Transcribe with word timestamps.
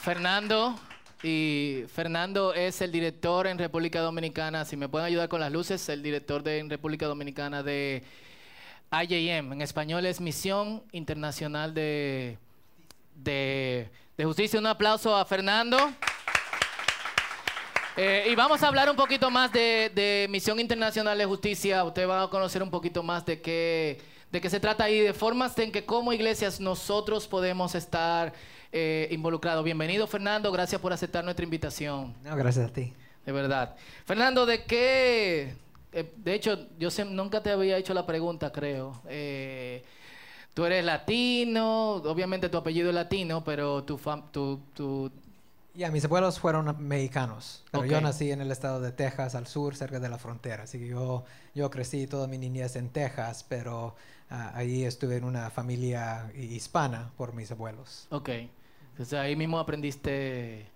Fernando. 0.00 0.74
Y 1.22 1.84
Fernando 1.94 2.54
es 2.54 2.80
el 2.80 2.90
director 2.90 3.46
en 3.46 3.58
República 3.58 4.00
Dominicana, 4.00 4.64
si 4.64 4.74
me 4.74 4.88
pueden 4.88 5.06
ayudar 5.06 5.28
con 5.28 5.40
las 5.40 5.52
luces, 5.52 5.86
el 5.90 6.02
director 6.02 6.42
de 6.42 6.58
en 6.58 6.70
República 6.70 7.06
Dominicana 7.06 7.62
de 7.62 8.02
IJM. 8.90 9.52
En 9.52 9.60
español 9.60 10.06
es 10.06 10.18
Misión 10.18 10.82
Internacional 10.92 11.74
de, 11.74 12.38
de, 13.14 13.90
de 14.16 14.24
Justicia. 14.24 14.58
Un 14.58 14.66
aplauso 14.66 15.14
a 15.14 15.26
Fernando. 15.26 15.76
Eh, 17.98 18.28
y 18.30 18.34
vamos 18.34 18.62
a 18.62 18.68
hablar 18.68 18.88
un 18.88 18.96
poquito 18.96 19.30
más 19.30 19.52
de, 19.52 19.92
de 19.94 20.26
Misión 20.30 20.58
Internacional 20.58 21.18
de 21.18 21.26
Justicia. 21.26 21.84
Usted 21.84 22.08
va 22.08 22.22
a 22.22 22.30
conocer 22.30 22.62
un 22.62 22.70
poquito 22.70 23.02
más 23.02 23.26
de 23.26 23.42
qué, 23.42 24.00
de 24.30 24.40
qué 24.40 24.48
se 24.48 24.60
trata 24.60 24.88
y 24.90 25.00
de 25.00 25.12
formas 25.12 25.58
en 25.58 25.72
que 25.72 25.84
como 25.84 26.12
iglesias 26.12 26.60
nosotros 26.60 27.26
podemos 27.26 27.74
estar 27.74 28.32
eh, 28.72 29.08
involucrados. 29.10 29.64
Bienvenido, 29.64 30.06
Fernando. 30.06 30.52
Gracias 30.52 30.80
por 30.80 30.92
aceptar 30.92 31.24
nuestra 31.24 31.44
invitación. 31.44 32.14
No, 32.22 32.36
gracias 32.36 32.70
a 32.70 32.72
ti. 32.72 32.92
De 33.26 33.32
verdad. 33.32 33.74
Fernando, 34.04 34.46
¿de 34.46 34.64
qué? 34.64 35.54
eh, 35.92 36.12
de 36.16 36.34
hecho, 36.34 36.66
yo 36.78 36.88
nunca 37.06 37.42
te 37.42 37.50
había 37.50 37.76
hecho 37.76 37.92
la 37.92 38.06
pregunta, 38.06 38.52
creo. 38.52 39.02
Eh, 39.08 39.82
tú 40.54 40.64
eres 40.64 40.84
latino, 40.84 41.94
obviamente 41.94 42.48
tu 42.48 42.56
apellido 42.56 42.88
es 42.88 42.94
latino, 42.94 43.42
pero 43.44 43.82
tu, 43.82 43.98
fam- 43.98 44.30
tu, 44.30 44.60
tu 44.74 45.10
Ya, 45.74 45.90
mis 45.90 46.04
abuelos 46.04 46.40
fueron 46.40 46.76
mexicanos, 46.86 47.64
pero 47.70 47.84
yo 47.86 47.98
Ok. 47.98 48.02
nací 48.02 48.30
en 48.32 48.40
el 48.40 48.50
estado 48.50 48.80
de 48.80 48.90
Texas, 48.92 49.34
al 49.36 49.46
sur, 49.46 49.76
cerca 49.76 50.00
de 50.00 50.08
la 50.08 50.18
frontera. 50.18 50.64
Así 50.64 50.78
que 50.78 50.88
yo, 50.88 51.24
yo 51.54 51.70
crecí 51.70 52.06
toda 52.08 52.26
mi 52.26 52.38
niñez 52.38 52.74
en 52.76 52.88
Texas, 52.90 53.44
pero 53.48 53.94
ah, 54.30 54.50
ahí 54.54 54.84
estuve 54.84 55.16
en 55.16 55.24
una 55.24 55.48
familia 55.50 56.30
hi- 56.34 56.56
hispana 56.56 57.12
por 57.16 57.34
mis 57.34 57.50
abuelos. 57.52 58.08
Ok. 58.10 58.28
Entonces 58.92 59.18
ahí 59.18 59.36
mismo 59.36 59.58
aprendiste 59.58 60.66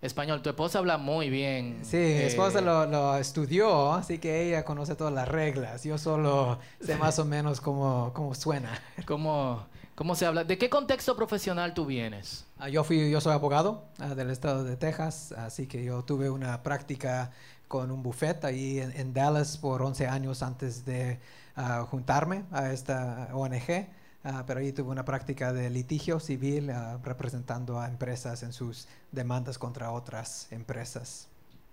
español. 0.00 0.42
Tu 0.42 0.50
esposa 0.50 0.78
habla 0.78 0.98
muy 0.98 1.30
bien. 1.30 1.78
Sí, 1.84 1.96
mi 1.96 2.22
eh, 2.22 2.26
esposa 2.26 2.60
lo, 2.60 2.86
lo 2.86 3.16
estudió, 3.16 3.92
así 3.92 4.18
que 4.18 4.42
ella 4.48 4.64
conoce 4.64 4.96
todas 4.96 5.12
las 5.12 5.28
reglas. 5.28 5.84
Yo 5.84 5.98
solo 5.98 6.58
sé 6.80 6.96
más 6.96 7.18
o 7.18 7.24
menos 7.24 7.60
cómo, 7.60 8.12
cómo 8.14 8.34
suena. 8.34 8.70
¿Cómo, 9.06 9.66
¿Cómo 9.96 10.14
se 10.14 10.26
habla? 10.26 10.44
¿De 10.44 10.58
qué 10.58 10.68
contexto 10.68 11.16
profesional 11.16 11.72
tú 11.72 11.86
vienes? 11.86 12.44
Ah, 12.58 12.68
yo 12.68 12.84
fui, 12.84 13.10
yo 13.10 13.18
soy 13.22 13.32
abogado 13.32 13.82
ah, 13.98 14.14
del 14.14 14.28
estado 14.28 14.62
de 14.62 14.76
Texas, 14.76 15.32
así 15.32 15.66
que 15.66 15.82
yo 15.82 16.04
tuve 16.04 16.28
una 16.28 16.62
práctica 16.62 17.30
con 17.66 17.90
un 17.90 18.02
buffet 18.02 18.44
ahí 18.44 18.78
en, 18.78 19.14
Dallas 19.14 19.56
por 19.56 19.80
11 19.80 20.06
años 20.06 20.42
antes 20.42 20.84
de 20.84 21.18
ah, 21.56 21.86
juntarme 21.90 22.44
a 22.52 22.72
esta 22.72 23.30
ONG. 23.32 23.88
ah, 24.22 24.44
pero 24.46 24.60
ahí 24.60 24.70
tuve 24.70 24.90
una 24.90 25.06
práctica 25.06 25.54
de 25.54 25.70
litigio 25.70 26.20
civil 26.20 26.70
representando 27.02 27.80
a 27.80 27.88
empresas 27.88 28.42
en 28.42 28.52
sus 28.52 28.88
demandas 29.12 29.56
contra 29.56 29.92
otras 29.92 30.48
empresas. 30.50 31.26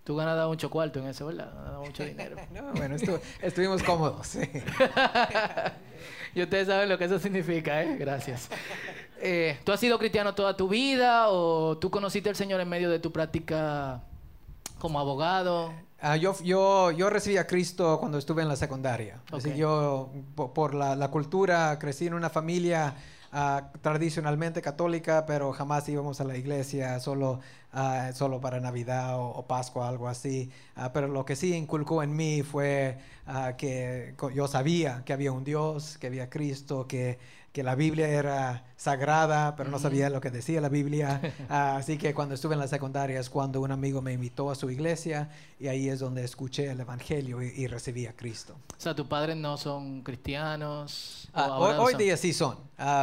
Tú 0.03 0.15
ganas 0.17 0.45
mucho 0.47 0.69
cuarto 0.69 0.99
en 0.99 1.07
eso, 1.07 1.25
¿verdad? 1.27 1.51
Mucho 1.79 2.03
dinero. 2.05 2.35
No, 2.51 2.73
bueno, 2.73 2.95
estu- 2.95 3.19
estuvimos 3.41 3.81
cómodos. 3.83 4.27
sí. 4.27 4.41
y 6.35 6.41
ustedes 6.41 6.67
saben 6.67 6.89
lo 6.89 6.97
que 6.97 7.05
eso 7.05 7.19
significa, 7.19 7.81
¿eh? 7.83 7.95
Gracias. 7.97 8.49
Eh, 9.25 9.57
¿Tú 9.63 9.71
has 9.71 9.79
sido 9.79 9.97
cristiano 9.99 10.35
toda 10.35 10.57
tu 10.57 10.67
vida 10.67 11.29
o 11.29 11.77
tú 11.77 11.89
conociste 11.89 12.27
al 12.27 12.35
Señor 12.35 12.59
en 12.59 12.67
medio 12.67 12.89
de 12.89 12.99
tu 12.99 13.13
práctica 13.13 14.01
como 14.79 14.99
abogado? 14.99 15.71
Ah, 16.01 16.17
yo, 16.17 16.35
yo, 16.43 16.91
yo 16.91 17.09
recibí 17.09 17.37
a 17.37 17.47
Cristo 17.47 17.99
cuando 18.01 18.17
estuve 18.17 18.41
en 18.41 18.49
la 18.49 18.57
secundaria. 18.57 19.21
Así 19.31 19.51
Ok. 19.51 19.55
yo, 19.55 20.11
po- 20.35 20.53
por, 20.53 20.73
la, 20.73 20.97
la 20.97 21.07
cultura, 21.09 21.79
crecí 21.79 22.05
en 22.07 22.15
una 22.15 22.29
familia 22.29 22.95
ah, 23.31 23.69
tradicionalmente 23.81 24.61
católica, 24.61 25.25
pero 25.25 25.53
jamás 25.53 25.87
íbamos 25.87 26.19
a 26.19 26.25
la 26.25 26.35
iglesia 26.35 26.99
solo, 26.99 27.39
ah, 27.73 28.11
solo 28.13 28.39
para 28.39 28.59
Navidad 28.59 29.19
o, 29.19 29.27
o 29.29 29.47
Pascua, 29.47 29.89
algo 29.89 30.07
así. 30.07 30.49
Ah, 30.75 30.91
pero 30.93 31.07
lo 31.07 31.25
que 31.25 31.35
sí 31.35 31.53
inculcó 31.55 32.03
en 32.03 32.15
mí 32.15 32.41
fue 32.43 32.97
ah, 33.27 33.53
que 33.57 34.15
yo 34.33 34.47
sabía 34.47 35.03
que 35.05 35.13
había 35.13 35.31
un 35.31 35.43
Dios, 35.43 35.97
que 35.97 36.07
había 36.07 36.29
Cristo, 36.29 36.87
que, 36.87 37.19
que 37.51 37.63
la 37.63 37.75
Biblia 37.75 38.07
era 38.07 38.65
sagrada, 38.77 39.55
pero 39.55 39.69
no 39.69 39.79
sabía 39.79 40.09
lo 40.09 40.21
que 40.21 40.31
decía 40.31 40.59
la 40.61 40.69
Biblia. 40.69 41.21
Así 41.49 41.97
que 41.97 42.13
cuando 42.13 42.35
estuve 42.35 42.53
en 42.53 42.59
la 42.59 42.67
secundaria 42.67 43.19
es 43.19 43.29
cuando 43.29 43.61
un 43.61 43.71
amigo 43.71 44.01
me 44.01 44.13
invitó 44.13 44.49
a 44.51 44.55
su 44.55 44.69
iglesia 44.71 45.29
y 45.59 45.67
ahí 45.67 45.87
es 45.89 45.99
donde 45.99 46.23
escuché 46.23 46.71
el 46.71 46.79
Evangelio 46.79 47.41
y, 47.43 47.47
y 47.55 47.67
recibí 47.67 48.07
a 48.07 48.15
Cristo. 48.15 48.55
O 48.77 48.81
sea, 48.83 48.95
tus 48.95 49.07
padres 49.07 49.37
no 49.37 49.55
son 49.57 50.01
cristianos. 50.01 51.29
hoy, 51.33 51.73
hoy 51.77 51.91
son? 51.91 51.97
día 51.97 52.17
sí 52.17 52.33
son, 52.33 52.57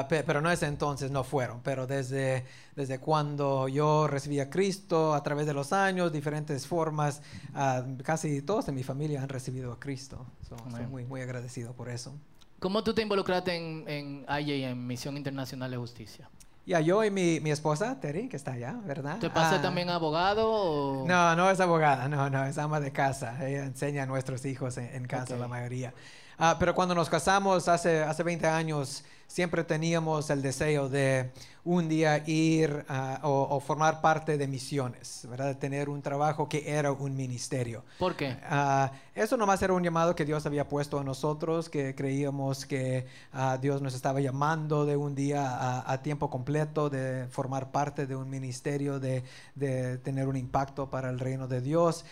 pe- 0.09 0.25
pero 0.25 0.41
no 0.43 0.51
ese 0.51 0.67
entonces 0.67 1.11
no 1.11 1.25
fueron. 1.25 1.61
Pero 1.63 1.87
desde, 1.87 2.45
desde 2.81 2.99
cuando 2.99 3.69
yo 3.69 4.07
recibí 4.09 4.41
a 4.41 4.49
Cristo, 4.49 5.15
a 5.15 5.23
través 5.23 5.47
de 5.47 5.53
los 5.53 5.73
años, 5.73 6.11
diferentes 6.13 6.67
formas, 6.67 7.21
ah, 7.55 7.85
casi 8.03 8.41
todos 8.43 8.69
en 8.69 8.75
mi 8.75 8.83
familia 8.83 9.23
han 9.23 9.29
recibido 9.29 9.71
a 9.73 9.79
Cristo. 9.79 10.25
So, 10.49 10.57
soy 10.71 10.87
muy, 10.87 11.05
muy 11.05 11.21
agradecido 11.21 11.73
por 11.75 11.89
eso. 11.91 12.15
¿Cómo 12.59 12.83
tú 12.83 12.95
te 12.95 13.03
involucraste 13.03 13.55
en, 13.55 13.85
en 13.87 14.27
IJM, 14.29 14.87
Misión 14.87 15.17
Internacional 15.17 15.71
de 15.71 15.77
Justicia? 15.77 16.29
Ya, 16.67 16.81
yo 16.81 17.03
y 17.05 17.11
mi, 17.11 17.41
mi 17.41 17.51
esposa, 17.51 17.99
Terry, 18.01 18.29
que 18.29 18.37
está 18.37 18.53
allá, 18.53 18.77
¿verdad? 18.85 19.19
¿Te 19.19 19.29
pasé 19.31 19.57
Ah, 19.57 19.63
también 19.63 19.89
abogado 19.91 20.47
o...? 20.49 21.05
No, 21.07 21.35
no 21.37 21.51
es 21.51 21.59
abogada, 21.61 22.09
no, 22.09 22.31
no, 22.31 22.45
es 22.45 22.59
ama 22.59 22.81
de 22.81 22.93
casa. 22.93 23.37
Ella 23.47 23.65
enseña 23.65 24.05
a 24.05 24.07
nuestros 24.07 24.45
hijos 24.45 24.77
en, 24.79 24.87
en 24.95 25.07
casa, 25.07 25.35
Ok. 25.35 25.41
la 25.41 25.49
mayoría. 25.49 25.93
Ah, 26.39 26.57
pero 26.59 26.75
cuando 26.75 26.95
nos 26.95 27.09
casamos 27.11 27.67
hace, 27.69 28.03
hace 28.03 28.23
20 28.23 28.47
años, 28.47 29.05
siempre 29.31 29.63
teníamos 29.63 30.29
el 30.29 30.43
deseo 30.43 30.89
de 30.89 31.31
un 31.63 31.89
día 31.89 32.25
ir 32.27 32.85
ah, 32.89 33.21
o, 33.23 33.47
o 33.51 33.61
formar 33.61 34.01
parte 34.01 34.37
de 34.37 34.49
misiones, 34.49 35.27
¿verdad? 35.31 35.47
De 35.47 35.55
tener 35.55 35.89
un 35.89 36.03
trabajo 36.03 36.49
que 36.49 36.69
era 36.69 36.91
un 36.91 37.15
ministerio. 37.15 37.85
¿Por 37.99 38.17
qué? 38.17 38.37
Ah, 38.43 38.91
eso 39.15 39.37
nomás 39.37 39.63
era 39.63 39.73
un 39.73 39.85
llamado 39.85 40.17
que 40.17 40.25
Dios 40.25 40.47
había 40.47 40.67
puesto 40.69 40.99
a 40.99 41.05
nosotros, 41.05 41.69
que 41.69 41.95
creíamos 41.95 42.67
que 42.67 43.07
ah, 43.33 43.57
Dios 43.61 43.81
nos 43.83 43.95
estaba 43.95 44.21
llamando 44.21 44.85
de 44.85 44.97
un 44.97 45.15
día 45.15 45.47
a, 45.47 45.93
a 45.93 46.03
tiempo 46.03 46.29
completo, 46.29 46.91
de 46.91 47.29
formar 47.31 47.71
parte 47.71 48.07
de 48.07 48.17
un 48.17 48.29
ministerio, 48.29 48.99
de, 48.99 49.23
de 49.55 49.99
tener 49.99 50.27
un 50.27 50.37
impacto 50.37 50.91
para 50.91 51.09
el 51.09 51.21
reino 51.21 51.47
de 51.47 51.61
Dios. 51.61 52.05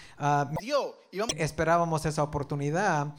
Dios, 0.61 0.95
esperábamos 1.37 2.07
esa 2.07 2.23
oportunidad, 2.23 3.15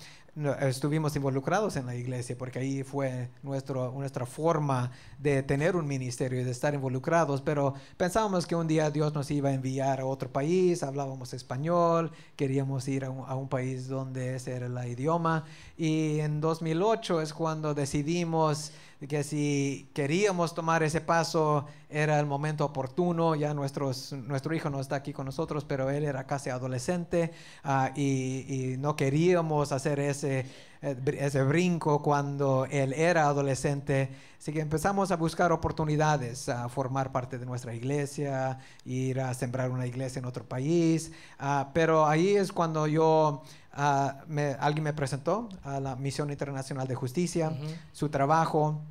estuvimos 0.61 1.15
involucrados 1.15 1.75
en 1.75 1.85
la 1.85 1.95
iglesia 1.95 2.37
porque 2.37 2.59
ahí 2.59 2.83
fue 2.83 3.29
nuestro, 3.43 3.91
nuestra 3.91 4.25
forma 4.25 4.91
de 5.17 5.43
tener 5.43 5.75
un 5.75 5.87
ministerio 5.87 6.39
y 6.39 6.43
de 6.43 6.51
estar 6.51 6.73
involucrados, 6.73 7.41
pero 7.41 7.73
pensábamos 7.97 8.45
que 8.45 8.55
un 8.55 8.67
día 8.67 8.89
Dios 8.89 9.13
nos 9.13 9.29
iba 9.31 9.49
a 9.49 9.53
enviar 9.53 10.01
a 10.01 10.05
otro 10.05 10.31
país, 10.31 10.83
hablábamos 10.83 11.33
español, 11.33 12.11
queríamos 12.35 12.87
ir 12.87 13.05
a 13.05 13.09
un, 13.09 13.27
a 13.27 13.35
un 13.35 13.49
país 13.49 13.87
donde 13.87 14.35
ese 14.35 14.55
era 14.55 14.67
el 14.67 14.91
idioma 14.91 15.45
y 15.77 16.19
en 16.19 16.39
2008 16.41 17.21
es 17.21 17.33
cuando 17.33 17.73
decidimos 17.73 18.71
que 19.07 19.23
si 19.23 19.89
queríamos 19.93 20.53
tomar 20.53 20.83
ese 20.83 20.99
paso 20.99 21.65
era 21.89 22.19
el 22.19 22.25
momento 22.25 22.65
oportuno, 22.65 23.35
ya 23.35 23.53
nuestro 23.53 23.93
hijo 24.53 24.69
no 24.69 24.79
está 24.79 24.97
aquí 24.97 25.13
con 25.13 25.25
nosotros, 25.25 25.63
pero 25.65 25.89
él 25.89 26.03
era 26.03 26.25
casi 26.25 26.49
adolescente 26.49 27.31
ah, 27.63 27.91
y, 27.95 28.73
y 28.73 28.77
no 28.77 28.95
queríamos 28.95 29.71
hacer 29.71 29.99
ese, 29.99 30.45
ese 30.81 31.43
brinco 31.43 32.01
cuando 32.01 32.65
él 32.69 32.93
era 32.93 33.25
adolescente, 33.27 34.09
así 34.37 34.53
que 34.53 34.61
empezamos 34.61 35.11
a 35.11 35.17
buscar 35.17 35.51
oportunidades, 35.51 36.47
a 36.47 36.69
formar 36.69 37.11
parte 37.11 37.37
de 37.37 37.45
nuestra 37.45 37.73
iglesia, 37.75 38.59
ir 38.85 39.19
a 39.19 39.33
sembrar 39.33 39.71
una 39.71 39.85
iglesia 39.85 40.19
en 40.19 40.25
otro 40.25 40.45
país, 40.45 41.11
ah, 41.37 41.69
pero 41.73 42.05
ahí 42.07 42.29
es 42.35 42.51
cuando 42.53 42.87
yo... 42.87 43.43
ah, 43.73 44.23
me- 44.27 44.55
alguien 44.59 44.83
me 44.85 44.93
presentó 44.93 45.49
a 45.63 45.79
la 45.79 45.95
Misión 45.97 46.29
Internacional 46.31 46.87
de 46.87 46.95
Justicia, 46.95 47.49
Ujú. 47.49 47.67
su 47.91 48.09
trabajo. 48.09 48.81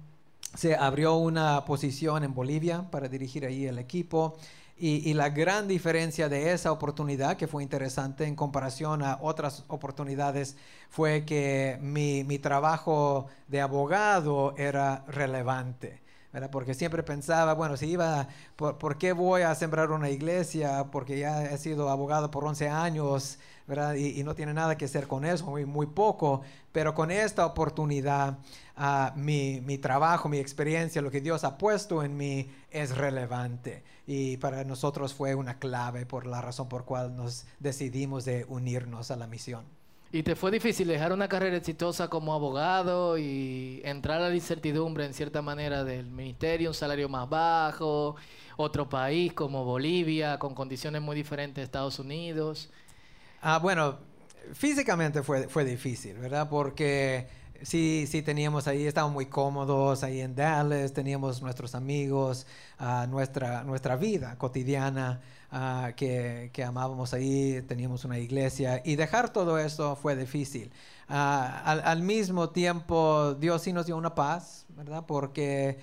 Se 0.55 0.75
abrió 0.77 1.17
una 1.17 1.65
posición 1.67 2.25
en 2.25 2.35
Bolivia 2.35 2.91
para 2.91 3.09
dirigir 3.09 3.45
ahí 3.45 3.67
el 3.67 3.79
equipo. 3.79 4.37
Y, 4.79 5.09
y 5.11 5.15
la 5.15 5.31
gran 5.31 5.67
diferencia 5.69 6.29
de 6.29 6.53
esa 6.53 6.71
oportunidad, 6.73 7.37
que 7.37 7.49
fue 7.49 7.63
interesante 7.63 8.25
en 8.27 8.37
comparación 8.37 9.03
a 9.03 9.19
otras 9.21 9.65
oportunidades, 9.69 10.57
fue 10.89 11.25
que 11.25 11.79
mi, 11.81 12.25
mi 12.25 12.39
trabajo 12.39 13.27
de 13.49 13.61
abogado 13.61 14.55
era 14.57 15.05
relevante. 15.09 16.01
¿verdad? 16.33 16.51
Porque 16.51 16.75
siempre 16.75 17.03
pensaba, 17.03 17.55
bueno, 17.55 17.77
si 17.77 17.87
iba, 17.87 18.29
¿por, 18.57 18.77
por 18.79 18.99
qué 18.99 19.13
voy 19.13 19.43
a 19.43 19.55
sembrar 19.55 19.91
una 19.91 20.11
iglesia? 20.11 20.87
Porque 20.93 21.19
ya 21.19 21.45
he 21.47 21.59
sido 21.59 21.89
abogado 21.89 22.31
por 22.31 22.45
11 22.45 22.69
años, 22.69 23.39
¿verdad? 23.67 23.95
Y, 23.95 24.21
y 24.21 24.25
no 24.25 24.35
tiene 24.35 24.53
nada 24.55 24.77
que 24.77 24.85
hacer 24.85 25.07
con 25.09 25.25
eso, 25.25 25.47
muy, 25.47 25.65
muy 25.65 25.87
poco. 25.87 26.43
Pero 26.73 26.95
con 26.95 27.11
esta 27.11 27.47
oportunidad, 27.47 28.39
ah, 28.77 29.13
mi, 29.17 29.61
mi 29.63 29.79
trabajo, 29.79 30.29
mi 30.29 30.39
experiencia, 30.39 31.03
lo 31.03 31.11
que 31.11 31.21
Dios 31.21 31.45
ha 31.45 31.57
puesto 31.59 32.03
en 32.03 32.17
mí 32.17 32.51
es 32.71 32.97
relevante. 32.97 33.83
Y 34.11 34.39
para 34.39 34.65
nosotros 34.65 35.13
fue 35.13 35.35
una 35.35 35.59
clave 35.59 36.07
por 36.07 36.27
la 36.27 36.41
razón 36.41 36.67
por 36.67 36.87
cual 36.87 37.15
nos 37.15 37.45
decidimos 37.61 38.25
de 38.25 38.47
unirnos 38.49 39.11
a 39.11 39.17
la 39.17 39.27
misión. 39.27 39.67
¿Y 40.11 40.23
te 40.23 40.35
fue 40.35 40.51
difícil 40.51 40.89
dejar 40.89 41.13
una 41.13 41.29
carrera 41.29 41.59
exitosa 41.59 42.09
como 42.09 42.33
abogado 42.33 43.19
y 43.19 43.83
entrar 43.85 44.23
a 44.23 44.31
la 44.31 44.35
incertidumbre 44.35 45.05
en 45.05 45.13
cierta 45.13 45.43
manera 45.43 45.85
del 45.85 46.07
ministerio, 46.07 46.71
un 46.71 46.75
salario 46.75 47.11
más 47.11 47.29
bajo, 47.29 48.17
otro 48.57 48.89
país 48.89 49.35
como 49.35 49.67
Bolivia, 49.67 50.39
con 50.39 50.55
condiciones 50.55 51.03
muy 51.03 51.15
diferentes 51.15 51.57
de 51.57 51.65
Estados 51.65 51.99
Unidos? 51.99 52.71
Ah, 53.43 53.59
bueno, 53.59 53.99
físicamente 54.55 55.23
fue, 55.23 55.49
fue 55.49 55.67
difícil, 55.67 56.17
¿verdad? 56.17 56.49
Porque 56.49 57.29
sí, 57.63 58.07
sí 58.09 58.23
teníamos 58.23 58.67
ahí, 58.69 58.87
estábamos 58.87 59.15
muy 59.15 59.27
cómodos 59.27 60.03
ahí 60.03 60.21
en 60.21 60.35
Dallas, 60.35 60.93
teníamos 60.93 61.43
nuestros 61.43 61.75
amigos, 61.75 62.47
ah, 62.79 63.07
nuestra, 63.09 63.65
nuestra 63.65 63.97
vida 63.97 64.37
cotidiana 64.39 65.21
ah, 65.51 65.93
que, 65.97 66.51
que 66.53 66.65
amábamos 66.65 67.15
ahí, 67.15 67.63
teníamos 67.67 68.05
una 68.05 68.19
iglesia 68.19 68.83
y 68.85 68.97
dejar 68.97 69.33
todo 69.33 69.59
eso 69.59 69.97
fue 69.97 70.17
difícil. 70.17 70.71
Ah, 71.09 71.63
al, 71.85 72.03
mismo 72.03 72.51
tiempo, 72.51 73.35
Dios 73.35 73.63
sí 73.63 73.73
nos 73.73 73.87
dio 73.87 73.97
una 73.97 74.15
paz, 74.15 74.67
¿verdad? 74.71 75.05
Porque 75.07 75.79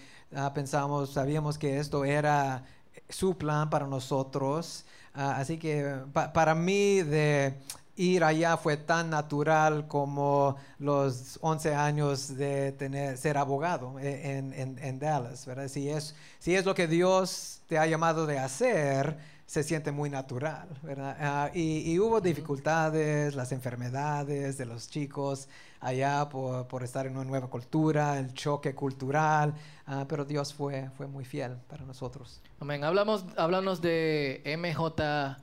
pensamos, 0.54 1.12
sabíamos 1.14 1.58
que 1.58 1.80
esto 1.80 2.06
era 2.06 2.64
su 3.10 3.38
plan 3.38 3.70
para 3.70 3.88
nosotros. 3.88 4.86
así 5.14 5.58
que 5.58 6.02
pa- 6.14 6.34
para 6.34 6.56
mí 6.56 7.02
de 7.02 7.56
ir 7.96 8.24
allá 8.24 8.58
fue 8.58 8.78
tan 8.78 9.10
natural 9.10 9.88
como 9.88 10.58
los 10.80 11.38
11 11.42 11.74
años 11.76 12.36
de 12.36 12.72
tener, 12.74 13.18
ser 13.18 13.38
abogado 13.38 14.00
e- 14.00 14.38
en, 14.38 14.54
en- 14.54 14.80
en 14.80 15.00
Dallas, 15.00 15.46
¿verdad? 15.46 15.68
Si 15.68 15.90
es, 15.90 16.16
si 16.40 16.56
es 16.56 16.66
lo 16.66 16.76
que 16.76 16.88
Dios 16.88 17.62
te 17.68 17.78
ha 17.80 17.86
llamado 17.88 18.26
de 18.26 18.40
hacer, 18.40 19.18
se 19.46 19.62
siente 19.64 19.92
muy 19.92 20.10
natural, 20.10 20.68
¿verdad? 20.82 21.16
Ah, 21.20 21.52
y, 21.54 21.92
y 21.92 22.00
hubo 22.00 22.20
dificultades, 22.22 23.36
las 23.36 23.52
enfermedades 23.52 24.58
de 24.58 24.66
los 24.66 24.90
chicos 24.90 25.48
allá 25.80 26.28
por, 26.30 26.68
por 26.68 26.84
estar 26.84 27.06
en 27.06 27.14
una 27.16 27.26
nueva 27.26 27.48
cultura, 27.48 28.18
el 28.18 28.34
choque 28.34 28.74
cultural, 28.74 29.54
ah, 29.86 30.06
pero 30.10 30.26
Dios 30.26 30.54
fue, 30.54 30.90
fue 30.98 31.06
muy 31.08 31.26
fiel 31.26 31.58
para 31.70 31.86
nosotros. 31.86 32.42
Amén. 32.60 32.84
Hablamos, 32.84 33.24
háblanos 33.38 33.82
de 33.82 34.42
MJ, 34.46 35.38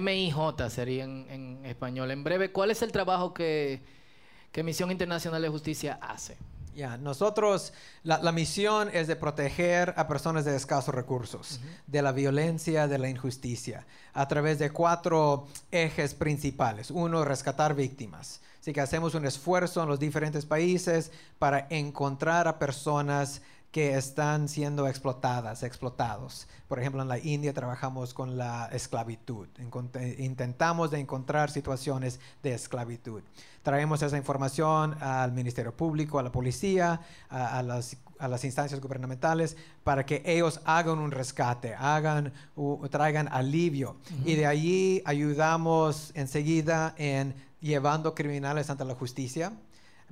MIJ 0.00 0.68
sería 0.70 1.04
en, 1.04 1.26
en 1.30 1.66
español. 1.66 2.10
En 2.10 2.24
breve, 2.24 2.52
¿cuál 2.52 2.70
es 2.70 2.82
el 2.82 2.92
trabajo 2.92 3.34
que, 3.34 3.82
que 4.52 4.62
Misión 4.62 4.90
Internacional 4.90 5.42
de 5.42 5.48
Justicia 5.48 5.98
hace? 6.02 6.36
Ya, 6.74 6.96
nosotros, 6.96 7.72
la, 8.02 8.18
la 8.18 8.32
misión 8.32 8.90
es 8.92 9.06
de 9.06 9.14
proteger 9.14 9.94
a 9.96 10.08
personas 10.08 10.44
de 10.44 10.56
escasos 10.56 10.92
recursos, 10.92 11.60
de 11.86 12.02
la 12.02 12.10
violencia, 12.10 12.88
de 12.88 12.98
la 12.98 13.08
injusticia, 13.08 13.86
a 14.12 14.26
través 14.26 14.58
de 14.58 14.70
cuatro 14.70 15.46
ejes 15.70 16.14
principales. 16.14 16.90
Uno, 16.90 17.24
rescatar 17.24 17.76
víctimas. 17.76 18.40
Así 18.60 18.72
que 18.72 18.80
hacemos 18.80 19.14
un 19.14 19.24
esfuerzo 19.24 19.82
en 19.82 19.88
los 19.88 20.00
diferentes 20.00 20.46
países 20.46 21.12
para 21.38 21.68
encontrar 21.70 22.48
a 22.48 22.58
personas 22.58 23.42
que 23.74 23.96
están 23.96 24.48
siendo 24.48 24.86
explotadas, 24.86 25.64
explotados. 25.64 26.46
Por 26.68 26.78
ejemplo, 26.78 27.02
en 27.02 27.08
la 27.08 27.18
India 27.18 27.52
trabajamos 27.52 28.14
con 28.14 28.38
la 28.38 28.66
esclavitud. 28.66 29.48
Encont- 29.58 30.16
intentamos 30.20 30.92
de 30.92 31.00
encontrar 31.00 31.50
situaciones 31.50 32.20
de 32.44 32.54
esclavitud. 32.54 33.24
Traemos 33.64 34.00
esa 34.02 34.16
información 34.16 34.94
al 35.00 35.32
Ministerio 35.32 35.76
Público, 35.76 36.20
a 36.20 36.22
la 36.22 36.30
policía, 36.30 37.00
a, 37.28 37.58
a 37.58 37.62
las, 37.64 37.96
a 38.20 38.28
las 38.28 38.44
instancias 38.44 38.80
gubernamentales, 38.80 39.56
para 39.82 40.06
que 40.06 40.22
ellos 40.24 40.60
hagan 40.64 41.00
un 41.00 41.10
rescate, 41.10 41.74
hagan, 41.74 42.32
traigan 42.92 43.26
alivio. 43.32 43.96
Y 44.24 44.36
de 44.36 44.46
allí 44.46 45.02
ayudamos 45.04 46.12
enseguida 46.14 46.94
en 46.96 47.34
llevando 47.60 48.14
criminales 48.14 48.70
ante 48.70 48.84
la 48.84 48.94
justicia. 48.94 49.50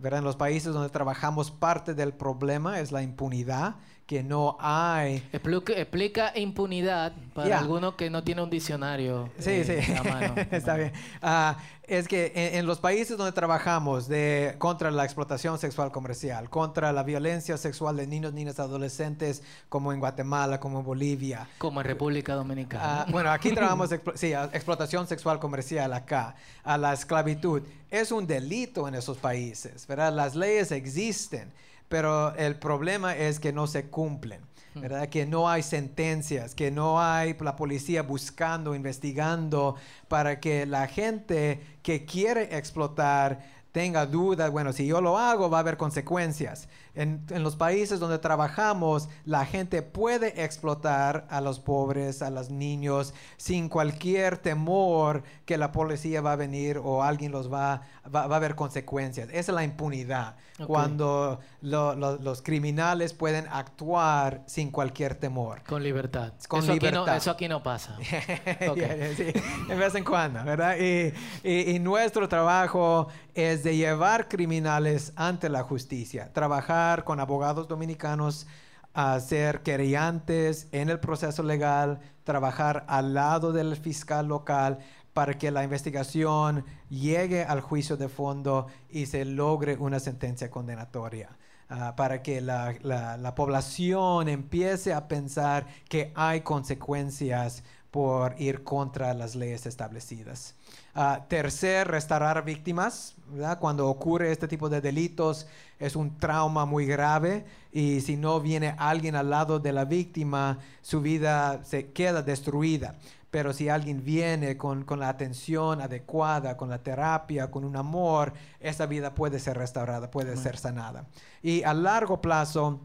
¿Verdad? 0.03 0.19
En 0.19 0.25
los 0.25 0.37
países 0.37 0.75
donde 0.75 0.91
trabajamos, 0.91 1.51
parte 1.51 1.95
del 1.95 2.13
problema 2.13 2.81
es 2.81 2.93
la 2.93 3.03
impunidad, 3.03 3.77
que 4.13 4.23
no 4.23 4.59
hay 4.61 5.27
Explica, 5.33 5.73
explica 5.73 6.39
impunidad 6.39 7.15
para 7.33 7.49
Ya. 7.49 7.59
alguno 7.61 7.97
que 7.97 8.11
no 8.11 8.23
tiene 8.23 8.43
un 8.43 8.51
diccionario 8.51 9.31
Sí, 9.39 9.51
eh, 9.51 9.83
sí, 9.87 9.93
a 9.95 10.03
mano. 10.03 10.35
está 10.51 10.77
bien. 10.77 10.93
Ah, 11.23 11.57
es 11.85 12.09
que 12.09 12.31
en, 12.35 12.57
en 12.59 12.67
los 12.67 12.79
países 12.79 13.17
donde 13.17 13.33
trabajamos 13.33 14.09
de, 14.09 14.55
contra 14.59 14.91
la 14.91 15.05
explotación 15.07 15.59
sexual 15.59 15.91
comercial, 15.93 16.51
contra 16.51 16.93
la 16.93 17.03
violencia 17.05 17.57
sexual 17.57 17.97
de 17.97 18.07
niños, 18.07 18.35
niñas, 18.35 18.61
adolescentes, 18.61 19.43
como 19.71 19.95
en 19.95 19.99
Guatemala, 20.01 20.61
como 20.61 20.81
en 20.81 20.85
Bolivia. 20.85 21.49
Como 21.57 21.81
en 21.81 21.87
República 21.87 22.35
Dominicana. 22.35 23.03
Ah, 23.03 23.07
bueno, 23.11 23.31
aquí 23.31 23.51
trabajamos 23.55 23.91
explo- 23.93 24.13
sí, 24.15 24.35
a- 24.35 24.51
explotación 24.53 25.07
sexual 25.07 25.39
comercial 25.39 25.91
acá, 25.95 26.35
a 26.65 26.77
la 26.77 26.93
esclavitud. 26.93 27.63
Es 27.91 28.13
un 28.13 28.27
delito 28.27 28.87
en 28.89 28.95
esos 28.95 29.17
países, 29.17 29.87
¿verdad? 29.87 30.13
Las 30.13 30.35
leyes 30.35 30.71
existen, 30.71 31.51
pero 31.93 32.35
el 32.37 32.57
problema 32.57 33.15
es 33.15 33.39
que 33.39 33.53
no 33.53 33.67
se 33.67 33.91
cumplen. 33.91 34.41
¿verdad? 34.75 35.11
Que 35.11 35.27
no 35.27 35.51
hay 35.51 35.63
sentencias, 35.63 36.55
que 36.55 36.71
no 36.71 36.99
hay 36.99 37.37
la 37.39 37.55
policía 37.57 38.03
buscando, 38.03 38.75
investigando 38.75 39.77
para 40.09 40.41
que 40.41 40.65
la 40.65 40.89
gente 40.89 41.61
que 41.83 42.07
quiere 42.07 42.57
explotar 42.57 43.41
tenga 43.73 44.07
dudas, 44.07 44.51
bueno, 44.51 44.73
si 44.73 44.87
yo 44.87 45.03
lo 45.03 45.19
hago 45.19 45.51
va 45.51 45.59
a 45.59 45.61
haber 45.61 45.77
consecuencias. 45.77 46.71
En, 46.95 47.25
en 47.31 47.43
los 47.43 47.57
países 47.57 48.01
donde 48.01 48.19
trabajamos, 48.19 49.09
la 49.25 49.47
gente 49.47 49.81
puede 49.83 50.45
explotar 50.45 51.27
a 51.31 51.41
los 51.41 51.59
pobres, 51.59 52.21
a 52.21 52.29
los 52.31 52.51
niños, 52.51 53.15
sin 53.39 53.69
cualquier 53.71 54.37
temor 54.39 55.23
que 55.47 55.57
la 55.57 55.73
policía 55.73 56.21
va 56.21 56.33
a 56.33 56.37
venir 56.37 56.79
o 56.83 57.03
alguien 57.03 57.33
los 57.33 57.51
va, 57.51 57.81
va, 58.15 58.27
va 58.27 58.35
a 58.35 58.37
haber 58.37 58.55
consecuencias. 58.55 59.29
Esa 59.31 59.53
es 59.53 59.55
la 59.55 59.65
impunidad, 59.65 60.37
cuando 60.67 61.41
lo- 61.63 61.95
lo- 61.95 62.17
los 62.19 62.43
criminales 62.43 63.15
pueden 63.15 63.47
actuar 63.51 64.43
sin 64.47 64.71
cualquier 64.71 65.15
temor. 65.15 65.63
Con 65.65 65.83
libertad. 65.83 66.35
Con 66.47 66.63
eso, 66.63 66.73
Aquí 66.73 66.81
libertad. 66.81 67.07
no, 67.07 67.15
eso 67.15 67.31
aquí 67.31 67.49
no 67.49 67.63
pasa. 67.63 67.97
Sí, 69.17 69.25
de 69.69 69.75
vez 69.75 69.95
en 69.95 70.05
cuando, 70.05 70.45
¿verdad? 70.45 70.77
Y, 70.79 71.13
y- 71.43 71.71
y 71.75 71.79
nuestro 71.79 72.29
trabajo 72.29 73.09
es 73.35 73.63
de 73.65 73.77
llevar 73.77 74.29
criminales 74.29 75.13
ante 75.17 75.49
la 75.49 75.63
justicia, 75.63 76.31
trabajar 76.33 76.82
con 77.05 77.21
abogados 77.21 77.69
dominicanos, 77.69 78.47
a 78.95 79.19
ser 79.21 79.63
querellantes 79.63 80.69
en 80.73 80.89
el 80.91 80.99
proceso 81.01 81.43
legal, 81.43 82.01
trabajar 82.25 82.85
al 82.89 83.15
lado 83.15 83.53
del 83.53 83.75
fiscal 83.77 84.27
local 84.29 84.79
para 85.15 85.35
que 85.39 85.51
la 85.51 85.63
investigación 85.65 86.65
llegue 86.91 87.43
al 87.45 87.61
juicio 87.61 87.97
de 87.97 88.09
fondo 88.09 88.67
y 88.91 89.07
se 89.07 89.25
logre 89.25 89.77
una 89.77 89.99
sentencia 90.01 90.51
condenatoria. 90.51 91.29
ah, 91.75 91.95
para 91.97 92.21
que 92.23 92.41
la, 92.43 92.75
la- 92.83 93.17
la 93.17 93.35
población 93.35 94.29
empiece 94.29 94.93
a 94.93 95.09
pensar 95.09 95.67
que 95.89 96.13
hay 96.15 96.43
consecuencias 96.43 97.65
por 97.93 98.35
ir 98.41 98.65
contra 98.65 99.13
las 99.13 99.37
leyes 99.37 99.67
establecidas. 99.67 100.55
Ah, 100.95 101.27
tercer, 101.29 101.87
restaurar 101.89 102.43
víctimas. 102.43 103.15
¿verdad? 103.29 103.59
Cuando 103.59 103.87
ocurre 103.87 104.33
este 104.33 104.49
tipo 104.49 104.71
de 104.71 104.81
delitos 104.81 105.47
es 105.79 105.95
un 105.95 106.19
trauma 106.19 106.65
muy 106.65 106.87
grave 106.87 107.45
y 107.71 108.01
si 108.01 108.17
no 108.17 108.41
viene 108.41 108.75
alguien 108.79 109.15
al 109.15 109.29
lado 109.29 109.59
de 109.59 109.73
la 109.73 109.85
víctima, 109.85 110.59
su 110.81 111.03
vida 111.03 111.63
se 111.65 111.93
queda 111.93 112.23
destruida. 112.23 112.95
Pero 113.31 113.53
si 113.53 113.69
alguien 113.69 114.03
viene 114.03 114.57
con, 114.57 114.85
con 114.85 114.99
la 114.99 115.11
atención 115.11 115.83
adecuada, 115.83 116.57
con 116.57 116.71
la 116.71 116.83
terapia, 116.83 117.51
con 117.51 117.63
un 117.63 117.77
amor, 117.77 118.33
esa 118.59 118.87
vida 118.87 119.15
puede 119.15 119.39
ser 119.39 119.59
restaurada, 119.59 120.11
puede 120.11 120.39
ser 120.39 120.57
sanada. 120.57 121.05
Y 121.43 121.63
a 121.63 121.75
largo 121.75 122.23
plazo 122.23 122.81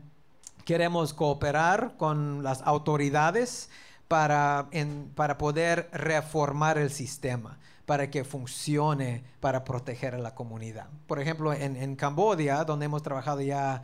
queremos 0.66 1.14
cooperar 1.14 1.96
con 1.96 2.44
las 2.44 2.62
autoridades 2.64 3.70
para, 4.08 4.70
para 5.16 5.38
poder 5.38 5.90
reformar 5.92 6.78
el 6.78 6.90
sistema, 6.90 7.58
para 7.86 8.10
que 8.10 8.24
funcione, 8.24 9.24
para 9.40 9.64
proteger 9.64 10.16
a 10.16 10.20
la 10.20 10.36
comunidad. 10.36 10.88
Por 11.08 11.20
ejemplo, 11.20 11.54
en, 11.54 11.76
en 11.76 11.96
Camboya, 11.96 12.64
donde 12.64 12.86
hemos 12.86 13.04
trabajado 13.04 13.42
ya 13.42 13.84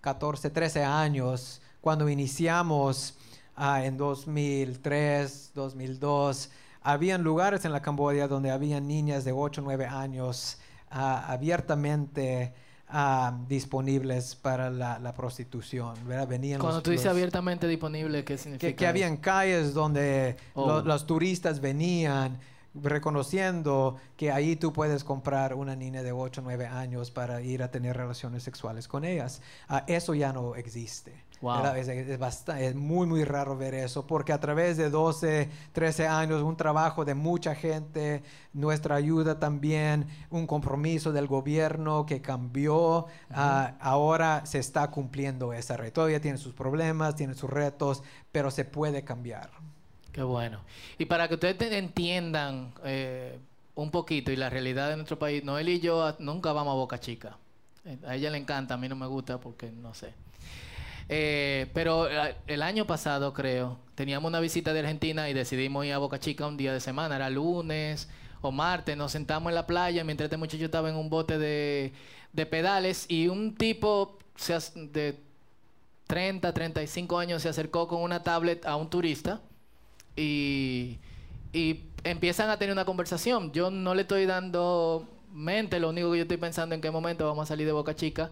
14, 0.00 0.50
13 0.50 0.84
años, 0.84 1.60
cuando 1.80 2.08
iniciamos 2.08 3.16
ah, 3.56 3.84
en 3.84 3.96
2003, 3.96 5.52
2002, 5.54 6.50
habían 6.82 7.22
lugares 7.22 7.64
en 7.64 7.72
la 7.72 7.82
Camboya 7.82 8.28
donde 8.28 8.50
habían 8.50 8.86
niñas 8.86 9.24
de 9.24 9.32
8, 9.32 9.60
9 9.62 9.86
años 9.86 10.58
ah, 10.90 11.24
abiertamente 11.28 12.54
ah, 12.92 13.38
disponibles 13.48 14.34
para 14.36 14.70
la, 14.70 14.98
la 14.98 15.14
prostitución. 15.14 15.94
¿verdad? 16.06 16.28
Venían 16.28 16.60
Cuando 16.60 16.76
los- 16.78 16.82
tú 16.82 16.90
dices 16.90 17.06
los- 17.06 17.12
abiertamente 17.14 17.66
disponible, 17.68 18.24
¿qué 18.24 18.36
significa? 18.38 18.74
que, 18.76 18.86
habían 18.86 19.16
calles 19.16 19.74
donde 19.74 20.36
Oh. 20.54 20.66
lo- 20.66 20.82
los 20.82 21.06
turistas 21.06 21.60
venían 21.60 22.38
reconociendo 23.00 23.96
que 24.16 24.30
ahí 24.30 24.54
tú 24.56 24.72
puedes 24.72 25.02
comprar 25.04 25.54
una 25.54 25.74
niña 25.74 26.02
de 26.02 26.12
8 26.12 26.40
o 26.40 26.44
9 26.44 26.66
años 26.66 27.10
para 27.10 27.40
ir 27.42 27.62
a 27.62 27.70
tener 27.70 27.96
relaciones 27.96 28.42
sexuales 28.42 28.86
con 28.86 29.04
ellas. 29.04 29.42
Ah, 29.68 29.84
eso 29.88 30.14
ya 30.14 30.32
no 30.32 30.54
existe. 30.54 31.12
Wow. 31.40 31.74
Es, 31.74 31.88
es 31.88 32.18
basta- 32.18 32.60
es 32.60 32.74
muy, 32.74 33.06
muy 33.06 33.24
raro 33.24 33.56
ver 33.56 33.72
eso, 33.74 34.06
porque 34.06 34.32
a 34.32 34.40
través 34.40 34.76
de 34.76 34.90
12, 34.90 35.48
13 35.72 36.06
años, 36.06 36.42
un 36.42 36.54
trabajo 36.56 37.04
de 37.06 37.14
mucha 37.14 37.54
gente, 37.54 38.22
nuestra 38.52 38.96
ayuda 38.96 39.38
también, 39.38 40.06
un 40.28 40.46
compromiso 40.46 41.12
del 41.12 41.26
gobierno 41.26 42.04
que 42.04 42.20
cambió, 42.20 43.06
ah, 43.30 43.72
ahora 43.80 44.44
se 44.44 44.58
está 44.58 44.90
cumpliendo 44.90 45.54
esa 45.54 45.78
red. 45.78 45.92
Todavía 45.92 46.20
tiene 46.20 46.36
sus 46.36 46.52
problemas, 46.52 47.16
tiene 47.16 47.32
sus 47.34 47.48
retos, 47.48 48.02
pero 48.32 48.50
se 48.50 48.66
puede 48.66 49.02
cambiar. 49.02 49.48
Qué 50.12 50.22
bueno. 50.22 50.60
Y 50.98 51.06
para 51.06 51.26
que 51.28 51.34
ustedes 51.34 51.56
te- 51.56 51.78
entiendan 51.78 52.74
eh, 52.84 53.38
un 53.76 53.90
poquito 53.90 54.30
y 54.30 54.36
la 54.36 54.50
realidad 54.50 54.90
de 54.90 54.96
nuestro 54.96 55.18
país, 55.18 55.42
Noel 55.42 55.68
y 55.70 55.80
yo 55.80 56.04
a- 56.04 56.16
nunca 56.18 56.52
vamos 56.52 56.72
a 56.72 56.74
Boca 56.74 57.00
Chica. 57.00 57.38
Eh, 57.86 57.96
A 58.06 58.14
ella 58.16 58.28
le 58.28 58.36
encanta, 58.36 58.74
a 58.74 58.76
mí 58.76 58.88
no 58.90 58.96
me 58.96 59.06
gusta 59.06 59.38
porque 59.40 59.70
no 59.70 59.94
sé. 59.94 60.12
Eh, 61.12 61.66
pero 61.74 62.08
eh, 62.08 62.36
el 62.46 62.62
año 62.62 62.86
pasado, 62.86 63.32
creo, 63.34 63.80
teníamos 63.96 64.28
una 64.28 64.38
visita 64.38 64.72
de 64.72 64.78
Argentina 64.78 65.28
y 65.28 65.34
decidimos 65.34 65.84
ir 65.84 65.92
a 65.92 65.98
Boca 65.98 66.20
Chica 66.20 66.46
un 66.46 66.56
día 66.56 66.72
de 66.72 66.78
semana, 66.78 67.16
era 67.16 67.28
lunes 67.28 68.08
o 68.42 68.52
martes, 68.52 68.96
nos 68.96 69.10
sentamos 69.10 69.50
en 69.50 69.56
la 69.56 69.66
playa 69.66 70.04
mientras 70.04 70.26
este 70.26 70.36
muchacho 70.36 70.64
estaba 70.64 70.88
en 70.88 70.94
un 70.94 71.10
bote 71.10 71.36
de, 71.36 71.92
de 72.32 72.46
pedales 72.46 73.06
y 73.08 73.26
un 73.26 73.56
tipo 73.56 74.18
se 74.36 74.56
de 74.76 75.18
30, 76.06 76.54
35 76.54 77.18
años 77.18 77.42
se 77.42 77.48
acercó 77.48 77.88
con 77.88 78.02
una 78.02 78.22
tablet 78.22 78.64
a 78.64 78.76
un 78.76 78.88
turista 78.88 79.40
y, 80.14 80.98
y 81.52 81.86
empiezan 82.04 82.50
a 82.50 82.56
tener 82.56 82.72
una 82.72 82.84
conversación. 82.84 83.50
Yo 83.50 83.72
no 83.72 83.96
le 83.96 84.02
estoy 84.02 84.26
dando 84.26 85.08
mente, 85.32 85.80
lo 85.80 85.88
único 85.90 86.12
que 86.12 86.18
yo 86.18 86.22
estoy 86.22 86.36
pensando 86.36 86.76
en 86.76 86.80
qué 86.80 86.92
momento 86.92 87.26
vamos 87.26 87.42
a 87.42 87.46
salir 87.46 87.66
de 87.66 87.72
Boca 87.72 87.96
Chica. 87.96 88.30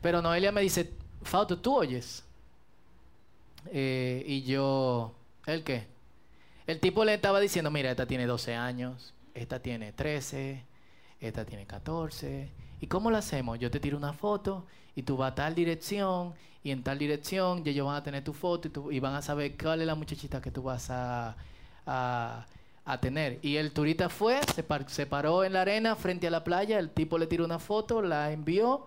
Pero 0.00 0.22
Noelia 0.22 0.52
me 0.52 0.60
dice, 0.60 0.92
Fausto, 1.22 1.58
¿tú 1.58 1.76
oyes? 1.76 2.24
Eh, 3.66 4.22
y 4.26 4.42
yo, 4.42 5.14
¿el 5.46 5.62
qué? 5.64 5.86
El 6.66 6.80
tipo 6.80 7.04
le 7.04 7.14
estaba 7.14 7.40
diciendo, 7.40 7.70
mira, 7.70 7.90
esta 7.90 8.06
tiene 8.06 8.26
12 8.26 8.54
años, 8.54 9.14
esta 9.34 9.60
tiene 9.60 9.92
13, 9.92 10.62
esta 11.20 11.44
tiene 11.44 11.66
14. 11.66 12.48
¿Y 12.80 12.86
cómo 12.86 13.10
lo 13.10 13.16
hacemos? 13.16 13.58
Yo 13.58 13.70
te 13.70 13.80
tiro 13.80 13.96
una 13.96 14.12
foto 14.12 14.64
y 14.94 15.02
tú 15.02 15.16
vas 15.16 15.32
a 15.32 15.34
tal 15.34 15.54
dirección 15.54 16.34
y 16.62 16.70
en 16.70 16.82
tal 16.82 16.98
dirección 16.98 17.62
y 17.64 17.70
ellos 17.70 17.86
van 17.86 17.96
a 17.96 18.02
tener 18.02 18.24
tu 18.24 18.32
foto 18.32 18.90
y, 18.90 19.00
van 19.00 19.14
a 19.14 19.22
saber 19.22 19.56
cuál 19.56 19.80
es 19.80 19.86
la 19.86 19.94
muchachita 19.94 20.40
que 20.40 20.50
tú 20.50 20.62
vas 20.62 20.90
a, 20.90 21.36
a, 21.86 22.46
a 22.84 23.00
tener. 23.00 23.38
Y 23.42 23.56
el 23.56 23.72
turista 23.72 24.08
fue, 24.08 24.40
se, 24.54 24.64
se 24.88 25.06
paró 25.06 25.44
en 25.44 25.52
la 25.52 25.62
arena 25.62 25.96
frente 25.96 26.26
a 26.26 26.30
la 26.30 26.44
playa, 26.44 26.78
el 26.78 26.90
tipo 26.90 27.18
le 27.18 27.26
tiró 27.26 27.44
una 27.44 27.58
foto, 27.58 28.00
la 28.02 28.32
envió 28.32 28.86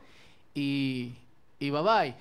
y, 0.55 1.13
y 1.60 1.70
bye 1.70 1.82
bye. 1.82 2.16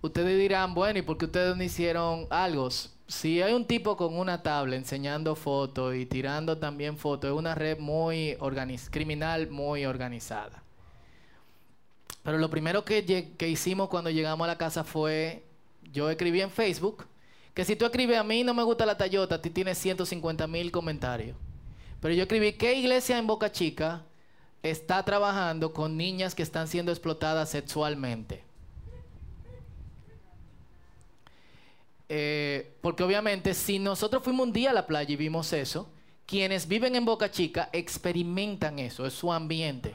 Ustedes 0.00 0.38
dirán, 0.38 0.74
bueno, 0.74 0.98
¿y 1.00 1.02
por 1.02 1.18
qué 1.18 1.24
ustedes 1.24 1.56
no 1.56 1.62
hicieron 1.62 2.26
algo? 2.30 2.68
Si 3.08 3.42
hay 3.42 3.52
un 3.52 3.64
tipo 3.64 3.96
con 3.96 4.16
una 4.16 4.42
tablet 4.42 4.78
enseñando 4.78 5.34
fotos 5.34 5.94
y 5.96 6.06
tirando 6.06 6.58
también 6.58 6.96
fotos, 6.96 7.30
es 7.30 7.36
una 7.36 7.54
red 7.54 7.78
muy 7.78 8.36
criminal, 8.90 9.50
muy 9.50 9.86
organizada. 9.86 10.62
Pero 12.22 12.38
lo 12.38 12.50
primero 12.50 12.84
que 12.84 13.34
hicimos 13.48 13.88
cuando 13.88 14.10
llegamos 14.10 14.44
a 14.44 14.48
la 14.48 14.58
casa 14.58 14.84
fue, 14.84 15.44
yo 15.92 16.10
escribí 16.10 16.42
en 16.42 16.50
Facebook, 16.50 17.06
que 17.54 17.64
si 17.64 17.74
tú 17.74 17.86
escribes 17.86 18.18
a 18.18 18.22
mí 18.22 18.44
no 18.44 18.54
me 18.54 18.62
gusta 18.62 18.86
la 18.86 18.96
Toyota, 18.96 19.36
a 19.36 19.42
ti 19.42 19.50
tienes 19.50 19.78
150 19.78 20.46
mil 20.46 20.70
comentarios. 20.70 21.36
Pero 22.00 22.14
yo 22.14 22.22
escribí, 22.22 22.52
¿qué 22.52 22.74
iglesia 22.74 23.18
en 23.18 23.26
Boca 23.26 23.50
Chica 23.50 24.04
está 24.62 25.02
trabajando 25.04 25.72
con 25.72 25.96
niñas 25.96 26.36
que 26.36 26.44
están 26.44 26.68
siendo 26.68 26.92
explotadas 26.92 27.48
sexualmente? 27.50 28.44
Eh, 32.08 32.76
porque 32.80 33.02
obviamente 33.02 33.52
si 33.54 33.78
nosotros 33.78 34.22
fuimos 34.22 34.46
un 34.46 34.52
día 34.52 34.70
a 34.70 34.72
la 34.74 34.86
playa 34.86 35.12
y 35.12 35.16
vimos 35.16 35.52
eso, 35.52 35.90
quienes 36.26 36.66
viven 36.68 36.96
en 36.96 37.04
Boca 37.04 37.30
Chica 37.30 37.68
experimentan 37.72 38.78
eso, 38.78 39.06
es 39.06 39.12
su 39.14 39.32
ambiente. 39.32 39.94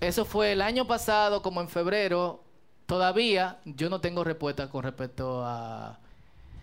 Eso 0.00 0.24
fue 0.24 0.52
el 0.52 0.60
año 0.62 0.86
pasado, 0.86 1.42
como 1.42 1.60
en 1.60 1.68
febrero. 1.68 2.42
Todavía 2.86 3.60
yo 3.64 3.88
no 3.88 4.00
tengo 4.00 4.24
respuesta 4.24 4.68
con 4.68 4.82
respecto 4.84 5.42
a 5.44 5.98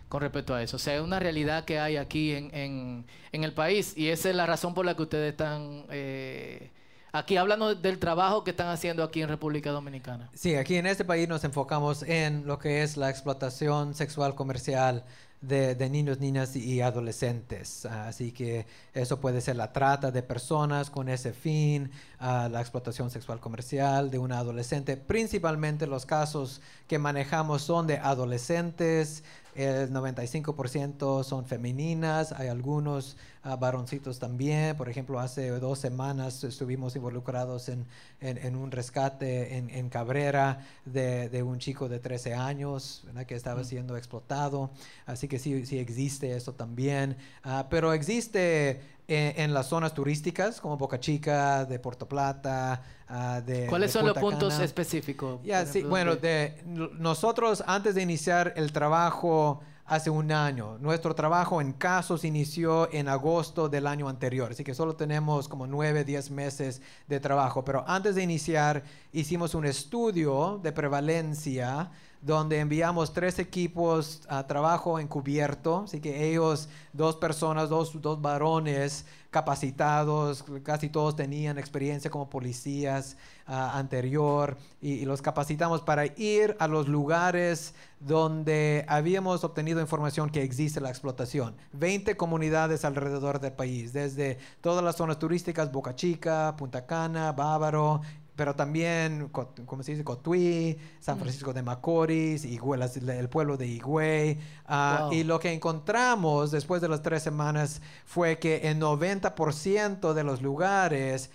con 0.09 0.21
respecto 0.21 0.53
a 0.53 0.61
eso. 0.63 0.75
O 0.77 0.79
sea, 0.79 0.95
es 0.95 1.01
una 1.01 1.19
realidad 1.19 1.65
que 1.65 1.79
hay 1.79 1.97
aquí 1.97 2.33
en, 2.33 2.53
en- 2.53 3.05
el 3.43 3.53
país 3.53 3.93
y 3.97 4.09
esa 4.09 4.29
es 4.29 4.35
la 4.35 4.45
razón 4.45 4.73
por 4.73 4.85
la 4.85 4.95
que 4.95 5.03
ustedes 5.03 5.31
están 5.31 5.85
eh, 5.89 6.71
aquí 7.11 7.37
hablando 7.37 7.75
del 7.75 7.99
trabajo 7.99 8.43
que 8.43 8.51
están 8.51 8.67
haciendo 8.67 9.03
aquí 9.03 9.21
en 9.21 9.29
República 9.29 9.71
Dominicana. 9.71 10.29
Sí, 10.33 10.55
aquí 10.55 10.75
en 10.75 10.85
este 10.85 11.05
país 11.05 11.27
nos 11.27 11.43
enfocamos 11.43 12.03
en 12.03 12.45
lo 12.45 12.59
que 12.59 12.83
es 12.83 12.97
la 12.97 13.09
explotación 13.09 13.93
sexual 13.93 14.35
comercial 14.35 15.03
de, 15.41 15.73
de 15.73 15.89
niños, 15.89 16.19
niñas 16.19 16.55
y 16.55 16.81
adolescentes. 16.81 17.85
Ah, 17.85 18.07
Así 18.07 18.31
que 18.31 18.67
eso 18.93 19.19
puede 19.19 19.41
ser 19.41 19.55
la 19.55 19.73
trata 19.73 20.11
de 20.11 20.21
personas 20.21 20.89
con 20.89 21.09
ese 21.09 21.33
fin, 21.33 21.91
ah, 22.19 22.47
la 22.49 22.61
explotación 22.61 23.09
sexual 23.09 23.39
comercial 23.39 24.11
de 24.11 24.19
una 24.19 24.37
adolescente. 24.37 24.97
Principalmente 24.97 25.87
los 25.87 26.05
casos 26.05 26.61
que 26.87 26.99
manejamos 26.99 27.63
son 27.63 27.87
de 27.87 27.97
adolescentes, 27.97 29.23
el 29.55 29.91
95% 29.91 31.23
son 31.23 31.45
femeninas, 31.45 32.31
hay 32.31 32.47
algunos 32.47 33.17
ah, 33.43 33.55
varoncitos 33.55 34.19
también. 34.19 34.75
Por 34.77 34.89
ejemplo, 34.89 35.19
hace 35.19 35.49
dos 35.59 35.79
semanas 35.79 36.43
estuvimos 36.43 36.95
involucrados 36.95 37.69
en, 37.69 37.85
en- 38.21 38.37
en 38.37 38.55
un 38.55 38.71
rescate 38.71 39.57
en, 39.57 39.69
en 39.69 39.89
Cabrera 39.89 40.65
de, 40.85 41.29
de 41.29 41.43
un 41.43 41.59
chico 41.59 41.89
de 41.89 41.99
13 41.99 42.33
años 42.33 43.01
¿verdad? 43.05 43.25
que 43.25 43.35
estaba 43.35 43.61
Mm. 43.61 43.65
siendo 43.65 43.97
explotado. 43.97 44.71
Así 45.05 45.27
que 45.27 45.39
sí, 45.39 45.65
sí 45.65 45.77
existe 45.79 46.35
eso 46.35 46.53
también. 46.53 47.17
Ah, 47.43 47.67
pero 47.69 47.93
existe 47.93 48.81
en, 49.11 49.33
en 49.41 49.53
las 49.53 49.67
zonas 49.67 49.93
turísticas 49.93 50.61
como 50.61 50.77
Boca 50.77 50.99
Chica, 50.99 51.65
de 51.65 51.79
Puerto 51.79 52.07
Plata, 52.07 52.81
ah, 53.09 53.41
de... 53.45 53.67
¿Cuáles 53.67 53.91
de 53.91 53.99
son 53.99 54.07
los 54.07 54.17
puntos 54.17 54.53
Cana. 54.53 54.63
específicos? 54.63 55.41
Sí, 55.65 55.83
bueno, 55.83 56.15
de, 56.15 56.61
nosotros 56.65 57.63
antes 57.67 57.95
de 57.95 58.01
iniciar 58.01 58.53
el 58.55 58.71
trabajo 58.71 59.61
hace 59.85 60.09
un 60.09 60.31
año, 60.31 60.77
nuestro 60.77 61.13
trabajo 61.13 61.59
en 61.59 61.73
casos 61.73 62.23
inició 62.23 62.89
en 62.93 63.09
agosto 63.09 63.67
del 63.67 63.85
año 63.87 64.07
anterior, 64.07 64.51
así 64.51 64.63
que 64.63 64.73
solo 64.73 64.95
tenemos 64.95 65.49
como 65.49 65.67
nueve, 65.67 66.05
diez 66.05 66.31
meses 66.31 66.81
de 67.07 67.19
trabajo, 67.19 67.65
pero 67.65 67.83
antes 67.85 68.15
de 68.15 68.23
iniciar 68.23 68.83
hicimos 69.11 69.53
un 69.53 69.65
estudio 69.65 70.61
de 70.63 70.71
prevalencia 70.71 71.91
donde 72.21 72.59
enviamos 72.59 73.13
tres 73.13 73.39
equipos 73.39 74.21
a 74.29 74.45
trabajo 74.45 74.99
encubierto, 74.99 75.83
así 75.85 75.99
que 75.99 76.29
ellos, 76.29 76.69
dos 76.93 77.15
personas, 77.15 77.69
dos, 77.69 77.99
dos 77.99 78.21
varones 78.21 79.05
capacitados, 79.31 80.43
casi 80.61 80.89
todos 80.89 81.15
tenían 81.15 81.57
experiencia 81.57 82.11
como 82.11 82.29
policías 82.29 83.15
ah, 83.47 83.77
anterior 83.77 84.57
y, 84.81 84.95
y 84.95 85.05
los 85.05 85.21
capacitamos 85.21 85.81
para 85.81 86.05
ir 86.05 86.55
a 86.59 86.67
los 86.67 86.89
lugares 86.89 87.73
donde 88.01 88.83
habíamos 88.87 89.43
obtenido 89.43 89.79
información 89.79 90.29
que 90.29 90.43
existe 90.43 90.81
la 90.81 90.89
explotación. 90.89 91.55
20 91.73 92.17
comunidades 92.17 92.83
alrededor 92.83 93.39
del 93.39 93.53
país, 93.53 93.93
desde 93.93 94.37
todas 94.59 94.83
las 94.83 94.97
zonas 94.97 95.17
turísticas, 95.17 95.71
Boca 95.71 95.95
Chica, 95.95 96.55
Punta 96.57 96.85
Cana, 96.85 97.31
Bávaro, 97.31 98.01
pero 98.35 98.55
también, 98.55 99.29
¿cómo 99.29 99.83
se 99.83 99.91
dice? 99.91 100.03
Cotuí, 100.03 100.77
San 100.99 101.17
Mm. 101.17 101.21
Francisco 101.21 101.53
de 101.53 101.61
Macorís, 101.63 102.45
Higüey, 102.45 102.79
las- 102.79 102.97
el 102.97 103.29
pueblo 103.29 103.57
de 103.57 103.67
Higüey. 103.67 104.39
ah, 104.65 104.99
Wow. 105.03 105.13
Y 105.13 105.23
lo 105.23 105.39
que 105.39 105.51
encontramos 105.53 106.51
después 106.51 106.81
de 106.81 106.87
las 106.89 107.01
tres 107.01 107.23
semanas 107.23 107.81
fue 108.05 108.39
que 108.39 108.69
en 108.69 108.79
90% 108.79 110.13
de 110.13 110.23
los 110.23 110.41
lugares 110.41 111.29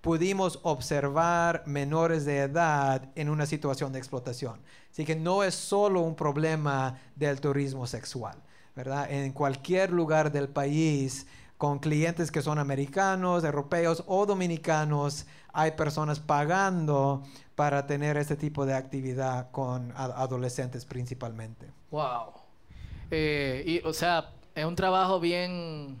pudimos 0.00 0.58
observar 0.62 1.62
menores 1.66 2.24
de 2.24 2.38
edad 2.40 3.10
en 3.14 3.28
una 3.28 3.44
situación 3.46 3.92
de 3.92 3.98
explotación. 3.98 4.60
Así 4.90 5.04
que 5.04 5.14
no 5.14 5.44
es 5.44 5.54
solo 5.54 6.00
un 6.00 6.14
problema 6.16 6.98
del 7.16 7.40
turismo 7.40 7.86
sexual, 7.86 8.36
¿verdad? 8.74 9.10
En 9.10 9.32
cualquier 9.32 9.90
lugar 9.92 10.32
del 10.32 10.48
país, 10.48 11.26
con 11.58 11.78
clientes 11.78 12.30
que 12.30 12.40
son 12.40 12.58
americanos, 12.58 13.44
europeos 13.44 14.02
o 14.06 14.24
dominicanos, 14.24 15.26
hay 15.52 15.72
personas 15.72 16.20
pagando 16.20 17.22
para 17.54 17.86
tener 17.86 18.16
este 18.16 18.36
tipo 18.36 18.66
de 18.66 18.74
actividad 18.74 19.50
con 19.50 19.92
adolescentes 19.96 20.84
principalmente. 20.84 21.66
Wow. 21.90 22.32
Eh, 23.10 23.64
y, 23.66 23.86
o 23.86 23.92
sea, 23.92 24.30
es 24.54 24.64
un 24.64 24.76
trabajo 24.76 25.20
bien, 25.20 25.98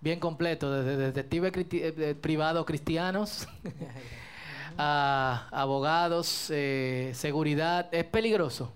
bien 0.00 0.20
completo, 0.20 0.70
desde 0.72 0.96
detectives 0.96 1.52
cristi- 1.52 1.80
eh, 1.82 2.14
privados 2.14 2.64
cristianos 2.64 3.48
a 4.78 5.48
abogados, 5.50 6.48
eh, 6.50 7.12
seguridad. 7.14 7.88
Es 7.92 8.04
peligroso. 8.04 8.72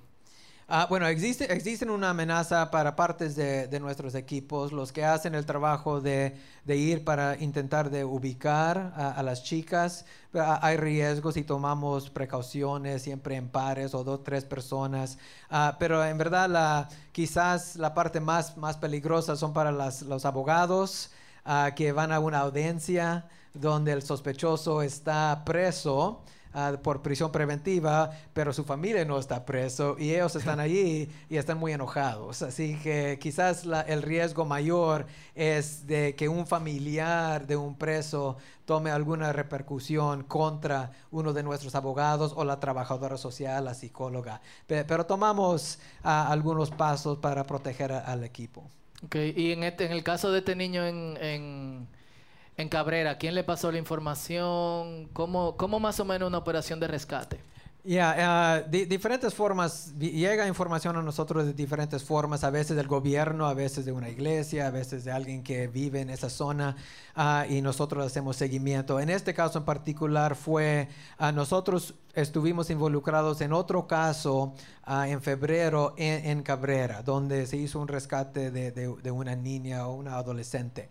Ah, 0.71 0.87
bueno, 0.87 1.07
existe, 1.07 1.51
existen 1.51 1.89
una 1.89 2.11
amenaza 2.11 2.71
para 2.71 2.95
partes 2.95 3.35
de, 3.35 3.81
nuestros 3.81 4.15
equipos, 4.15 4.71
los 4.71 4.93
que 4.93 5.03
hacen 5.03 5.35
el 5.35 5.47
trabajo 5.47 6.03
de, 6.03 6.37
ir 6.67 7.05
para 7.05 7.39
intentar 7.39 7.89
de 7.89 8.05
ubicar 8.05 8.93
a, 8.95 9.23
las 9.23 9.43
chicas. 9.45 10.05
Ah, 10.35 10.59
Hay 10.61 10.77
riesgos 10.77 11.39
y 11.39 11.43
tomamos 11.43 12.11
precauciones 12.11 13.01
siempre 13.01 13.37
en 13.37 13.49
pares 13.49 13.95
o 13.95 14.05
dos, 14.05 14.23
tres 14.23 14.45
personas. 14.45 15.17
Ah, 15.49 15.77
pero 15.79 16.05
en 16.05 16.19
verdad 16.19 16.51
la, 16.51 16.91
quizás 17.13 17.77
la 17.77 17.95
parte 17.95 18.21
más, 18.21 18.59
más 18.59 18.77
peligrosa 18.77 19.37
son 19.37 19.55
para 19.55 19.73
las, 19.73 20.03
los 20.03 20.27
abogados 20.27 21.11
que 21.77 21.93
van 21.93 22.13
a 22.13 22.21
una 22.21 22.41
audiencia 22.41 23.27
donde 23.55 23.93
el 23.93 24.03
sospechoso 24.03 24.83
está 24.83 25.45
preso 25.47 26.23
ah, 26.53 26.75
por 26.83 27.03
prisión 27.03 27.31
preventiva, 27.33 28.11
pero 28.33 28.53
su 28.53 28.65
familia 28.65 29.05
no 29.05 29.19
está 29.19 29.45
preso 29.45 29.97
y 29.99 30.13
ellos 30.15 30.35
están 30.37 30.61
allí 30.61 31.09
y 31.29 31.37
están 31.37 31.59
muy 31.59 31.73
enojados. 31.73 32.43
Así 32.43 32.77
que 32.83 33.19
quizás 33.21 33.65
la- 33.67 33.81
el 33.83 34.03
riesgo 34.03 34.45
mayor 34.45 35.07
es 35.35 35.87
de 35.87 36.15
que 36.15 36.29
un 36.29 36.47
familiar 36.47 37.47
de 37.47 37.57
un 37.57 37.77
preso 37.77 38.37
tome 38.65 38.91
alguna 38.91 39.33
repercusión 39.33 40.25
contra 40.25 40.93
uno 41.11 41.33
de 41.33 41.43
nuestros 41.43 41.75
abogados 41.75 42.35
o 42.37 42.45
la 42.45 42.61
trabajadora 42.61 43.17
social, 43.17 43.65
la 43.65 43.75
psicóloga. 43.75 44.41
Pe- 44.67 44.85
Pero 44.85 45.07
tomamos 45.07 45.79
ah, 46.03 46.31
algunos 46.31 46.71
pasos 46.71 47.19
para 47.19 47.45
proteger 47.45 47.93
al 47.93 48.25
equipo. 48.25 48.69
Ok, 49.05 49.15
Y 49.37 49.53
en, 49.53 49.63
este, 49.65 49.87
en 49.87 49.93
el 49.93 50.03
caso 50.03 50.33
de 50.33 50.41
este 50.41 50.57
niño 50.57 50.85
en, 50.85 51.17
en, 51.21 51.89
en 52.59 52.69
Cabrera, 52.69 53.17
¿quién 53.19 53.35
le 53.35 53.45
pasó 53.45 53.71
la 53.73 53.79
información? 53.79 55.09
¿Cómo, 55.13 55.57
¿Cómo 55.57 55.81
más 55.81 56.01
o 56.01 56.05
menos 56.05 56.29
una 56.29 56.39
operación 56.39 56.81
de 56.81 56.89
rescate? 56.89 57.41
Ya, 57.85 58.15
ah, 58.19 58.61
di- 58.69 58.85
diferentes 58.85 59.33
formas, 59.33 59.95
llega 59.99 60.47
información 60.49 60.97
a 60.97 61.03
nosotros 61.03 61.47
de 61.47 61.55
diferentes 61.55 62.03
formas, 62.03 62.43
a 62.45 62.51
veces 62.51 62.77
del 62.77 62.89
gobierno, 62.89 63.47
a 63.47 63.55
veces 63.55 63.85
de 63.87 63.93
una 63.93 64.11
iglesia, 64.11 64.67
a 64.67 64.71
veces 64.71 65.05
de 65.05 65.13
alguien 65.13 65.43
que 65.45 65.69
vive 65.69 66.01
en 66.01 66.11
esa 66.11 66.29
zona 66.29 66.77
ah, 67.15 67.47
y 67.49 67.63
nosotros 67.63 68.05
hacemos 68.05 68.37
seguimiento. 68.37 68.99
En 69.01 69.09
este 69.09 69.33
caso 69.33 69.61
en 69.61 69.65
particular 69.65 70.35
fue, 70.35 70.89
ah, 71.17 71.31
nosotros 71.33 71.95
estuvimos 72.15 72.69
involucrados 72.71 73.41
en 73.41 73.53
otro 73.53 73.87
caso 73.87 74.53
ah, 74.83 75.09
en 75.09 75.23
febrero 75.23 75.95
en, 75.97 76.27
en 76.27 76.43
Cabrera, 76.43 77.03
donde 77.05 77.47
se 77.47 77.57
hizo 77.57 77.79
un 77.81 77.87
rescate 77.89 78.51
de, 78.51 78.73
de- 78.73 78.97
de 79.01 79.11
una 79.13 79.37
niña 79.37 79.87
o 79.87 79.95
una 79.95 80.17
adolescente. 80.17 80.89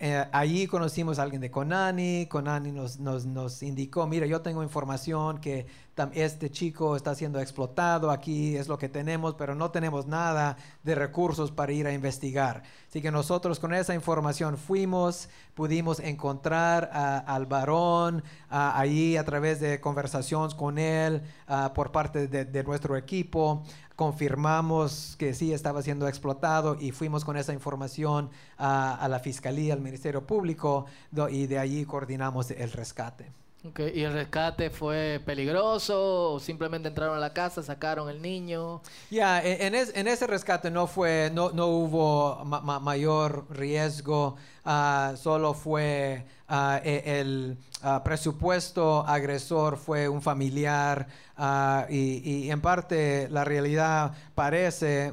Eh, 0.00 0.24
allí 0.30 0.68
conocimos 0.68 1.18
a 1.18 1.24
alguien 1.24 1.40
de 1.40 1.50
Conani. 1.50 2.26
Conani 2.26 2.70
nos, 2.70 3.00
nos, 3.00 3.26
nos 3.26 3.62
indicó, 3.64 4.06
mira, 4.06 4.26
yo 4.26 4.40
tengo 4.42 4.62
información 4.62 5.40
que 5.40 5.66
este 6.12 6.50
chico 6.50 6.94
está 6.94 7.16
siendo 7.16 7.40
explotado, 7.40 8.12
aquí 8.12 8.56
es 8.56 8.68
lo 8.68 8.78
que 8.78 8.88
tenemos, 8.88 9.34
pero 9.34 9.56
no 9.56 9.72
tenemos 9.72 10.06
nada 10.06 10.56
de 10.84 10.94
recursos 10.94 11.50
para 11.50 11.72
ir 11.72 11.88
a 11.88 11.92
investigar. 11.92 12.62
Así 12.88 13.02
que 13.02 13.10
nosotros 13.10 13.58
con 13.58 13.74
esa 13.74 13.94
información 13.96 14.56
fuimos, 14.56 15.28
pudimos 15.54 15.98
encontrar 15.98 16.88
al 16.92 17.46
varón 17.46 18.22
allí 18.48 19.16
a 19.16 19.24
través 19.24 19.58
de 19.58 19.80
conversaciones 19.80 20.54
con 20.54 20.78
él 20.78 21.22
por 21.74 21.90
parte 21.90 22.28
de, 22.28 22.44
de 22.44 22.62
nuestro 22.62 22.96
equipo 22.96 23.64
confirmamos 23.98 25.16
que 25.18 25.34
sí 25.34 25.52
estaba 25.52 25.82
siendo 25.82 26.06
explotado 26.06 26.76
y 26.78 26.92
fuimos 26.92 27.24
con 27.24 27.36
esa 27.36 27.52
información 27.52 28.30
a, 28.56 29.08
la 29.10 29.18
Fiscalía, 29.18 29.74
al 29.74 29.80
Ministerio 29.80 30.24
Público 30.24 30.86
y 31.32 31.48
de 31.48 31.58
allí 31.58 31.84
coordinamos 31.84 32.52
el 32.52 32.70
rescate. 32.70 33.32
Ok, 33.68 33.80
¿Y 33.94 34.02
el 34.04 34.12
rescate 34.14 34.70
fue 34.70 35.20
peligroso 35.26 36.32
o 36.34 36.40
simplemente 36.40 36.88
entraron 36.88 37.16
a 37.16 37.20
la 37.20 37.34
casa, 37.34 37.62
sacaron 37.62 38.08
el 38.08 38.22
niño? 38.22 38.80
Ya, 39.10 39.42
e- 39.42 39.66
en, 39.66 39.74
es- 39.74 39.92
en 39.94 40.06
ese 40.08 40.26
rescate 40.26 40.70
no 40.70 40.86
fue, 40.86 41.30
no, 41.34 41.50
no 41.50 41.66
hubo 41.66 42.44
ma- 42.44 42.60
ma- 42.60 42.78
mayor 42.80 43.46
riesgo, 43.50 44.36
ah, 44.64 45.14
solo 45.16 45.52
fue 45.54 46.24
e- 46.48 47.02
el 47.20 47.58
ah, 47.82 48.02
presupuesto 48.04 49.04
agresor 49.06 49.76
fue 49.76 50.08
un 50.08 50.22
familiar 50.22 51.06
y, 51.90 52.46
y 52.46 52.50
en 52.50 52.60
parte 52.60 53.28
la 53.30 53.44
realidad 53.44 54.12
parece 54.34 55.12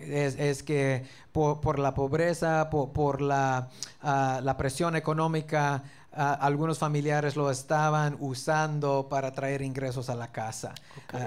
es, 0.00 0.36
es 0.38 0.62
que 0.62 1.04
por, 1.30 1.60
por 1.60 1.78
la 1.78 1.94
pobreza, 1.94 2.68
por, 2.70 2.92
por 2.92 3.20
la, 3.22 3.68
la 4.02 4.56
presión 4.56 4.96
económica, 4.96 5.82
algunos 6.14 6.78
familiares 6.78 7.36
lo 7.36 7.50
estaban 7.50 8.16
usando 8.20 9.08
para 9.08 9.32
traer 9.32 9.62
ingresos 9.62 10.10
a 10.10 10.14
la 10.14 10.30
casa. 10.30 10.74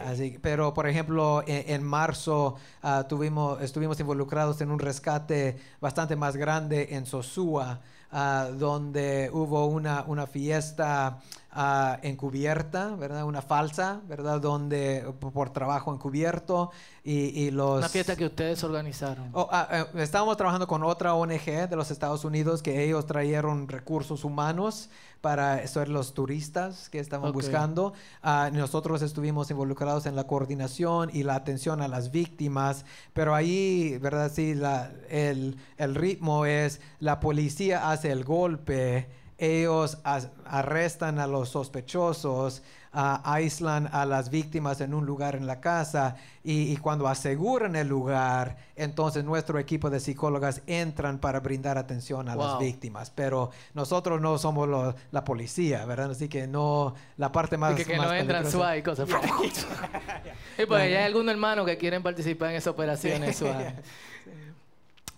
Así- 0.07 0.37
pero, 0.41 0.73
por 0.73 0.87
ejemplo, 0.87 1.43
en, 1.47 1.73
en 1.73 1.83
marzo 1.83 2.55
ah, 2.83 3.05
tuvimos, 3.07 3.61
estuvimos 3.61 3.99
involucrados 3.99 4.61
en 4.61 4.71
un 4.71 4.79
rescate 4.79 5.57
bastante 5.81 6.15
más 6.15 6.35
grande 6.35 6.89
en 6.91 7.05
Sosúa, 7.05 7.79
ah, 8.11 8.47
donde 8.57 9.29
hubo 9.33 9.65
una, 9.65 10.03
una 10.07 10.27
fiesta 10.27 11.19
ah, 11.55 11.99
encubierta, 12.03 12.95
¿verdad? 12.95 13.23
Una 13.23 13.41
falsa, 13.41 14.01
¿verdad? 14.07 14.39
Donde 14.41 15.03
por, 15.19 15.49
trabajo 15.51 15.93
encubierto 15.93 16.69
y, 17.03 17.29
y 17.41 17.51
los... 17.51 17.79
Una 17.79 17.89
fiesta 17.89 18.15
que 18.15 18.25
ustedes 18.25 18.63
organizaron. 18.63 19.29
Oh, 19.33 19.47
ah, 19.51 19.67
eh, 19.71 19.85
estábamos 20.03 20.35
trabajando 20.37 20.67
con 20.67 20.83
otra 20.83 21.13
ONG 21.15 21.69
de 21.69 21.75
los 21.75 21.89
Estados 21.91 22.25
Unidos 22.25 22.61
que 22.61 22.83
ellos 22.83 23.05
trajeron 23.07 23.67
recursos 23.67 24.23
humanos 24.23 24.89
para 25.21 25.65
ser 25.65 25.89
los 25.89 26.13
turistas 26.13 26.89
que 26.89 26.99
estaban 26.99 27.31
buscando. 27.31 27.93
Ah, 28.21 28.51
nosotros 28.53 29.01
estuvimos 29.01 29.49
involucrados 29.49 30.05
en 30.05 30.15
la 30.15 30.25
coordinación 30.27 31.09
y 31.13 31.23
la 31.23 31.33
atención 31.35 31.81
a 31.81 31.87
las 31.87 32.11
víctimas, 32.11 32.85
pero 33.13 33.33
ahí, 33.33 33.97
¿verdad? 33.99 34.31
Sí, 34.31 34.53
la- 34.53 34.91
el, 35.09 35.57
el 35.77 35.95
ritmo 35.95 36.45
es 36.45 36.79
la 36.99 37.19
policía 37.19 37.89
hace 37.89 38.11
el 38.11 38.23
golpe, 38.23 39.07
ellos 39.37 39.97
arrestan 40.45 41.19
a 41.19 41.27
los 41.27 41.49
sospechosos, 41.49 42.63
ah, 42.93 43.21
aíslan 43.25 43.89
a 43.91 44.05
las 44.05 44.29
víctimas 44.29 44.79
en 44.79 44.93
un 44.93 45.05
lugar 45.05 45.35
en 45.35 45.45
la 45.45 45.59
casa 45.59 46.15
y, 46.43 46.71
y 46.71 46.77
cuando 46.77 47.07
aseguran 47.07 47.75
el 47.75 47.87
lugar, 47.89 48.55
entonces 48.77 49.25
nuestro 49.25 49.59
equipo 49.59 49.89
de 49.89 49.99
psicólogas 49.99 50.61
entran 50.67 51.19
para 51.19 51.41
brindar 51.41 51.77
atención 51.77 52.29
a 52.29 52.35
las 52.35 52.57
víctimas. 52.59 53.09
Pero 53.09 53.51
nosotros 53.73 54.21
no 54.21 54.37
somos 54.37 54.69
lo- 54.69 54.95
la 55.11 55.23
policía, 55.25 55.83
¿verdad? 55.85 56.11
Así 56.11 56.29
que 56.29 56.47
no, 56.47 56.95
la 57.17 57.31
parte 57.31 57.57
más... 57.57 57.73
Y 57.73 57.75
que, 57.77 57.85
que 57.85 57.97
más 57.97 58.07
no 58.07 58.13
entran 58.13 58.49
SWAT 58.49 58.77
y 58.77 58.81
cosas. 58.83 59.09
y 60.57 60.65
pues 60.65 60.89
ya 60.91 60.99
hay 60.99 61.03
algunos 61.05 61.31
hermanos 61.33 61.65
que 61.65 61.77
quieren 61.77 62.01
participar 62.01 62.51
en 62.51 62.55
esas 62.57 62.73
operaciones 62.73 63.35
SWAT. 63.39 63.73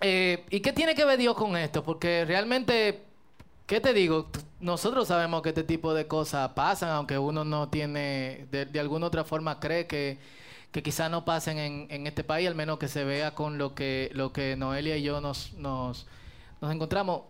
Eh, 0.01 0.45
¿Y 0.49 0.60
qué 0.60 0.73
tiene 0.73 0.93
que 0.95 1.06
ver 1.06 1.17
Dios 1.17 1.36
con 1.36 1.58
esto? 1.58 1.84
Porque 1.84 2.23
realmente, 2.25 3.03
¿qué 3.67 3.82
te 3.82 3.93
digo? 3.93 4.32
Nosotros 4.62 5.10
sabemos 5.10 5.43
que 5.43 5.49
este 5.51 5.65
tipo 5.65 5.93
de 5.95 6.08
cosas 6.08 6.51
pasan, 6.53 6.89
aunque 6.91 7.19
uno 7.19 7.45
no 7.45 7.69
tiene, 7.69 8.47
de, 8.51 8.65
de 8.67 8.82
alguna 8.82 9.08
otra 9.08 9.25
forma 9.25 9.60
cree 9.60 9.88
que, 9.88 10.19
que 10.71 10.84
quizás 10.84 11.12
no 11.12 11.25
pasen 11.25 11.60
en, 11.60 11.88
en 11.91 12.08
este 12.08 12.23
país, 12.25 12.47
al 12.47 12.56
menos 12.56 12.80
que 12.80 12.89
se 12.89 13.06
vea 13.06 13.36
con 13.36 13.58
lo 13.60 13.75
que, 13.75 14.12
lo 14.13 14.34
que 14.34 14.56
Noelia 14.58 14.97
y 14.97 15.03
yo 15.03 15.21
nos, 15.21 15.53
nos, 15.56 16.08
nos 16.62 16.73
encontramos. 16.73 17.23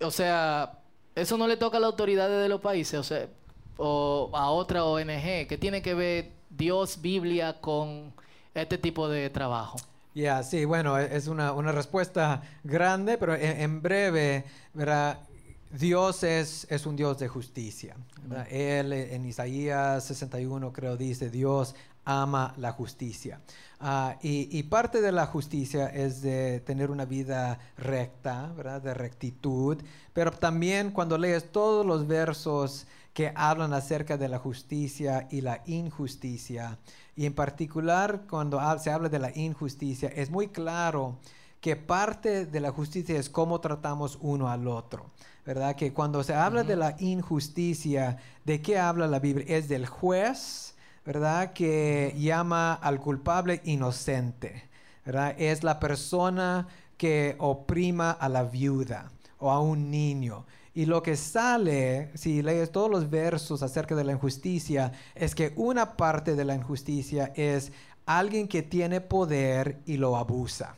O 0.00 0.10
sea, 0.10 0.80
eso 1.14 1.36
no 1.38 1.46
le 1.48 1.56
toca 1.56 1.78
a 1.78 1.80
las 1.80 1.90
autoridades 1.90 2.40
de 2.42 2.48
los 2.48 2.60
países, 2.60 2.98
o 3.00 3.02
sea, 3.02 3.28
o 3.76 4.30
a 4.34 4.50
otra 4.50 4.84
ONG. 4.84 5.46
¿Qué 5.48 5.58
tiene 5.58 5.82
que 5.82 5.94
ver 5.94 6.32
Dios, 6.50 7.00
Biblia 7.02 7.60
con 7.60 8.14
este 8.54 8.78
tipo 8.78 9.08
de 9.08 9.30
trabajo? 9.30 9.84
Ya, 10.14 10.42
sí, 10.42 10.64
bueno, 10.64 10.98
e- 10.98 11.16
es 11.16 11.28
una, 11.28 11.52
una 11.52 11.70
respuesta 11.72 12.42
grande, 12.64 13.18
pero 13.18 13.34
en, 13.34 13.60
en 13.60 13.82
breve, 13.82 14.44
¿verdad? 14.74 15.27
Dios 15.70 16.22
es, 16.22 16.66
es 16.70 16.86
un 16.86 16.96
Dios 16.96 17.18
de 17.18 17.28
justicia. 17.28 17.96
¿verdad? 18.22 18.46
Él 18.50 18.92
eh, 18.92 19.14
en 19.14 19.24
Isaías 19.26 20.04
61 20.04 20.72
creo 20.72 20.96
dice, 20.96 21.30
Dios 21.30 21.74
ama 22.04 22.54
la 22.56 22.72
justicia. 22.72 23.40
Ah, 23.80 24.16
y, 24.22 24.48
y 24.56 24.62
parte 24.64 25.00
de 25.00 25.12
la 25.12 25.26
justicia 25.26 25.88
es 25.88 26.22
de 26.22 26.60
tener 26.60 26.90
una 26.90 27.04
vida 27.04 27.58
recta, 27.76 28.52
¿verdad? 28.56 28.80
De 28.80 28.94
rectitud, 28.94 29.76
pero 30.14 30.30
también 30.30 30.90
cuando 30.90 31.18
lees 31.18 31.52
todos 31.52 31.84
los 31.84 32.06
versos 32.06 32.86
que 33.12 33.32
hablan 33.34 33.72
acerca 33.72 34.16
de 34.16 34.28
la 34.28 34.38
justicia 34.38 35.28
y 35.30 35.40
la 35.40 35.62
injusticia, 35.66 36.78
y 37.14 37.26
en 37.26 37.34
particular 37.34 38.22
cuando 38.30 38.60
se 38.78 38.90
habla 38.90 39.08
de 39.08 39.18
la 39.18 39.36
injusticia, 39.36 40.08
es 40.08 40.30
muy 40.30 40.48
claro 40.48 41.18
que 41.60 41.74
parte 41.74 42.46
de 42.46 42.60
la 42.60 42.70
justicia 42.70 43.18
es 43.18 43.28
cómo 43.28 43.60
tratamos 43.60 44.18
uno 44.20 44.48
al 44.48 44.68
otro, 44.68 45.10
¿verdad? 45.48 45.76
Que 45.76 45.94
cuando 45.94 46.22
se 46.22 46.34
habla 46.34 46.62
de 46.62 46.76
la 46.76 46.94
injusticia, 46.98 48.18
¿de 48.44 48.60
qué 48.60 48.78
habla 48.78 49.06
la 49.06 49.18
Biblia? 49.18 49.46
Es 49.48 49.66
del 49.66 49.86
juez, 49.86 50.74
¿verdad? 51.06 51.54
Que 51.54 52.14
llama 52.18 52.74
al 52.74 53.00
culpable 53.00 53.62
inocente, 53.64 54.68
¿verdad? 55.06 55.34
Es 55.38 55.64
la 55.64 55.80
persona 55.80 56.68
que 56.98 57.34
oprima 57.38 58.10
a 58.10 58.28
la 58.28 58.42
viuda 58.42 59.10
o 59.38 59.50
a 59.50 59.58
un 59.62 59.90
niño. 59.90 60.44
Y 60.74 60.84
lo 60.84 61.02
que 61.02 61.16
sale, 61.16 62.10
si 62.14 62.42
lees 62.42 62.70
todos 62.70 62.90
los 62.90 63.08
versos 63.08 63.62
acerca 63.62 63.94
de 63.94 64.04
la 64.04 64.12
injusticia, 64.12 64.92
es 65.14 65.34
que 65.34 65.54
una 65.56 65.96
parte 65.96 66.34
de 66.36 66.44
la 66.44 66.56
injusticia 66.56 67.32
es 67.34 67.72
alguien 68.04 68.48
que 68.48 68.60
tiene 68.60 69.00
poder 69.00 69.78
y 69.86 69.96
lo 69.96 70.18
abusa. 70.18 70.76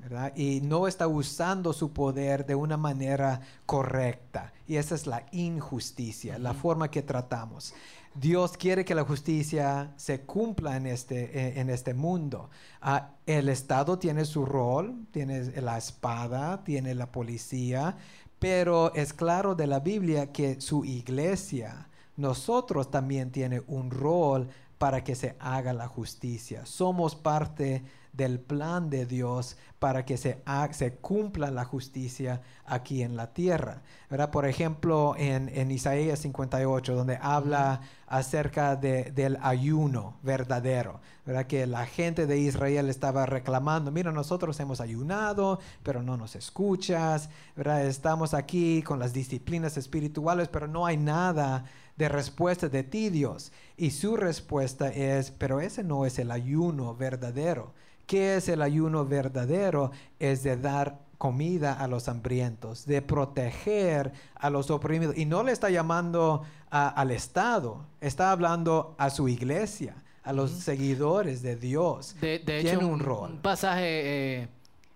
¿Verdad? 0.00 0.32
Y 0.36 0.60
no 0.62 0.86
está 0.86 1.06
usando 1.06 1.72
su 1.72 1.92
poder 1.92 2.46
de 2.46 2.54
una 2.54 2.76
manera 2.76 3.40
correcta. 3.66 4.52
Y 4.66 4.76
esa 4.76 4.94
es 4.94 5.06
la 5.06 5.26
injusticia, 5.32 6.38
la 6.38 6.54
forma 6.54 6.90
que 6.90 7.02
tratamos. 7.02 7.74
Dios 8.14 8.56
quiere 8.56 8.84
que 8.84 8.94
la 8.94 9.04
justicia 9.04 9.92
se 9.96 10.22
cumpla 10.22 10.76
en 10.76 10.86
este, 10.86 11.24
eh, 11.38 11.60
en 11.60 11.70
este 11.70 11.94
mundo. 11.94 12.50
Ah, 12.80 13.10
el 13.26 13.48
Estado 13.48 13.98
tiene 13.98 14.24
su 14.24 14.44
rol, 14.44 15.06
tiene 15.12 15.44
la 15.60 15.78
espada, 15.78 16.64
tiene 16.64 16.94
la 16.94 17.12
policía, 17.12 17.96
pero 18.40 18.92
es 18.94 19.12
claro 19.12 19.54
de 19.54 19.68
la 19.68 19.80
Biblia 19.80 20.32
que 20.32 20.60
su 20.60 20.84
iglesia, 20.84 21.88
nosotros 22.16 22.90
también 22.90 23.30
tiene 23.30 23.62
un 23.68 23.90
rol 23.90 24.48
para 24.78 25.04
que 25.04 25.14
se 25.14 25.36
haga 25.38 25.72
la 25.72 25.86
justicia. 25.86 26.66
Somos 26.66 27.14
parte 27.14 27.84
del 28.12 28.40
plan 28.40 28.90
de 28.90 29.06
Dios 29.06 29.56
para 29.80 30.04
que 30.04 30.18
se, 30.18 30.42
se 30.72 30.92
cumpla 30.96 31.50
la 31.50 31.64
justicia 31.64 32.42
aquí 32.66 33.02
en 33.02 33.16
la 33.16 33.32
tierra. 33.32 33.80
¿verdad? 34.10 34.30
Por 34.30 34.46
ejemplo, 34.46 35.14
en, 35.16 35.48
en 35.48 35.70
Isaías 35.70 36.18
58, 36.18 36.94
donde 36.94 37.18
habla 37.20 37.80
acerca 38.06 38.76
de, 38.76 39.10
del 39.10 39.38
ayuno 39.40 40.18
verdadero, 40.22 41.00
¿verdad? 41.24 41.46
que 41.46 41.66
la 41.66 41.86
gente 41.86 42.26
de 42.26 42.38
Israel 42.38 42.90
estaba 42.90 43.24
reclamando, 43.24 43.90
mira, 43.90 44.12
nosotros 44.12 44.60
hemos 44.60 44.82
ayunado, 44.82 45.60
pero 45.82 46.02
no 46.02 46.18
nos 46.18 46.36
escuchas, 46.36 47.30
¿verdad? 47.56 47.86
estamos 47.86 48.34
aquí 48.34 48.82
con 48.82 48.98
las 48.98 49.14
disciplinas 49.14 49.78
espirituales, 49.78 50.48
pero 50.48 50.68
no 50.68 50.84
hay 50.84 50.98
nada 50.98 51.64
de 51.96 52.10
respuesta 52.10 52.68
de 52.68 52.82
ti, 52.82 53.08
Dios. 53.08 53.50
Y 53.78 53.92
su 53.92 54.18
respuesta 54.18 54.88
es, 54.88 55.30
pero 55.30 55.60
ese 55.60 55.82
no 55.84 56.04
es 56.04 56.18
el 56.18 56.30
ayuno 56.30 56.94
verdadero. 56.94 57.72
¿Qué 58.10 58.34
es 58.34 58.48
el 58.48 58.60
ayuno 58.60 59.06
verdadero? 59.06 59.92
Es 60.18 60.42
de 60.42 60.56
dar 60.56 60.98
comida 61.16 61.74
a 61.74 61.86
los 61.86 62.08
hambrientos, 62.08 62.84
de 62.84 63.02
proteger 63.02 64.10
a 64.34 64.50
los 64.50 64.68
oprimidos. 64.72 65.16
Y 65.16 65.26
no 65.26 65.44
le 65.44 65.52
está 65.52 65.70
llamando 65.70 66.42
al 66.70 67.12
Estado, 67.12 67.86
está 68.00 68.32
hablando 68.32 68.96
a 68.98 69.10
su 69.10 69.28
iglesia, 69.28 69.94
a 70.24 70.32
los 70.32 70.50
seguidores 70.50 71.40
de 71.42 71.54
Dios. 71.54 72.16
De, 72.20 72.40
Tiene 72.40 72.70
hecho, 72.72 72.80
un, 72.80 72.98
rol. 72.98 73.30
Un 73.30 73.38
pasaje 73.42 74.40
eh, 74.40 74.48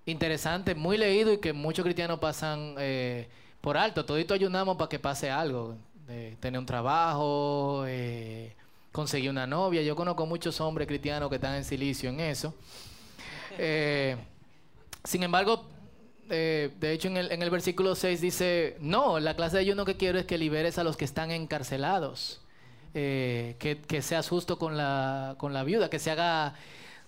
interesante, 0.07 0.75
muy 0.75 0.99
leído 0.99 1.33
y 1.33 1.39
que 1.39 1.53
muchos 1.53 1.85
cristianos 1.85 2.19
pasan 2.19 2.75
eh, 2.79 3.29
por 3.61 3.77
alto. 3.77 4.05
Todito 4.05 4.35
ayunamos 4.35 4.77
para 4.77 4.89
que 4.89 4.99
pase 4.99 5.31
algo, 5.31 5.77
de 6.09 6.37
tener 6.41 6.59
un 6.59 6.67
trabajo, 6.67 7.85
eh, 7.87 8.57
conseguir 8.91 9.31
una 9.31 9.47
novia. 9.47 9.83
Yo 9.83 9.95
conozco 9.95 10.27
muchos 10.27 10.61
hombres 10.61 10.89
cristianos 10.89 11.29
que 11.29 11.37
están 11.37 11.55
en 11.55 11.63
silicio 11.63 12.11
en 12.11 12.19
eso. 12.19 12.53
Eh, 13.59 14.17
sin 15.05 15.23
embargo, 15.23 15.65
eh, 16.31 16.71
de 16.81 16.93
hecho 16.93 17.09
en 17.09 17.17
el, 17.17 17.51
versículo 17.51 17.95
6 17.95 18.21
dice, 18.21 18.77
no, 18.81 19.21
la 19.21 19.37
clase 19.37 19.57
de 19.57 19.63
ayuno 19.63 19.85
que 19.85 19.97
quiero 19.97 20.19
es 20.19 20.25
que 20.25 20.39
liberes 20.39 20.79
a 20.79 20.85
los 20.85 20.97
que 20.97 21.05
están 21.05 21.31
encarcelados, 21.31 22.41
eh, 22.95 23.57
que, 23.59 23.79
que, 23.79 24.03
seas 24.03 24.29
justo 24.29 24.59
con 24.59 24.77
la, 24.77 25.35
con 25.39 25.53
la 25.53 25.65
viuda, 25.65 25.91
que 25.91 25.99
se 25.99 26.11
haga, 26.11 26.55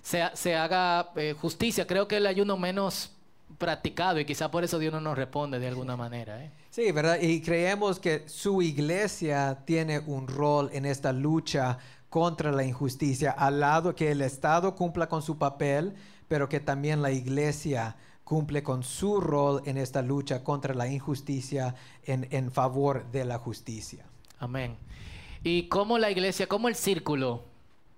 se, 0.03 0.23
se 0.35 0.55
haga 0.55 1.13
justicia. 1.41 1.87
Creo 1.87 2.09
que 2.09 2.19
el 2.19 2.27
ayuno 2.27 2.57
menos 2.57 3.13
practicado 3.59 4.21
y 4.21 4.25
quizá 4.25 4.51
por 4.51 4.65
eso 4.65 4.79
Dios 4.79 4.93
no 4.93 5.01
nos 5.01 5.17
responde 5.17 5.59
de 5.59 5.69
alguna 5.69 5.97
manera. 5.97 6.51
Sí, 6.71 6.93
¿verdad? 6.93 7.19
Y 7.21 7.41
creemos 7.41 7.99
que 7.99 8.29
su 8.29 8.61
iglesia 8.61 9.59
tiene 9.65 10.01
un 10.01 10.27
rol 10.27 10.69
en 10.73 10.85
esta 10.85 11.13
lucha 11.13 11.79
contra 12.11 12.53
la 12.53 12.65
injusticia, 12.65 13.33
al 13.33 13.61
lado 13.61 13.95
que 13.95 14.11
el 14.11 14.23
Estado 14.23 14.75
cumpla 14.75 15.09
con 15.09 15.23
su 15.23 15.39
papel, 15.39 15.95
pero 16.29 16.49
que 16.49 16.61
también 16.61 17.03
la 17.03 17.11
iglesia 17.11 17.97
cumple 18.25 18.63
con 18.63 18.83
su 18.83 19.21
rol 19.21 19.63
en 19.67 19.79
esta 19.79 20.03
lucha 20.03 20.43
contra 20.43 20.75
la 20.75 20.89
injusticia 20.89 21.75
en, 22.05 22.27
en 22.31 22.51
favor 22.51 23.11
de 23.13 23.25
la 23.25 23.39
justicia. 23.39 24.05
Amén. 24.39 24.77
¿Y 25.45 25.69
cómo 25.69 25.99
la 25.99 26.11
iglesia, 26.11 26.49
cómo 26.49 26.69
el 26.69 26.75
círculo 26.75 27.45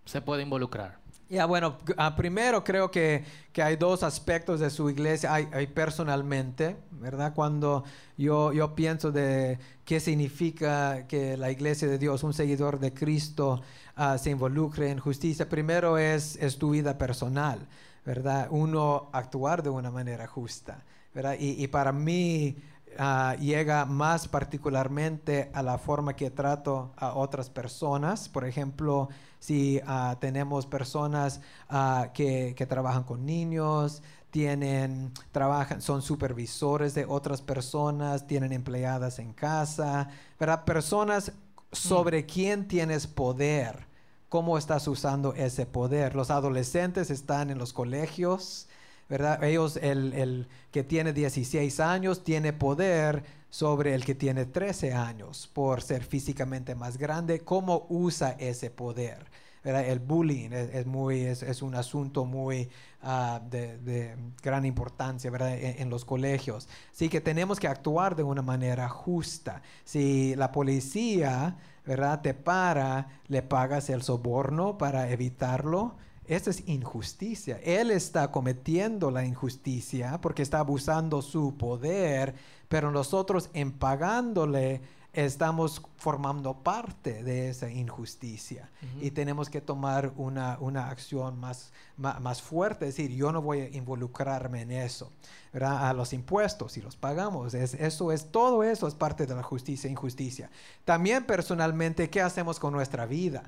se 0.05 0.21
puede 0.21 0.43
involucrar? 0.43 0.99
Ya, 1.31 1.45
bueno, 1.45 1.77
uh, 1.89 2.17
primero 2.17 2.65
creo 2.65 2.91
que, 2.91 3.23
que, 3.53 3.63
hay 3.63 3.77
dos 3.77 4.03
aspectos 4.03 4.61
de 4.61 4.71
su 4.71 4.89
iglesia. 4.89 5.35
Hay, 5.35 5.47
hay, 5.53 5.67
personalmente, 5.67 6.77
¿verdad? 6.91 7.35
Cuando 7.35 7.85
yo, 8.17 8.53
yo 8.55 8.75
pienso 8.75 9.13
de 9.13 9.59
qué 9.85 10.01
significa 10.01 11.07
que 11.07 11.37
la 11.37 11.51
iglesia 11.51 11.87
de 11.87 11.99
Dios, 11.99 12.23
un 12.23 12.33
seguidor 12.33 12.81
de 12.81 12.95
Cristo, 12.95 13.61
uh, 13.99 14.17
se 14.17 14.31
involucre 14.31 14.91
en 14.91 14.99
justicia, 14.99 15.47
primero 15.51 15.99
es, 15.99 16.37
es 16.37 16.57
tu 16.57 16.71
vida 16.71 16.97
personal. 16.97 17.67
¿Verdad? 18.05 18.49
Uno 18.51 19.09
actuar 19.13 19.63
de 19.63 19.71
una 19.71 19.91
manera 19.91 20.27
justa, 20.27 20.85
¿verdad? 21.15 21.37
Y, 21.39 21.67
para 21.69 21.93
mí 21.93 22.57
ah, 22.99 23.37
llega 23.39 23.85
más 23.85 24.29
particularmente 24.29 25.51
a 25.53 25.63
la 25.63 25.79
forma 25.79 26.15
que 26.15 26.31
trato 26.31 26.93
a 26.97 27.15
otras 27.15 27.51
personas. 27.51 28.29
Por 28.29 28.45
ejemplo, 28.45 29.09
si 29.39 29.81
ah, 29.87 30.17
tenemos 30.21 30.67
personas 30.67 31.41
ah, 31.69 32.11
que, 32.15 32.55
que, 32.57 32.67
trabajan 32.67 33.05
con 33.05 33.27
niños, 33.27 34.03
tienen, 34.31 35.13
trabajan, 35.33 35.81
son 35.81 36.03
supervisores 36.03 36.95
de 36.95 37.05
otras 37.07 37.43
personas, 37.43 38.27
tienen 38.27 38.53
empleadas 38.53 39.19
en 39.19 39.33
casa, 39.33 40.09
¿verdad? 40.39 40.65
Personas 40.65 41.33
sobre 41.73 42.27
quién 42.27 42.69
tienes 42.69 43.07
poder 43.07 43.88
cómo 44.29 44.59
estás 44.59 44.87
usando 44.89 45.35
ese 45.35 45.67
poder. 45.67 46.15
Los 46.15 46.31
adolescentes 46.31 47.11
están 47.11 47.51
en 47.51 47.59
los 47.59 47.73
colegios, 47.73 48.69
¿verdad? 49.09 49.43
Ellos, 49.43 49.77
el, 49.77 50.49
que 50.71 50.85
tiene 50.85 51.13
16 51.13 51.81
años, 51.81 52.25
tiene 52.25 52.53
poder 52.53 53.25
sobre 53.51 53.95
el 53.95 54.05
que 54.05 54.15
tiene 54.15 54.45
13 54.45 54.93
años 54.93 55.49
por 55.53 55.81
ser 55.81 56.05
físicamente 56.05 56.75
más 56.75 56.99
grande. 56.99 57.41
¿Cómo 57.41 57.87
usa 57.89 58.37
ese 58.39 58.71
poder? 58.71 59.27
El 59.65 59.99
bullying 59.99 60.51
es, 60.53 60.87
muy, 60.87 61.23
es, 61.23 61.63
un 61.63 61.75
asunto 61.75 62.25
muy 62.25 62.71
ah, 63.03 63.41
de, 63.51 64.17
gran 64.43 64.65
importancia 64.65 65.31
¿verdad? 65.31 65.59
En, 65.59 65.83
en, 65.83 65.91
los 65.91 66.05
colegios. 66.05 66.69
Así 66.93 67.09
que 67.09 67.21
tenemos 67.21 67.59
que 67.59 67.67
actuar 67.67 68.15
de 68.15 68.23
una 68.23 68.41
manera 68.41 68.89
justa. 68.89 69.61
Si 69.85 70.35
la 70.37 70.53
policía 70.53 71.57
¿verdad? 71.89 72.21
Te 72.21 72.35
para, 72.35 73.09
le 73.29 73.41
pagas 73.41 73.89
el 73.89 74.03
soborno 74.03 74.77
para 74.77 75.11
evitarlo. 75.11 75.97
Eso 76.27 76.51
es 76.51 76.69
injusticia. 76.69 77.59
Él 77.65 77.91
está 77.91 78.31
cometiendo 78.31 79.11
la 79.11 79.25
injusticia 79.25 80.21
porque 80.21 80.43
está 80.43 80.59
abusando 80.59 81.23
su 81.23 81.57
poder, 81.57 82.35
pero 82.69 82.91
nosotros 82.91 83.49
en 83.55 83.73
pagándole 83.73 84.83
estamos 85.25 85.83
formando 85.97 86.63
parte 86.63 87.25
de 87.25 87.49
esa 87.49 87.69
injusticia 87.69 88.71
y 89.01 89.11
tenemos 89.11 89.51
que 89.51 89.61
tomar 89.61 90.13
una, 90.17 90.57
una 90.61 90.91
acción 90.91 91.41
más, 91.41 91.73
más, 91.97 92.41
fuerte, 92.41 92.87
es 92.87 92.97
decir, 92.97 93.17
yo 93.17 93.33
no 93.33 93.43
voy 93.43 93.61
a 93.63 93.69
involucrarme 93.77 94.63
en 94.63 94.71
eso, 94.71 95.11
¿verdad? 95.53 95.89
A 95.89 95.93
los 95.93 96.13
impuestos, 96.13 96.71
si 96.71 96.83
los 96.83 96.95
pagamos, 96.95 97.53
es, 97.55 97.75
eso 97.75 98.13
es, 98.13 98.31
todo 98.31 98.63
eso 98.63 98.87
es 98.87 98.95
parte 98.95 99.27
de 99.27 99.35
la 99.35 99.43
justicia 99.43 99.89
e 99.89 99.91
injusticia. 99.91 100.51
También 100.85 101.25
personalmente, 101.25 102.09
¿qué 102.11 102.21
hacemos 102.21 102.61
con 102.61 102.73
nuestra 102.73 103.05
vida? 103.05 103.43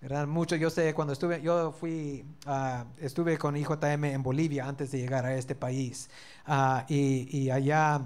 ¿verdad? 0.00 0.26
Mucho, 0.26 0.56
yo 0.56 0.70
sé, 0.70 0.92
cuando 0.92 1.12
estuve, 1.12 1.40
yo 1.40 1.70
fui, 1.70 2.24
uh, 2.48 2.84
estuve 3.00 3.38
con 3.38 3.56
IJM 3.56 4.06
en 4.06 4.24
Bolivia 4.24 4.66
antes 4.66 4.90
de 4.90 4.98
llegar 4.98 5.24
a 5.24 5.36
este 5.36 5.54
país 5.54 6.10
uh, 6.48 6.80
y, 6.88 7.28
y 7.30 7.50
allá 7.50 8.02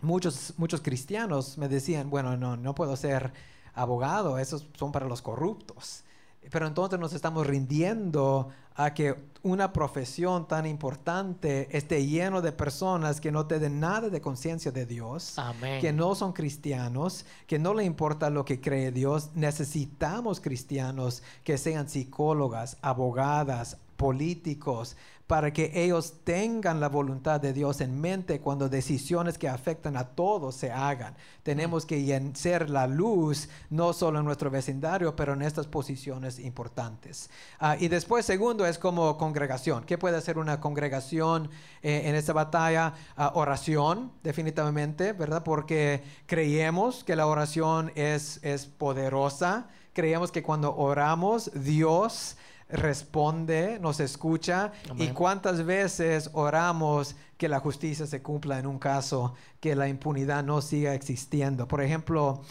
muchos, 0.00 0.54
muchos 0.56 0.80
cristianos 0.80 1.58
me 1.58 1.68
decían, 1.68 2.10
bueno, 2.10 2.36
no, 2.36 2.56
no 2.56 2.74
puedo 2.74 2.96
ser 2.96 3.32
abogado, 3.74 4.38
esos 4.38 4.66
son 4.76 4.92
para 4.92 5.06
los 5.06 5.22
corruptos. 5.22 6.04
Pero 6.50 6.66
entonces 6.66 6.98
nos 6.98 7.12
estamos 7.12 7.46
rindiendo 7.46 8.48
a 8.76 8.94
que 8.94 9.16
una 9.42 9.72
profesión 9.72 10.46
tan 10.46 10.66
importante 10.66 11.68
esté 11.76 12.06
lleno 12.06 12.42
de 12.42 12.52
personas 12.52 13.20
que 13.20 13.32
no 13.32 13.46
tienen 13.46 13.80
nada 13.80 14.08
de 14.10 14.20
conciencia 14.20 14.70
de 14.70 14.86
Dios, 14.86 15.36
que 15.80 15.92
no 15.92 16.14
son 16.14 16.32
cristianos, 16.32 17.24
que 17.46 17.58
no 17.58 17.74
le 17.74 17.84
importa 17.84 18.30
lo 18.30 18.44
que 18.44 18.60
cree 18.60 18.92
Dios. 18.92 19.30
Necesitamos 19.34 20.40
cristianos 20.40 21.22
que 21.42 21.58
sean 21.58 21.88
psicólogas, 21.88 22.76
abogadas, 22.82 23.78
políticos, 23.96 24.96
para 25.26 25.52
que 25.52 25.72
ellos 25.74 26.14
tengan 26.22 26.78
la 26.78 26.88
voluntad 26.88 27.40
de 27.40 27.52
Dios 27.52 27.80
en 27.80 28.00
mente 28.00 28.40
cuando 28.40 28.68
decisiones 28.68 29.38
que 29.38 29.48
afectan 29.48 29.96
a 29.96 30.04
todos 30.04 30.54
se 30.54 30.70
hagan. 30.70 31.16
Tenemos 31.42 31.84
que 31.84 32.32
ser 32.34 32.70
la 32.70 32.86
luz, 32.86 33.48
no 33.68 33.92
solo 33.92 34.20
en 34.20 34.24
nuestro 34.24 34.50
vecindario, 34.50 35.16
pero 35.16 35.32
en 35.32 35.42
estas 35.42 35.66
posiciones 35.66 36.38
importantes. 36.38 37.28
Ah, 37.58 37.76
y 37.78 37.88
después, 37.88 38.24
segundo, 38.24 38.66
es 38.66 38.78
como 38.78 39.18
congregación. 39.18 39.84
¿Qué 39.84 39.98
puede 39.98 40.16
hacer 40.16 40.38
una 40.38 40.60
congregación 40.60 41.50
eh, 41.82 42.02
en 42.04 42.14
esta 42.14 42.32
batalla? 42.32 42.94
Ah, 43.16 43.32
oración, 43.34 44.12
definitivamente, 44.22 45.12
¿verdad? 45.12 45.42
Porque 45.42 46.04
creemos 46.26 47.02
que 47.02 47.16
la 47.16 47.26
oración 47.26 47.90
es, 47.96 48.38
es 48.44 48.66
poderosa. 48.66 49.68
Creemos 49.92 50.30
que 50.30 50.42
cuando 50.44 50.76
oramos, 50.76 51.50
Dios 51.54 52.36
responde, 52.68 53.78
nos 53.80 54.00
escucha 54.00 54.72
y 54.96 55.08
cuántas 55.08 55.64
veces 55.64 56.30
oramos 56.32 57.14
que 57.36 57.48
la 57.48 57.60
justicia 57.60 58.06
se 58.06 58.22
cumpla 58.22 58.58
en 58.58 58.66
un 58.66 58.78
caso, 58.78 59.34
que 59.60 59.76
la 59.76 59.88
impunidad 59.88 60.42
no 60.42 60.60
siga 60.60 60.94
existiendo. 60.94 61.68
Por 61.68 61.80
ejemplo, 61.82 62.42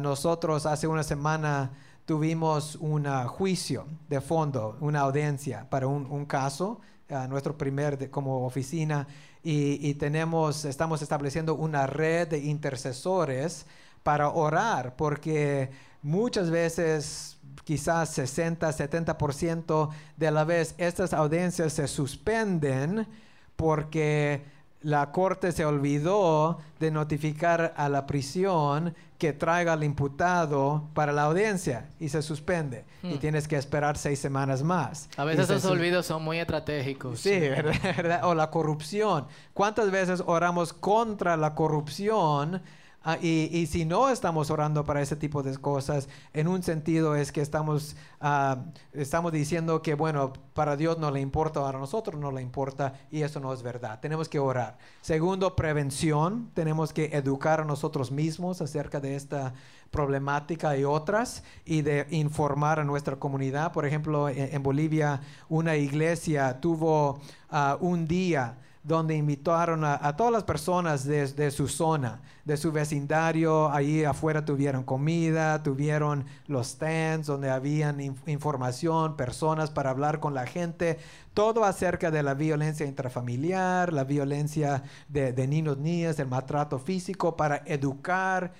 nosotros 0.00 0.66
hace 0.66 0.86
una 0.86 1.02
semana 1.02 1.70
tuvimos 2.04 2.76
un 2.76 3.06
ah, 3.06 3.26
juicio 3.26 3.86
de 4.08 4.20
fondo, 4.20 4.76
una 4.80 5.00
audiencia 5.00 5.66
para 5.70 5.86
un, 5.86 6.06
un 6.10 6.26
caso, 6.26 6.80
ah, 7.10 7.26
nuestro 7.28 7.56
primer 7.56 7.96
de- 7.96 8.10
como 8.10 8.44
oficina, 8.44 9.06
y, 9.42 9.78
y 9.88 9.94
tenemos, 9.94 10.64
estamos 10.66 11.00
estableciendo 11.02 11.54
una 11.54 11.86
red 11.86 12.28
de 12.28 12.38
intercesores 12.38 13.66
para 14.02 14.28
orar, 14.28 14.96
porque 14.96 15.70
muchas 16.04 16.50
veces, 16.50 17.38
quizás 17.64 18.10
60, 18.10 18.70
70% 18.70 19.88
de 20.16 20.30
la 20.30 20.44
vez, 20.44 20.74
estas 20.78 21.12
audiencias 21.12 21.72
se 21.72 21.88
suspenden 21.88 23.08
porque 23.56 24.44
la 24.82 25.10
corte 25.12 25.50
se 25.50 25.64
olvidó 25.64 26.58
de 26.78 26.90
notificar 26.90 27.72
a 27.78 27.88
la 27.88 28.06
prisión 28.06 28.94
que 29.16 29.32
traiga 29.32 29.72
al 29.72 29.82
imputado 29.82 30.90
para 30.92 31.10
la 31.12 31.22
audiencia 31.22 31.86
y 31.98 32.10
se 32.10 32.20
suspende. 32.20 32.84
Y 33.02 33.14
Hmm. 33.14 33.18
tienes 33.18 33.48
que 33.48 33.56
esperar 33.56 33.96
seis 33.96 34.18
semanas 34.18 34.62
más. 34.62 35.08
A 35.16 35.22
Y 35.24 35.28
veces 35.28 35.48
esos 35.48 35.64
olvidos 35.70 36.04
son 36.04 36.22
muy 36.22 36.38
estratégicos. 36.38 37.20
Sí. 37.20 37.30
¿verdad? 37.96 38.24
O 38.24 38.34
la 38.34 38.50
corrupción. 38.50 39.26
¿Cuántas 39.54 39.90
veces 39.90 40.22
oramos 40.26 40.74
contra 40.74 41.38
la 41.38 41.54
corrupción? 41.54 42.60
Ah, 43.06 43.18
y, 43.20 43.50
y 43.52 43.66
si 43.66 43.84
no 43.84 44.08
estamos 44.08 44.50
orando 44.50 44.82
para 44.84 45.02
ese 45.02 45.14
tipo 45.14 45.42
de 45.42 45.54
cosas, 45.58 46.08
en 46.32 46.48
un 46.48 46.62
sentido 46.62 47.14
es 47.14 47.32
que 47.32 47.42
estamos, 47.42 47.96
ah, 48.18 48.64
estamos 48.94 49.30
diciendo 49.30 49.82
que, 49.82 49.92
bueno, 49.94 50.32
para 50.54 50.74
Dios 50.74 50.98
no 50.98 51.10
le 51.10 51.20
importa, 51.20 51.60
para 51.60 51.78
nosotros 51.78 52.18
no 52.18 52.32
le 52.32 52.40
importa, 52.40 52.94
y 53.10 53.20
eso 53.20 53.40
no 53.40 53.52
es 53.52 53.62
verdad. 53.62 54.00
Tenemos 54.00 54.30
que 54.30 54.38
orar. 54.38 54.78
Segundo, 55.02 55.54
prevención. 55.54 56.50
Tenemos 56.54 56.94
que 56.94 57.10
educar 57.12 57.60
a 57.60 57.64
nosotros 57.66 58.10
mismos 58.10 58.62
acerca 58.62 59.00
de 59.00 59.16
esta 59.16 59.52
problemática 59.90 60.74
y 60.74 60.84
otras, 60.84 61.44
y 61.66 61.82
de 61.82 62.06
informar 62.08 62.80
a 62.80 62.84
nuestra 62.84 63.16
comunidad. 63.16 63.72
Por 63.72 63.84
ejemplo, 63.84 64.30
en, 64.30 64.54
en 64.54 64.62
Bolivia, 64.62 65.20
una 65.50 65.76
iglesia 65.76 66.58
tuvo 66.58 67.20
ah, 67.50 67.76
un 67.80 68.08
día 68.08 68.56
donde 68.84 69.16
invitaron 69.16 69.82
a, 69.82 70.14
todas 70.14 70.30
las 70.30 70.44
personas 70.44 71.04
de, 71.04 71.50
su 71.50 71.68
zona, 71.68 72.20
de 72.44 72.58
su 72.58 72.70
vecindario. 72.70 73.70
Ahí 73.72 74.04
afuera 74.04 74.44
tuvieron 74.44 74.84
comida, 74.84 75.62
tuvieron 75.62 76.26
los 76.46 76.68
stands 76.68 77.26
donde 77.26 77.50
habían 77.50 77.98
inf- 77.98 78.26
información, 78.26 79.16
personas 79.16 79.70
para 79.70 79.88
hablar 79.88 80.20
con 80.20 80.34
la 80.34 80.46
gente, 80.46 80.98
todo 81.32 81.64
acerca 81.64 82.10
de 82.10 82.22
la 82.22 82.34
violencia 82.34 82.84
intrafamiliar, 82.84 83.90
la 83.90 84.04
violencia 84.04 84.82
de, 85.08 85.46
niños, 85.48 85.78
niñas, 85.78 86.18
el 86.18 86.28
maltrato 86.28 86.78
físico, 86.78 87.38
para 87.38 87.62
educar, 87.64 88.52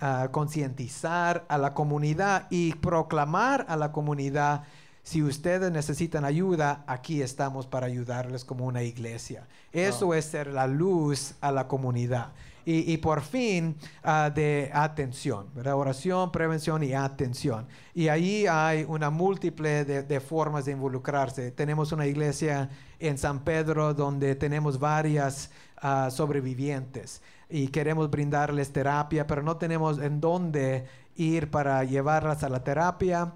ah, 0.00 0.28
concientizar 0.32 1.46
a 1.48 1.58
la 1.58 1.74
comunidad 1.74 2.48
y 2.50 2.74
proclamar 2.74 3.66
a 3.68 3.76
la 3.76 3.92
comunidad 3.92 4.64
si 5.08 5.22
ustedes 5.22 5.72
necesitan 5.72 6.26
ayuda, 6.26 6.84
aquí 6.86 7.22
estamos 7.22 7.66
para 7.66 7.86
ayudarles 7.86 8.44
como 8.44 8.66
una 8.66 8.82
iglesia. 8.82 9.48
Eso 9.72 10.12
es 10.12 10.26
ser 10.26 10.48
la 10.48 10.66
luz 10.66 11.32
a 11.40 11.50
la 11.50 11.66
comunidad. 11.66 12.34
Y, 12.66 12.92
y 12.92 12.98
por 12.98 13.22
fin, 13.22 13.74
ah, 14.04 14.28
de 14.28 14.70
atención, 14.74 15.46
¿verdad? 15.54 15.76
Oración, 15.76 16.30
prevención 16.30 16.82
y 16.82 16.92
atención. 16.92 17.66
Y 17.94 18.08
ahí 18.08 18.46
hay 18.46 18.84
una 18.86 19.08
múltiple 19.08 19.86
de, 19.86 20.02
de 20.02 20.20
formas 20.20 20.66
de 20.66 20.72
involucrarse. 20.72 21.52
Tenemos 21.52 21.90
una 21.92 22.06
iglesia 22.06 22.68
en 22.98 23.16
San 23.16 23.44
Pedro 23.44 23.94
donde 23.94 24.34
tenemos 24.34 24.78
varias 24.78 25.50
ah, 25.80 26.10
sobrevivientes 26.10 27.22
y 27.48 27.68
queremos 27.68 28.10
brindarles 28.10 28.74
terapia, 28.74 29.26
pero 29.26 29.42
no 29.42 29.56
tenemos 29.56 30.00
en 30.00 30.20
dónde 30.20 30.84
ir 31.16 31.50
para 31.50 31.82
llevarlas 31.84 32.44
a 32.44 32.50
la 32.50 32.62
terapia 32.62 33.32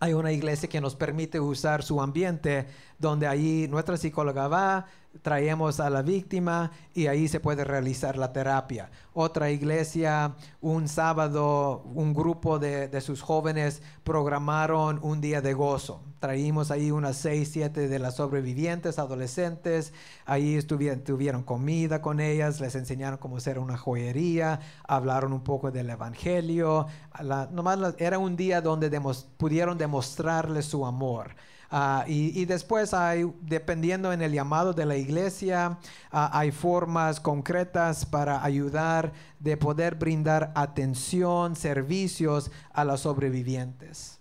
hay 0.00 0.12
una 0.12 0.32
iglesia 0.32 0.68
que 0.68 0.80
nos 0.80 0.94
permite 0.94 1.40
usar 1.40 1.82
su 1.82 2.00
ambiente, 2.00 2.66
donde 2.98 3.26
ahí 3.26 3.66
nuestra 3.68 3.96
psicóloga 3.96 4.48
va, 4.48 4.86
traemos 5.22 5.80
a 5.80 5.88
la 5.90 6.02
víctima 6.02 6.70
y 6.94 7.06
ahí 7.06 7.28
se 7.28 7.40
puede 7.40 7.64
realizar 7.64 8.16
la 8.18 8.32
terapia. 8.32 8.90
Otra 9.14 9.50
iglesia, 9.50 10.34
un 10.60 10.86
sábado, 10.88 11.82
un 11.94 12.12
grupo 12.14 12.58
de, 12.58 12.88
de 12.88 13.00
sus 13.00 13.22
jóvenes 13.22 13.82
programaron 14.04 14.98
un 15.02 15.20
día 15.20 15.40
de 15.40 15.54
gozo. 15.54 16.02
Traímos 16.20 16.70
ahí 16.72 16.90
unas 16.90 17.16
seis, 17.16 17.50
siete 17.52 17.86
de 17.88 17.98
las 18.00 18.16
sobrevivientes, 18.16 18.98
adolescentes. 18.98 19.92
Ahí 20.26 20.56
estuvieron, 20.56 21.00
tuvieron 21.04 21.42
comida 21.44 22.02
con 22.02 22.18
ellas, 22.20 22.60
les 22.60 22.74
enseñaron 22.74 23.18
cómo 23.18 23.36
hacer 23.38 23.58
una 23.58 23.76
joyería, 23.78 24.60
hablaron 24.86 25.32
un 25.32 25.42
poco 25.44 25.70
del 25.70 25.88
evangelio. 25.90 26.86
La- 27.22 27.48
nomás 27.52 27.94
era 27.98 28.18
un 28.18 28.36
día 28.36 28.60
donde 28.60 28.90
demos- 28.90 29.26
pudieron 29.36 29.78
demostrarles 29.78 30.66
su 30.66 30.84
amor. 30.84 31.36
Ah, 31.70 32.04
y, 32.06 32.40
y 32.40 32.46
después 32.46 32.94
hay, 32.94 33.30
dependiendo 33.42 34.12
en 34.12 34.22
el 34.22 34.32
llamado 34.32 34.72
de 34.72 34.86
la 34.86 34.96
iglesia, 34.96 35.78
ah, 36.10 36.30
hay 36.32 36.50
formas 36.50 37.20
concretas 37.20 38.06
para 38.06 38.42
ayudar 38.42 39.12
de 39.38 39.56
poder 39.56 39.94
brindar 39.94 40.50
atención, 40.54 41.56
servicios 41.56 42.50
a 42.72 42.84
los 42.84 43.00
sobrevivientes. 43.02 44.18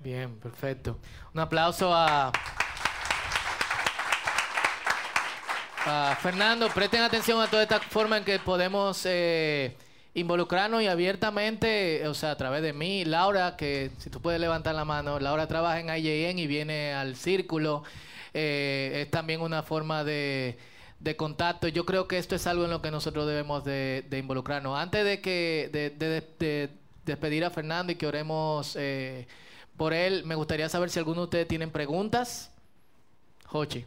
Bien, 0.00 0.38
perfecto. 0.38 0.98
Un 1.34 1.40
aplauso 1.40 1.92
a, 1.92 2.32
a 5.84 6.16
Fernando. 6.22 6.68
Presten 6.70 7.02
atención 7.02 7.42
a 7.42 7.46
toda 7.46 7.64
esta 7.64 7.80
forma 7.80 8.16
en 8.16 8.24
que 8.24 8.38
podemos 8.38 9.02
eh, 9.04 9.76
involucrarnos 10.18 10.82
y 10.82 10.86
abiertamente, 10.86 12.06
o 12.08 12.14
sea, 12.14 12.32
a 12.32 12.36
través 12.36 12.62
de 12.62 12.72
mí, 12.72 13.04
Laura, 13.04 13.56
que 13.56 13.90
si 13.98 14.10
tú 14.10 14.20
puedes 14.20 14.40
levantar 14.40 14.74
la 14.74 14.84
mano, 14.84 15.18
Laura 15.20 15.46
trabaja 15.48 15.80
en 15.80 15.88
IJN 15.88 16.38
y 16.38 16.46
viene 16.46 16.92
al 16.92 17.16
círculo. 17.16 17.82
Eh, 18.34 19.02
es 19.04 19.10
también 19.10 19.40
una 19.40 19.62
forma 19.62 20.04
de, 20.04 20.58
de 21.00 21.16
contacto. 21.16 21.68
Yo 21.68 21.84
creo 21.86 22.06
que 22.08 22.18
esto 22.18 22.34
es 22.34 22.46
algo 22.46 22.64
en 22.64 22.70
lo 22.70 22.82
que 22.82 22.90
nosotros 22.90 23.26
debemos 23.26 23.64
de, 23.64 24.04
involucrarnos. 24.12 24.78
Antes 24.78 25.04
de 25.04 25.20
que 25.20 25.70
de, 25.72 25.90
de- 25.90 26.20
de 26.38 26.70
despedir 27.04 27.44
a 27.44 27.50
Fernando 27.50 27.90
y 27.92 27.96
que 27.96 28.06
oremos 28.06 28.76
eh, 28.78 29.26
por 29.76 29.94
él, 29.94 30.24
me 30.24 30.34
gustaría 30.34 30.68
saber 30.68 30.90
si 30.90 30.98
alguno 30.98 31.22
de 31.22 31.24
ustedes 31.24 31.48
tienen 31.48 31.70
preguntas. 31.70 32.50
Jochi. 33.46 33.84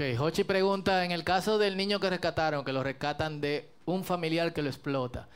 Ok, 0.00 0.20
Hochi 0.20 0.44
pregunta, 0.44 1.04
en 1.04 1.10
el 1.10 1.24
caso 1.24 1.58
del 1.58 1.76
niño 1.76 1.98
que 1.98 2.08
rescataron, 2.08 2.64
que 2.64 2.72
lo 2.72 2.84
rescatan 2.84 3.40
de 3.40 3.72
un 3.84 4.04
familiar 4.04 4.52
que 4.52 4.62
lo 4.62 4.68
explota, 4.68 5.28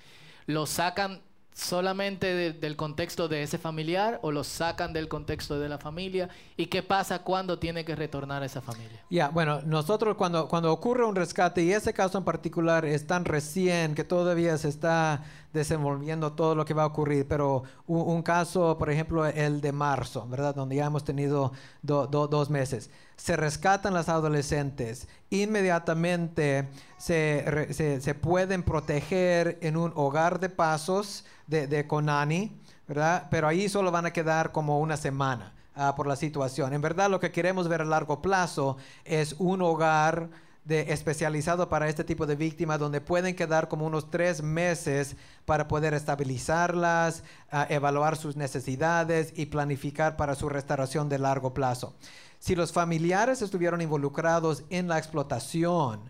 ¿lo 0.46 0.66
sacan 0.66 1.20
solamente 1.52 2.32
de- 2.32 2.52
del 2.52 2.76
contexto 2.76 3.26
de 3.26 3.42
ese 3.42 3.58
familiar 3.58 4.20
o 4.22 4.30
lo 4.30 4.44
sacan 4.44 4.92
del 4.92 5.08
contexto 5.08 5.58
de 5.58 5.68
la 5.68 5.78
familia? 5.78 6.28
¿Y 6.56 6.66
qué 6.66 6.80
pasa 6.84 7.24
cuando 7.24 7.58
tiene 7.58 7.84
que 7.84 7.96
retornar 7.96 8.44
a 8.44 8.46
esa 8.46 8.60
familia? 8.60 9.02
Ya, 9.10 9.30
bueno, 9.30 9.62
nosotros 9.62 10.14
cuando, 10.16 10.46
cuando 10.46 10.72
ocurre 10.72 11.04
un 11.04 11.16
rescate, 11.16 11.64
y 11.64 11.72
ese 11.72 11.92
caso 11.92 12.16
en 12.18 12.24
particular 12.24 12.84
es 12.84 13.04
tan 13.04 13.24
recién 13.24 13.96
que 13.96 14.04
todavía 14.04 14.56
se 14.58 14.68
está 14.68 15.24
desenvolviendo 15.52 16.32
todo 16.32 16.54
lo 16.54 16.64
que 16.64 16.74
va 16.74 16.84
a 16.84 16.86
ocurrir, 16.86 17.26
pero 17.28 17.62
un, 17.86 18.00
un 18.00 18.22
caso, 18.22 18.76
por 18.78 18.90
ejemplo, 18.90 19.26
el 19.26 19.60
de 19.60 19.72
marzo, 19.72 20.26
¿verdad? 20.28 20.54
Donde 20.54 20.76
ya 20.76 20.86
hemos 20.86 21.04
tenido 21.04 21.52
do- 21.82 22.06
do- 22.06 22.26
dos 22.28 22.50
meses. 22.50 22.90
Se 23.16 23.36
rescatan 23.36 23.94
las 23.94 24.08
adolescentes, 24.08 25.08
inmediatamente 25.30 26.68
se, 26.96 27.44
re- 27.46 27.72
se, 27.72 28.00
se 28.00 28.14
pueden 28.14 28.62
proteger 28.62 29.58
en 29.62 29.76
un 29.76 29.92
hogar 29.94 30.40
de 30.40 30.48
pasos 30.48 31.24
de, 31.46 31.66
de 31.66 31.86
Conani, 31.86 32.60
¿verdad? 32.88 33.28
Pero 33.30 33.48
ahí 33.48 33.68
solo 33.68 33.90
van 33.90 34.06
a 34.06 34.12
quedar 34.12 34.52
como 34.52 34.80
una 34.80 34.96
semana 34.96 35.54
ah, 35.74 35.94
por 35.94 36.06
la 36.06 36.16
situación. 36.16 36.72
En 36.72 36.80
verdad 36.82 37.10
lo 37.10 37.20
que 37.20 37.32
queremos 37.32 37.68
ver 37.68 37.82
a 37.82 37.84
largo 37.84 38.20
plazo 38.22 38.76
es 39.04 39.34
un 39.38 39.62
hogar 39.62 40.30
de 40.64 40.92
especializado 40.92 41.68
para 41.68 41.88
este 41.88 42.04
tipo 42.04 42.26
de 42.26 42.36
víctimas 42.36 42.78
donde 42.78 43.00
pueden 43.00 43.34
quedar 43.34 43.68
como 43.68 43.86
unos 43.86 44.10
tres 44.10 44.42
meses 44.42 45.16
para 45.44 45.66
poder 45.66 45.92
estabilizarlas, 45.92 47.24
ah, 47.50 47.66
evaluar 47.68 48.16
sus 48.16 48.36
necesidades 48.36 49.32
y 49.36 49.46
planificar 49.46 50.16
para 50.16 50.34
su 50.34 50.48
restauración 50.48 51.08
de 51.08 51.18
largo 51.18 51.52
plazo. 51.52 51.94
Si 52.38 52.54
los 52.54 52.72
familiares 52.72 53.42
estuvieron 53.42 53.80
involucrados 53.80 54.64
en 54.70 54.88
la 54.88 54.98
explotación, 54.98 56.00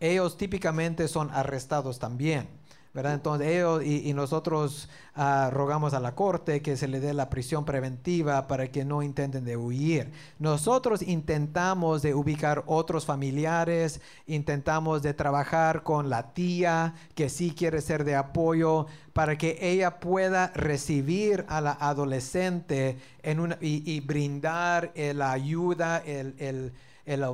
ellos 0.00 0.36
típicamente 0.36 1.08
son 1.08 1.30
arrestados 1.30 1.98
también. 1.98 2.48
Entonces 2.94 3.48
ellos 3.48 3.84
y, 3.84 4.12
nosotros 4.14 4.88
ah, 5.16 5.50
rogamos 5.52 5.94
a 5.94 6.00
la 6.00 6.14
corte 6.14 6.62
que 6.62 6.76
se 6.76 6.86
le 6.86 7.00
dé 7.00 7.12
la 7.12 7.28
prisión 7.28 7.64
preventiva 7.64 8.46
para 8.46 8.68
que 8.68 8.84
no 8.84 9.02
intenten 9.02 9.44
de 9.44 9.56
huir. 9.56 10.12
Nosotros 10.38 11.02
intentamos 11.02 12.02
de 12.02 12.14
ubicar 12.14 12.62
otros 12.66 13.04
familiares, 13.04 14.00
intentamos 14.28 15.02
de 15.02 15.12
trabajar 15.12 15.82
con 15.82 16.08
la 16.08 16.34
tía 16.34 16.94
que 17.16 17.28
sí 17.28 17.52
quiere 17.52 17.80
ser 17.80 18.04
de 18.04 18.14
apoyo 18.14 18.86
para 19.12 19.36
que 19.36 19.58
ella 19.60 19.98
pueda 19.98 20.52
recibir 20.54 21.44
a 21.48 21.60
la 21.60 21.72
adolescente 21.72 22.98
en 23.24 23.56
y, 23.60 24.00
brindar 24.00 24.92
la 24.94 25.32
ayuda, 25.32 25.98
el 25.98 26.34
el 26.38 26.72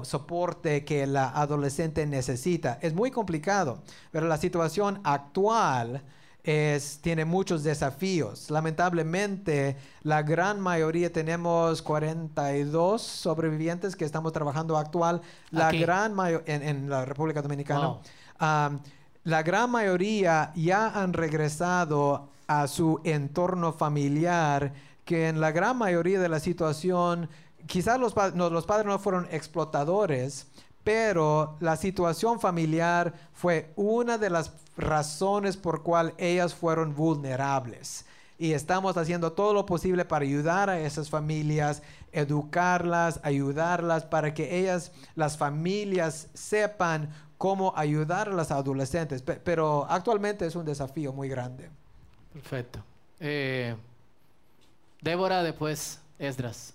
soporte 0.03 0.85
que 0.85 1.07
la 1.07 1.29
adolescente 1.29 2.07
necesita. 2.07 2.79
Es 2.83 2.95
muy 2.95 3.11
complicado, 3.11 3.83
pero 4.11 4.27
la 4.27 4.37
situación 4.37 5.01
actual 5.05 6.03
es, 6.45 7.01
tiene 7.03 7.25
muchos 7.25 7.63
desafíos. 7.63 8.51
Lamentablemente, 8.51 9.77
la 10.03 10.23
gran 10.23 10.61
mayoría, 10.61 11.13
tenemos 11.13 11.83
42 11.83 13.03
sobrevivientes 13.03 13.97
que 13.97 14.05
estamos 14.05 14.33
trabajando 14.33 14.77
actual, 14.77 15.21
la 15.51 15.71
gran 15.73 16.15
en, 16.47 16.63
en, 16.63 16.91
la 16.91 17.05
República 17.05 17.43
Dominicana. 17.43 17.99
la 19.25 19.43
gran 19.43 19.71
mayoría 19.71 20.53
ya 20.55 20.89
han 20.89 21.13
regresado 21.13 22.29
a 22.47 22.67
su 22.67 23.01
entorno 23.05 23.73
familiar, 23.73 24.73
que 25.05 25.29
en 25.29 25.41
la 25.41 25.53
gran 25.53 25.77
mayoría 25.77 26.21
de 26.21 26.29
la 26.29 26.41
situación 26.41 27.29
quizás 27.66 27.99
los, 27.99 28.14
los 28.35 28.66
padres 28.66 28.87
no 28.87 28.99
fueron 28.99 29.29
explotadores, 29.31 30.46
pero 30.85 31.57
la 31.61 31.77
situación 31.77 32.40
familiar 32.40 33.12
fue 33.33 33.73
una 33.77 34.18
de 34.18 34.31
las 34.31 34.53
razones 34.77 35.57
por 35.57 35.83
cual 35.83 36.14
ellas 36.18 36.55
fueron 36.55 36.94
vulnerables. 36.94 38.07
Y 38.38 38.55
estamos 38.55 38.96
haciendo 38.96 39.33
todo 39.33 39.53
lo 39.53 39.66
posible 39.66 40.07
para 40.07 40.25
ayudar 40.25 40.70
a 40.70 40.81
esas 40.81 41.11
familias, 41.11 41.83
educarlas, 42.11 43.20
ayudarlas, 43.23 44.05
para 44.05 44.33
que 44.33 44.59
ellas, 44.59 44.92
las 45.14 45.37
familias, 45.37 46.29
sepan 46.33 47.11
cómo 47.37 47.75
ayudar 47.77 48.31
a 48.31 48.33
las 48.33 48.51
adolescentes. 48.51 49.20
Pero 49.23 49.87
actualmente 49.90 50.46
es 50.46 50.57
un 50.57 50.64
desafío 50.64 51.12
muy 51.12 51.29
grande. 51.29 51.68
Perfecto. 52.33 52.83
Eh, 53.18 53.77
Débora, 55.03 55.42
después 55.42 56.01
Esdras. 56.18 56.75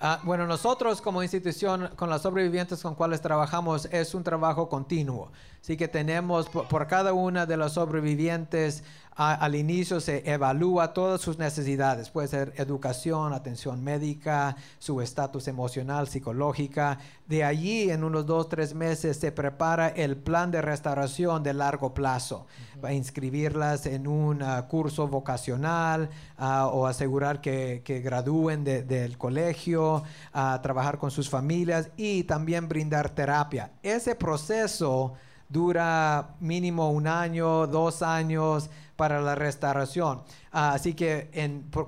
Ah, 0.00 0.20
bueno, 0.22 0.46
nosotros 0.46 1.00
como 1.02 1.24
institución 1.24 1.90
con 1.96 2.08
las 2.08 2.22
sobrevivientes 2.22 2.80
con 2.80 2.94
cuales 2.94 3.20
trabajamos 3.20 3.86
es 3.86 4.14
un 4.14 4.22
trabajo 4.22 4.68
continuo. 4.68 5.32
Así 5.60 5.76
que 5.76 5.88
tenemos 5.88 6.48
por, 6.48 6.86
cada 6.86 7.12
una 7.12 7.46
de 7.46 7.56
las 7.56 7.72
sobrevivientes 7.72 8.82
al 9.18 9.56
inicio 9.56 9.98
se 9.98 10.22
evalúa 10.30 10.92
todas 10.92 11.20
sus 11.20 11.38
necesidades. 11.38 12.08
Puede 12.08 12.28
ser 12.28 12.52
educación, 12.56 13.32
atención 13.32 13.82
médica, 13.82 14.54
su 14.78 15.00
estatus 15.00 15.48
emocional, 15.48 16.06
psicológica. 16.06 17.00
De 17.26 17.42
allí 17.42 17.90
en 17.90 18.04
unos 18.04 18.26
dos, 18.26 18.48
tres 18.48 18.76
meses 18.76 19.16
se 19.16 19.32
prepara 19.32 19.88
el 19.88 20.16
plan 20.16 20.52
de 20.52 20.62
restauración 20.62 21.42
de 21.42 21.52
largo 21.52 21.94
plazo. 21.94 22.46
Va 22.82 22.90
a 22.90 22.92
inscribirlas 22.92 23.86
en 23.86 24.06
un 24.06 24.40
ah, 24.40 24.68
curso 24.68 25.08
vocacional 25.08 26.10
ah, 26.36 26.68
o 26.68 26.86
asegurar 26.86 27.40
que, 27.40 27.82
gradúen 28.04 28.62
del 28.62 29.18
colegio, 29.18 30.04
a 30.32 30.62
trabajar 30.62 30.96
con 30.98 31.10
sus 31.10 31.28
familias 31.28 31.90
y 31.96 32.22
también 32.22 32.68
brindar 32.68 33.10
terapia. 33.10 33.72
Ese 33.82 34.14
proceso 34.14 35.14
dura 35.48 36.34
mínimo 36.40 36.90
un 36.90 37.06
año, 37.06 37.66
dos 37.66 38.02
años 38.02 38.70
para 38.96 39.20
la 39.20 39.34
restauración. 39.34 40.22
Ah, 40.50 40.72
así 40.72 40.94
que 40.94 41.30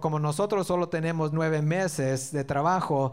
como 0.01 0.19
nosotros 0.19 0.67
solo 0.67 0.89
tenemos 0.89 1.33
nueve 1.33 1.61
meses 1.61 2.33
de 2.33 2.45
trabajo, 2.45 3.13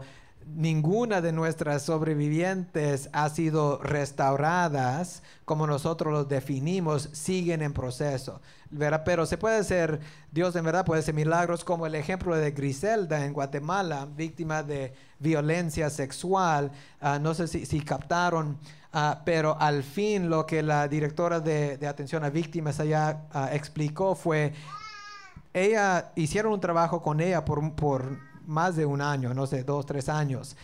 ninguna 0.54 1.20
de 1.20 1.32
nuestras 1.32 1.82
sobrevivientes 1.82 3.10
ha 3.12 3.28
sido 3.28 3.78
restauradas 3.82 5.22
como 5.44 5.66
nosotros 5.66 6.12
los 6.12 6.28
definimos, 6.28 7.10
siguen 7.12 7.62
en 7.62 7.72
proceso. 7.72 8.40
Pero 9.04 9.26
se 9.26 9.38
puede 9.38 9.58
hacer, 9.58 10.00
Dios 10.30 10.54
en 10.56 10.64
verdad 10.64 10.84
puede 10.84 11.00
hacer 11.00 11.14
milagros 11.14 11.64
como 11.64 11.86
el 11.86 11.94
ejemplo 11.94 12.36
de 12.36 12.50
Griselda 12.50 13.24
en 13.24 13.32
Guatemala, 13.32 14.06
víctima 14.16 14.62
de 14.62 14.94
violencia 15.18 15.90
sexual. 15.90 16.70
Ah, 17.00 17.18
no 17.18 17.34
sé 17.34 17.48
si 17.48 17.80
captaron 17.80 18.58
Ah, 18.92 19.20
pero 19.24 19.56
al 19.60 19.82
fin 19.82 20.30
lo 20.30 20.46
que 20.46 20.62
la 20.62 20.88
directora 20.88 21.40
de, 21.40 21.86
atención 21.86 22.24
a 22.24 22.30
víctimas 22.30 22.80
allá 22.80 23.26
ah, 23.32 23.50
explicó 23.52 24.14
fue, 24.14 24.54
ella 25.52 26.12
hicieron 26.14 26.54
un 26.54 26.60
trabajo 26.60 27.02
con 27.02 27.20
ella 27.20 27.44
por, 27.44 27.74
por 27.74 28.18
más 28.46 28.76
de 28.76 28.86
un 28.86 29.02
año, 29.02 29.34
no 29.34 29.46
sé, 29.46 29.62
dos, 29.62 29.84
tres 29.84 30.08
años, 30.08 30.56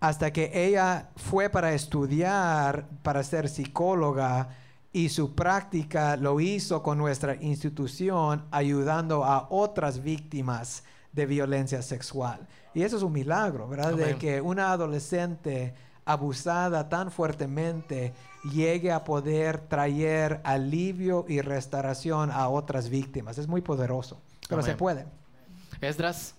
hasta 0.00 0.32
que 0.32 0.50
ella 0.52 1.10
fue 1.14 1.48
para 1.50 1.72
estudiar, 1.72 2.88
para 3.02 3.22
ser 3.22 3.48
psicóloga, 3.48 4.48
y 4.92 5.10
su 5.10 5.34
práctica 5.34 6.16
lo 6.16 6.40
hizo 6.40 6.82
con 6.82 6.98
nuestra 6.98 7.36
institución 7.36 8.44
ayudando 8.50 9.24
a 9.24 9.46
otras 9.50 10.02
víctimas 10.02 10.82
de 11.12 11.26
violencia 11.26 11.82
sexual. 11.82 12.46
Y 12.74 12.82
eso 12.82 12.96
es 12.96 13.02
un 13.02 13.12
milagro, 13.12 13.68
¿verdad? 13.68 13.92
De 13.92 14.16
que 14.16 14.40
una 14.40 14.72
adolescente 14.72 15.74
abusada 16.08 16.88
tan 16.88 17.10
fuertemente 17.12 18.14
llegue 18.50 18.90
a 18.90 19.04
poder 19.04 19.60
traer 19.60 20.40
alivio 20.42 21.26
y 21.28 21.42
restauración 21.42 22.30
a 22.30 22.48
otras 22.48 22.88
víctimas. 22.88 23.36
Es 23.36 23.46
muy 23.46 23.60
poderoso, 23.60 24.18
pero 24.48 24.62
se 24.62 24.74
puede. 24.74 25.04
Esdras. 25.82 26.34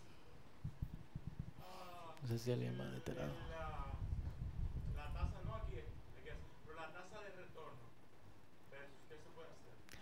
No 2.23 2.27
sé 2.27 2.39
si 2.39 2.51
alguien 2.51 2.75
más 2.77 2.91
de. 2.91 2.99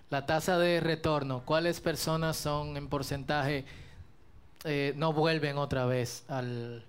La 0.09 0.25
tasa 0.25 0.57
de 0.57 0.79
retorno, 0.79 1.41
¿cuáles 1.43 1.81
personas 1.81 2.37
son 2.37 2.77
en 2.77 2.87
porcentaje 2.87 3.65
eh, 4.63 4.93
no 4.95 5.11
vuelven 5.11 5.57
otra 5.57 5.85
vez 5.85 6.23
al, 6.29 6.85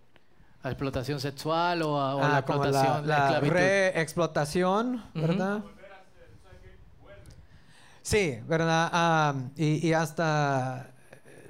a 0.63 0.71
explotación 0.71 1.21
sexual 1.21 1.83
o 1.83 2.01
a, 2.01 2.15
la 2.15 2.37
ah, 2.37 2.39
explotación, 2.39 3.07
la, 3.07 3.41
reexplotación, 3.41 5.05
¿verdad? 5.15 5.63
Sí, 8.03 8.41
¿verdad? 8.47 8.89
Ah, 8.93 9.35
y, 9.57 9.93
hasta 9.93 10.91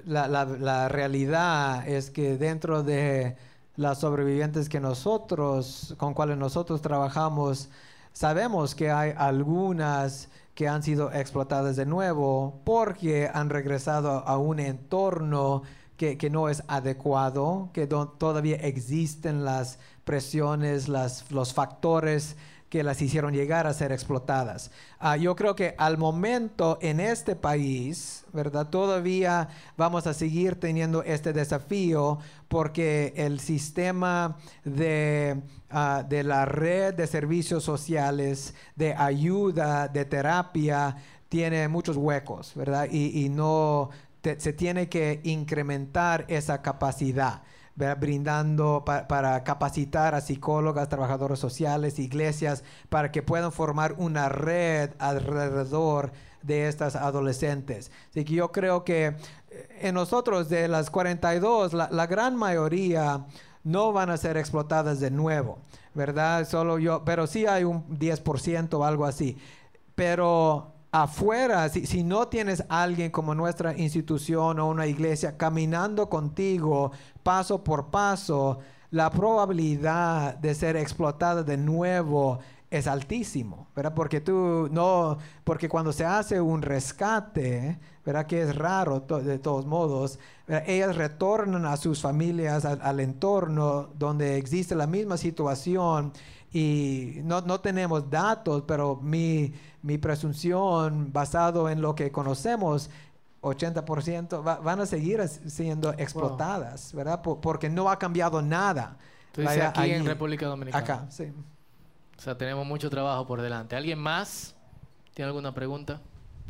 la, 0.05 0.27
la, 0.27 0.89
realidad 0.89 1.87
es 1.87 2.11
que 2.11 2.37
dentro 2.37 2.83
de 2.83 3.37
las 3.77 3.99
sobrevivientes 3.99 4.67
que 4.67 4.81
nosotros, 4.81 5.95
con 5.97 6.13
cuales 6.13 6.37
nosotros 6.37 6.81
trabajamos, 6.81 7.69
sabemos 8.11 8.75
que 8.75 8.91
hay 8.91 9.13
algunas 9.17 10.29
que 10.53 10.67
han 10.67 10.83
sido 10.83 11.13
explotadas 11.13 11.77
de 11.77 11.85
nuevo 11.85 12.59
porque 12.65 13.31
han 13.33 13.49
regresado 13.49 14.27
a 14.27 14.37
un 14.37 14.59
entorno 14.59 15.63
que, 15.99 16.29
no 16.29 16.47
es 16.47 16.63
adecuado, 16.69 17.71
que 17.73 17.85
todavía 17.85 18.55
existen 18.55 19.43
las 19.43 19.79
presiones, 20.05 20.87
las, 20.87 21.29
los 21.29 21.53
factores 21.53 22.37
que 22.69 22.83
las 22.83 23.01
hicieron 23.01 23.33
llegar 23.33 23.67
a 23.67 23.73
ser 23.73 23.91
explotadas. 23.91 24.71
Ah, 24.99 25.17
yo 25.17 25.35
creo 25.35 25.57
que 25.57 25.75
al 25.77 25.97
momento 25.97 26.77
en 26.81 27.01
este 27.01 27.35
país, 27.35 28.23
¿verdad? 28.31 28.69
Todavía 28.69 29.49
vamos 29.75 30.07
a 30.07 30.13
seguir 30.13 30.57
teniendo 30.57 31.03
este 31.03 31.33
desafío 31.33 32.19
porque 32.47 33.11
el 33.17 33.41
sistema 33.41 34.37
de, 34.63 35.41
ah, 35.69 36.05
de 36.07 36.23
la 36.23 36.45
red 36.45 36.93
de 36.93 37.07
servicios 37.07 37.65
sociales, 37.65 38.53
de 38.77 38.93
ayuda, 38.93 39.89
de 39.89 40.05
terapia, 40.05 40.95
tiene 41.27 41.67
muchos 41.67 41.97
huecos, 41.97 42.53
¿verdad? 42.55 42.87
Y, 42.89 43.25
y 43.25 43.29
no, 43.29 43.89
se 44.21 44.53
tiene 44.53 44.89
que 44.89 45.21
incrementar 45.23 46.25
esa 46.27 46.61
capacidad. 46.61 47.43
brindando 47.97 48.83
para 48.85 49.41
capacitar 49.45 50.13
a 50.13 50.19
psicólogas, 50.19 50.89
trabajadores 50.89 51.39
sociales, 51.39 51.97
iglesias, 51.97 52.63
para 52.89 53.09
que 53.09 53.23
puedan 53.23 53.53
formar 53.53 53.95
una 53.97 54.27
red 54.27 54.91
alrededor 54.99 56.11
de 56.41 56.67
estas 56.67 56.95
adolescentes. 56.97 57.91
Así 58.09 58.25
que 58.25 58.33
yo 58.33 58.51
creo 58.51 58.83
que 58.83 59.15
eh, 59.49 59.77
en 59.81 59.95
nosotros 59.95 60.49
de 60.49 60.67
las 60.67 60.89
42, 60.89 61.73
la, 61.73 61.89
la 61.89 62.07
gran 62.07 62.35
mayoría 62.35 63.25
no 63.63 63.91
van 63.93 64.09
a 64.09 64.17
ser 64.17 64.37
explotadas 64.37 64.99
de 64.99 65.11
nuevo, 65.11 65.59
¿verdad? 65.93 66.47
Solo 66.47 66.79
yo, 66.79 67.03
pero 67.05 67.27
sí 67.27 67.45
hay 67.45 67.63
un 67.63 67.87
10% 67.97 68.73
o 68.73 68.85
algo 68.85 69.05
así. 69.05 69.37
Pero 69.95 70.73
afuera, 70.91 71.69
si, 71.69 71.85
si, 71.85 72.03
no 72.03 72.27
tienes 72.27 72.63
alguien 72.69 73.11
como 73.11 73.35
nuestra 73.35 73.77
institución 73.77 74.59
o 74.59 74.67
una 74.67 74.87
iglesia 74.87 75.37
caminando 75.37 76.09
contigo 76.09 76.91
paso 77.23 77.63
por 77.63 77.87
paso, 77.87 78.59
la 78.91 79.09
probabilidad 79.11 80.35
de 80.35 80.55
ser 80.55 80.75
explotada 80.75 81.43
de 81.43 81.57
nuevo 81.57 82.39
es 82.71 82.85
altísimo, 82.87 83.67
¿verdad? 83.75 83.93
Porque 83.95 84.21
tú 84.21 84.67
no, 84.71 85.17
porque 85.43 85.67
cuando 85.67 85.91
se 85.91 86.05
hace 86.05 86.39
un 86.39 86.61
rescate, 86.61 87.79
¿verdad? 88.05 88.27
Que 88.27 88.41
es 88.43 88.55
raro 88.55 88.99
de 88.99 89.39
todos 89.39 89.65
modos, 89.65 90.19
ellas 90.65 90.95
retornan 90.95 91.65
a 91.65 91.77
sus 91.77 92.01
familias, 92.01 92.65
al, 92.65 92.99
entorno 92.99 93.89
donde 93.97 94.37
existe 94.37 94.75
la 94.75 94.87
misma 94.87 95.17
situación 95.17 96.13
y 96.51 97.19
no, 97.23 97.41
no 97.41 97.59
tenemos 97.59 98.09
datos, 98.09 98.63
pero 98.67 98.95
mi, 98.95 99.53
mi, 99.83 99.97
presunción 99.97 101.13
basado 101.13 101.69
en 101.69 101.81
lo 101.81 101.93
que 101.93 102.11
conocemos 102.11 102.89
80% 103.41 104.63
van 104.63 104.79
a 104.79 104.85
seguir 104.85 105.25
siendo 105.27 105.91
explotadas, 105.93 106.93
¿verdad? 106.93 107.21
porque 107.21 107.69
no 107.69 107.89
ha 107.89 107.99
cambiado 107.99 108.41
nada. 108.41 108.97
Tú 109.31 109.41
dices 109.41 109.63
aquí 109.63 109.91
en 109.91 110.05
República 110.05 110.47
Dominicana. 110.47 110.83
Acá, 110.83 111.05
sí. 111.09 111.31
O 112.17 112.21
sea, 112.21 112.37
tenemos 112.37 112.65
mucho 112.65 112.89
trabajo 112.89 113.25
por 113.25 113.41
delante. 113.41 113.75
¿Alguien 113.75 113.99
más 113.99 114.55
tiene 115.13 115.27
alguna 115.27 115.53
pregunta? 115.53 116.01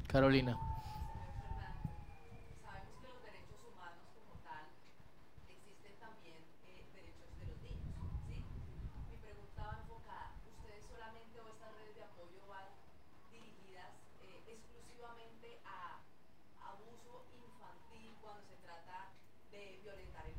Carolina. 0.07 0.57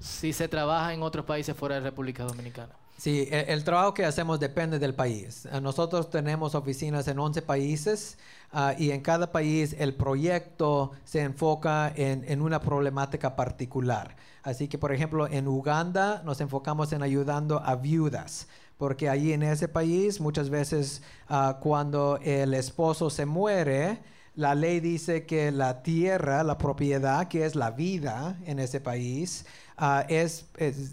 si 0.00 0.32
se 0.32 0.48
trabaja 0.48 0.92
en 0.92 1.02
otros 1.02 1.24
países 1.24 1.56
fuera 1.56 1.76
de 1.76 1.82
República 1.82 2.24
Dominicana? 2.24 2.74
Sí, 2.96 3.28
el, 3.30 3.48
el, 3.48 3.64
trabajo 3.64 3.94
que 3.94 4.04
hacemos 4.04 4.40
depende 4.40 4.80
del 4.80 4.94
país. 4.94 5.48
Nosotros 5.62 6.10
tenemos 6.10 6.56
oficinas 6.56 7.06
en 7.06 7.18
11 7.20 7.42
países 7.42 8.18
uh, 8.52 8.70
y 8.76 8.90
en 8.90 9.02
cada 9.02 9.30
país 9.30 9.76
el 9.78 9.94
proyecto 9.94 10.90
se 11.04 11.22
enfoca 11.22 11.92
en, 11.94 12.24
en, 12.26 12.42
una 12.42 12.60
problemática 12.60 13.36
particular. 13.36 14.16
Así 14.42 14.66
que, 14.66 14.78
por 14.78 14.92
ejemplo, 14.92 15.28
en 15.28 15.46
Uganda 15.46 16.22
nos 16.24 16.40
enfocamos 16.40 16.92
en 16.92 17.02
ayudando 17.04 17.62
a 17.64 17.76
viudas 17.76 18.48
porque 18.78 19.08
allí 19.08 19.32
en 19.32 19.42
ese 19.42 19.68
país 19.68 20.20
muchas 20.20 20.50
veces 20.50 21.02
uh, 21.28 21.60
cuando 21.60 22.18
el 22.22 22.54
esposo 22.54 23.10
se 23.10 23.26
muere, 23.26 23.98
la 24.36 24.54
ley 24.54 24.78
dice 24.78 25.26
que 25.26 25.50
la 25.50 25.82
tierra, 25.82 26.44
la 26.44 26.58
propiedad, 26.58 27.26
que 27.26 27.44
es 27.44 27.56
la 27.56 27.72
vida 27.72 28.38
en 28.46 28.60
ese 28.60 28.80
país, 28.80 29.46
uh, 29.80 30.04
es, 30.08 30.46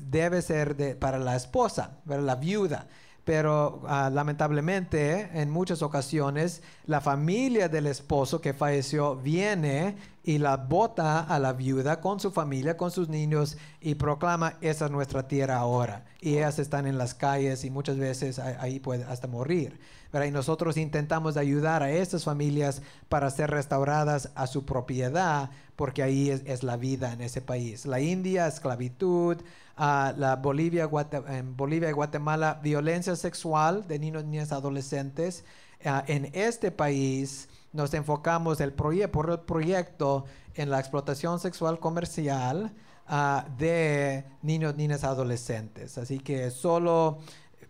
debe 0.09 0.41
ser 0.41 0.97
para 0.99 1.19
la 1.19 1.35
esposa, 1.35 1.97
para 2.07 2.21
la 2.21 2.35
viuda. 2.35 2.87
Pero 3.23 3.81
uh, 3.83 4.13
lamentablemente 4.13 5.29
en 5.33 5.49
muchas 5.49 5.81
ocasiones 5.81 6.61
la 6.85 7.01
familia 7.01 7.67
del 7.67 7.87
esposo 7.87 8.39
que 8.39 8.53
falleció 8.53 9.15
viene 9.15 9.95
y 10.23 10.37
la 10.37 10.57
bota 10.57 11.21
a 11.21 11.39
la 11.39 11.53
viuda 11.53 12.01
con 12.01 12.19
su 12.19 12.31
familia, 12.31 12.77
con 12.77 12.91
sus 12.91 13.09
niños 13.09 13.57
y 13.81 13.95
proclama, 13.95 14.57
esa 14.61 14.85
es 14.85 14.91
nuestra 14.91 15.27
tierra 15.27 15.57
ahora. 15.57 16.05
Y 16.21 16.37
ellas 16.37 16.59
están 16.59 16.85
en 16.85 16.97
las 16.99 17.15
calles 17.15 17.65
y 17.65 17.71
muchas 17.71 17.97
veces 17.97 18.37
ahí 18.39 18.79
puede 18.79 19.03
hasta 19.05 19.27
morir. 19.27 19.79
Y 20.23 20.31
nosotros 20.31 20.77
intentamos 20.77 21.35
ayudar 21.35 21.83
a 21.83 21.91
estas 21.91 22.23
familias 22.23 22.81
para 23.09 23.29
ser 23.29 23.51
restauradas 23.51 24.31
a 24.35 24.47
su 24.47 24.63
propiedad, 24.63 25.49
porque 25.75 26.03
ahí 26.03 26.29
es, 26.29 26.63
la 26.63 26.77
vida 26.77 27.11
en 27.13 27.21
ese 27.21 27.41
país. 27.41 27.85
La 27.85 27.99
India, 27.99 28.47
esclavitud, 28.47 29.37
uh, 29.77 30.17
la 30.17 30.39
Bolivia, 30.41 30.89
en 31.27 31.57
Bolivia 31.57 31.89
y 31.89 31.93
Guatemala, 31.93 32.59
violencia 32.63 33.15
sexual 33.15 33.87
de 33.87 33.99
niños, 33.99 34.23
niñas, 34.25 34.51
adolescentes. 34.51 35.43
Uh, 35.83 36.01
en 36.07 36.31
este 36.33 36.71
país 36.71 37.49
nos 37.73 37.93
enfocamos 37.93 38.61
el 38.61 38.73
por 38.73 39.29
el 39.29 39.39
proyecto 39.41 40.25
en 40.55 40.69
la 40.69 40.79
explotación 40.79 41.39
sexual 41.39 41.79
comercial 41.79 42.71
uh, 43.09 43.41
de 43.57 44.23
niños, 44.41 44.75
niñas, 44.77 45.03
adolescentes. 45.03 45.97
Así 45.97 46.19
que 46.19 46.51
solo 46.51 47.19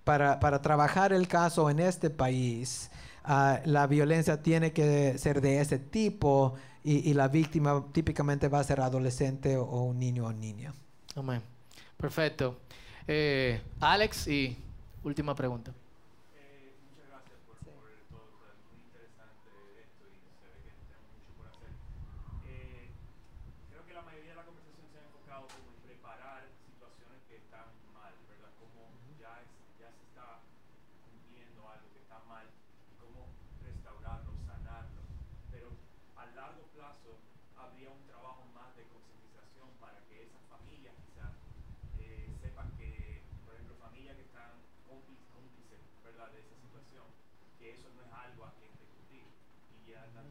para, 0.04 0.40
para 0.40 0.62
trabajar 0.62 1.12
el 1.12 1.28
caso 1.28 1.72
en 1.72 1.80
este 1.80 2.12
país, 2.12 2.92
la 3.28 3.88
violencia 3.88 4.44
tiene 4.44 4.72
que 4.72 5.18
ser 5.18 5.42
de 5.42 5.60
ese 5.60 5.80
tipo 5.80 6.54
y, 6.88 7.14
la 7.16 7.28
víctima 7.28 7.84
típicamente 7.92 8.48
va 8.48 8.60
a 8.60 8.64
ser 8.64 8.80
adolescente 8.80 9.58
o, 9.58 9.82
un 9.82 9.98
niño 9.98 10.28
o 10.28 10.32
niña. 10.32 10.72
Amén. 11.16 11.42
Perfecto. 11.98 12.60
Eh, 13.08 13.60
Alex, 13.80 14.28
y 14.28 14.56
última 15.04 15.34
pregunta. 15.34 15.74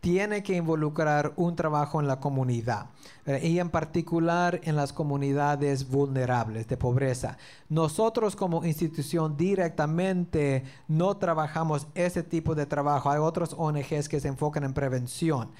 tiene 0.00 0.42
que 0.42 0.56
involucrar 0.56 1.32
un 1.36 1.54
trabajo 1.56 2.00
en 2.00 2.06
la 2.06 2.20
comunidad 2.20 2.86
eh, 3.26 3.40
y 3.46 3.58
en 3.58 3.68
particular 3.68 4.60
en 4.64 4.74
las 4.76 4.92
comunidades 4.92 5.88
vulnerables 5.88 6.66
de 6.68 6.76
pobreza. 6.76 7.36
Nosotros 7.68 8.34
como 8.34 8.64
institución 8.64 9.36
directamente 9.36 10.64
no 10.88 11.16
trabajamos 11.18 11.86
ese 11.94 12.22
tipo 12.22 12.54
de 12.54 12.66
trabajo. 12.66 13.10
Hay 13.10 13.18
otros 13.18 13.54
ONGs 13.56 14.08
que 14.08 14.20
se 14.20 14.28
enfocan 14.28 14.64
en 14.64 14.72
prevención 14.72 15.50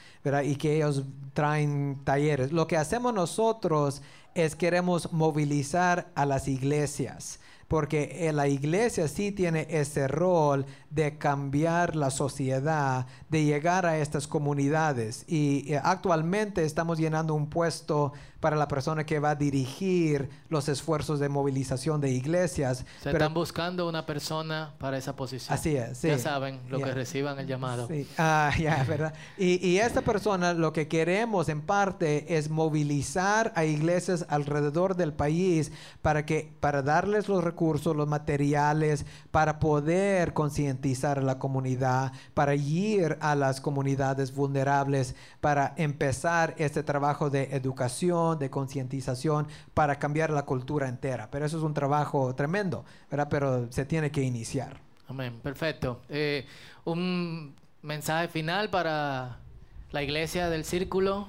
y 0.44 0.56
que 0.56 0.76
ellos 0.76 1.04
traen 1.34 2.00
talleres. 2.04 2.52
Lo 2.52 2.66
que 2.66 2.76
hacemos 2.76 3.12
nosotros 3.12 4.02
es 4.34 4.56
queremos 4.56 5.12
movilizar 5.12 6.10
a 6.14 6.24
las 6.24 6.48
iglesias 6.48 7.40
porque 7.70 8.28
la 8.34 8.48
iglesia 8.48 9.06
sí 9.06 9.30
tiene 9.30 9.68
ese 9.70 10.08
rol 10.08 10.66
de 10.90 11.18
cambiar 11.18 11.94
la 11.94 12.10
sociedad, 12.10 13.06
de 13.28 13.44
llegar 13.44 13.86
a 13.86 13.98
estas 13.98 14.26
comunidades. 14.26 15.24
Y 15.28 15.72
eh, 15.72 15.80
actualmente 15.80 16.64
estamos 16.64 16.98
llenando 16.98 17.32
un 17.32 17.48
puesto 17.48 18.12
para 18.40 18.56
la 18.56 18.68
persona 18.68 19.04
que 19.04 19.18
va 19.18 19.30
a 19.30 19.34
dirigir 19.34 20.28
los 20.48 20.68
esfuerzos 20.68 21.20
de 21.20 21.28
movilización 21.28 22.00
de 22.00 22.10
iglesias. 22.10 22.84
Se 23.02 23.10
están 23.10 23.34
buscando 23.34 23.88
una 23.88 24.06
persona 24.06 24.74
para 24.78 24.96
esa 24.96 25.14
posición. 25.14 25.54
Así 25.54 25.76
es, 25.76 25.98
sí. 25.98 26.08
Ya 26.08 26.18
saben, 26.18 26.60
lo 26.68 26.78
que 26.78 26.92
reciban 26.92 27.38
el 27.38 27.46
llamado. 27.46 27.86
Sí, 27.86 28.06
ah, 28.18 28.52
ya, 28.58 28.82
¿verdad? 28.84 29.14
Y, 29.38 29.66
y 29.66 29.78
esta 29.78 30.00
persona 30.00 30.54
lo 30.54 30.72
que 30.72 30.88
queremos 30.88 31.48
en 31.48 31.60
parte 31.60 32.36
es 32.36 32.50
movilizar 32.50 33.52
a 33.54 33.64
iglesias 33.64 34.26
alrededor 34.28 34.96
del 34.96 35.12
país 35.12 35.72
para 36.02 36.24
que 36.26 36.52
para 36.60 36.82
darles 36.82 37.28
los 37.28 37.44
recursos, 37.44 37.94
los 37.94 38.08
materiales, 38.08 39.04
para 39.30 39.58
poder 39.60 40.32
concientizar 40.32 41.18
a 41.18 41.22
la 41.22 41.38
comunidad, 41.38 42.12
para 42.34 42.54
ir 42.54 43.18
a 43.20 43.34
las 43.34 43.60
comunidades 43.60 44.34
vulnerables, 44.34 45.14
para 45.40 45.74
empezar 45.76 46.54
este 46.58 46.82
trabajo 46.82 47.30
de 47.30 47.54
educación, 47.54 48.29
de 48.38 48.50
concientización, 48.50 49.48
para 49.74 49.98
cambiar 49.98 50.30
la 50.30 50.44
cultura 50.44 50.88
entera. 50.88 51.30
Pero 51.30 51.46
eso 51.46 51.56
es 51.58 51.62
un 51.62 51.74
trabajo 51.74 52.34
tremendo, 52.34 52.84
¿verdad? 53.10 53.28
Pero 53.30 53.70
se 53.72 53.84
tiene 53.84 54.10
que 54.10 54.22
iniciar. 54.22 54.80
Amén, 55.08 55.40
perfecto. 55.42 56.00
Eh, 56.08 56.46
un 56.84 57.54
mensaje 57.82 58.28
final 58.28 58.70
para 58.70 59.38
la 59.90 60.02
iglesia 60.02 60.48
del 60.50 60.64
círculo. 60.64 61.28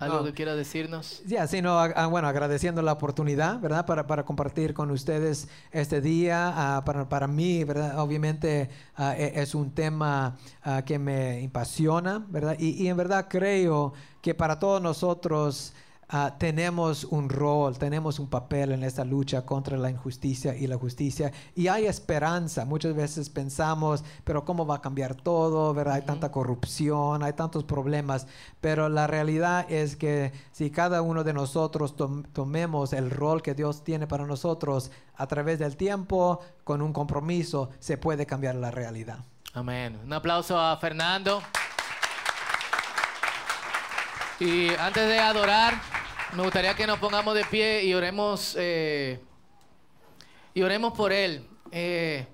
¿Algo 0.00 0.18
No. 0.18 0.24
que 0.24 0.32
quiera 0.32 0.54
decirnos? 0.54 1.22
Ya, 1.26 1.44
sí, 1.48 1.60
no, 1.60 1.76
ah, 1.76 2.06
bueno, 2.06 2.28
agradeciendo 2.28 2.82
la 2.82 2.92
oportunidad, 2.92 3.58
¿verdad? 3.58 3.84
Para, 3.84 4.06
para 4.06 4.24
compartir 4.24 4.72
con 4.72 4.92
ustedes 4.92 5.48
este 5.72 6.00
día. 6.00 6.52
Ah, 6.76 6.84
para, 6.84 7.08
para 7.08 7.26
mí, 7.26 7.64
¿verdad? 7.64 7.98
Obviamente 7.98 8.70
e- 8.96 9.32
es 9.34 9.56
un 9.56 9.72
tema 9.72 10.36
ah, 10.62 10.82
que 10.86 11.00
me 11.00 11.40
impasiona, 11.40 12.24
¿verdad? 12.28 12.54
Y, 12.60 12.80
y 12.80 12.86
en 12.86 12.96
verdad 12.96 13.26
creo 13.28 13.92
que 14.22 14.36
para 14.36 14.60
todos 14.60 14.80
nosotros 14.80 15.74
ah, 16.08 16.36
tenemos 16.38 17.04
un 17.04 17.28
rol, 17.28 17.78
tenemos 17.78 18.18
un 18.18 18.28
papel 18.28 18.72
en 18.72 18.82
esta 18.82 19.04
lucha 19.04 19.44
contra 19.44 19.76
la 19.76 19.90
injusticia 19.90 20.56
y 20.56 20.66
la 20.66 20.76
justicia. 20.76 21.32
Y 21.54 21.68
hay 21.68 21.86
esperanza. 21.86 22.64
Muchas 22.64 22.94
veces 22.94 23.28
pensamos, 23.30 24.04
pero 24.24 24.44
¿cómo 24.44 24.66
va 24.66 24.76
a 24.76 24.80
cambiar 24.80 25.14
todo? 25.14 25.74
¿verdad? 25.74 25.94
Hay 25.94 26.02
tanta 26.02 26.30
corrupción, 26.30 27.22
hay 27.22 27.32
tantos 27.34 27.64
problemas. 27.64 28.26
Pero 28.60 28.88
la 28.88 29.06
realidad 29.06 29.70
es 29.70 29.96
que 29.96 30.32
si 30.52 30.70
cada 30.70 31.02
uno 31.02 31.24
de 31.24 31.32
nosotros 31.32 31.96
tom- 31.96 32.24
tomemos 32.32 32.92
el 32.92 33.10
rol 33.10 33.42
que 33.42 33.54
Dios 33.54 33.84
tiene 33.84 34.06
para 34.06 34.26
nosotros 34.26 34.90
a 35.16 35.26
través 35.26 35.58
del 35.58 35.76
tiempo, 35.76 36.40
con 36.64 36.82
un 36.82 36.92
compromiso, 36.92 37.70
se 37.80 37.98
puede 37.98 38.24
cambiar 38.26 38.54
la 38.54 38.70
realidad. 38.70 39.18
Amén. 39.54 39.98
Un 40.04 40.12
aplauso 40.12 40.58
a 40.58 40.76
Fernando. 40.76 41.40
Y 44.40 44.68
antes 44.78 45.08
de 45.08 45.18
adorar, 45.18 45.74
me 46.36 46.42
gustaría 46.42 46.74
que 46.74 46.86
nos 46.86 46.98
pongamos 46.98 47.34
de 47.34 47.44
pie 47.44 47.84
y 47.84 47.94
oremos, 47.94 48.54
eh, 48.58 49.18
y 50.54 50.62
oremos 50.62 50.92
por 50.92 51.12
él. 51.12 51.44
Eh, 51.72 52.24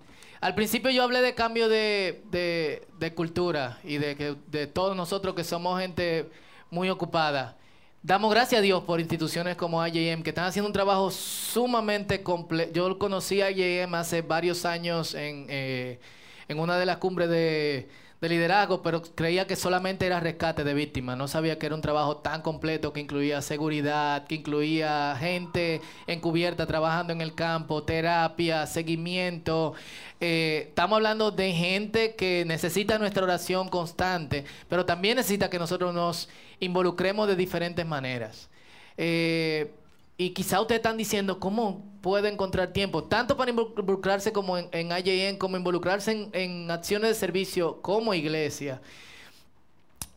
al 0.41 0.55
principio 0.55 0.91
yo 0.91 1.03
hablé 1.03 1.23
de 1.23 1.35
cambio 1.35 1.69
de, 1.69 2.23
de- 2.31 3.15
cultura 3.15 3.79
y 3.85 3.99
de 3.99 4.17
que 4.17 4.35
de 4.49 4.67
todos 4.67 4.97
nosotros 4.97 5.35
que 5.35 5.45
somos 5.45 5.81
gente 5.81 6.29
muy 6.71 6.91
ocupada. 6.91 7.57
Damos 8.03 8.31
gracias 8.31 8.59
a 8.59 8.63
Dios 8.63 8.83
por 8.85 9.01
instituciones 9.01 9.57
como 9.57 9.87
IJM 9.87 10.23
que 10.23 10.31
están 10.31 10.45
haciendo 10.47 10.67
un 10.67 10.73
trabajo 10.73 11.11
sumamente 11.11 12.23
completo. 12.23 12.73
Yo 12.73 12.99
conocí 12.99 13.41
a 13.41 13.51
IJM 13.51 13.95
hace 13.95 14.21
varios 14.23 14.65
años 14.67 15.15
en, 15.15 15.47
eh, 15.49 16.01
en 16.49 16.59
una 16.59 16.77
de 16.79 16.87
las 16.87 16.97
cumbres 16.99 17.29
de, 17.31 17.89
de 18.25 18.31
liderazgo, 18.31 18.83
pero 18.83 19.03
creía 19.03 19.47
que 19.47 19.55
solamente 19.55 20.07
era 20.07 20.19
rescate 20.19 20.65
de 20.65 20.73
víctimas. 20.73 21.19
No 21.19 21.29
sabía 21.29 21.59
que 21.59 21.67
era 21.67 21.75
un 21.75 21.83
trabajo 21.83 22.17
tan 22.17 22.41
completo 22.41 22.93
que 22.93 23.01
incluía 23.01 23.43
seguridad, 23.43 24.27
que 24.27 24.37
incluía 24.37 25.15
gente 25.21 25.83
encubierta 26.07 26.67
trabajando 26.67 27.13
en 27.13 27.21
el 27.21 27.35
campo, 27.35 27.83
terapia, 27.83 28.67
seguimiento. 28.67 29.75
Eh, 30.21 30.67
estamos 30.69 30.97
hablando 30.97 31.31
de 31.33 31.53
gente 31.53 32.15
que 32.15 32.45
necesita 32.47 32.99
nuestra 32.99 33.25
oración 33.25 33.69
constante, 33.69 34.45
pero 34.71 34.87
también 34.87 35.17
necesita 35.17 35.51
que 35.51 35.59
nosotros 35.59 35.93
nos 35.93 36.31
involucremos 36.61 37.29
de 37.29 37.37
diferentes 37.37 37.85
maneras. 37.85 38.49
Eh, 38.97 39.71
y 40.17 40.31
quizá 40.31 40.61
ustedes 40.61 40.79
están 40.79 40.97
diciendo, 40.97 41.41
¿cómo 41.41 41.85
puede 42.01 42.29
encontrar 42.29 42.73
tiempo? 42.73 43.05
Tanto 43.05 43.37
para 43.37 43.51
involucrarse 43.51 44.33
como 44.33 44.59
en, 44.59 44.69
en 44.73 45.37
como 45.39 45.57
involucrarse 45.57 46.13
en, 46.13 46.31
en 46.33 46.71
acciones 46.71 47.11
de 47.11 47.15
servicio 47.15 47.83
como 47.83 48.15
iglesia. 48.15 48.81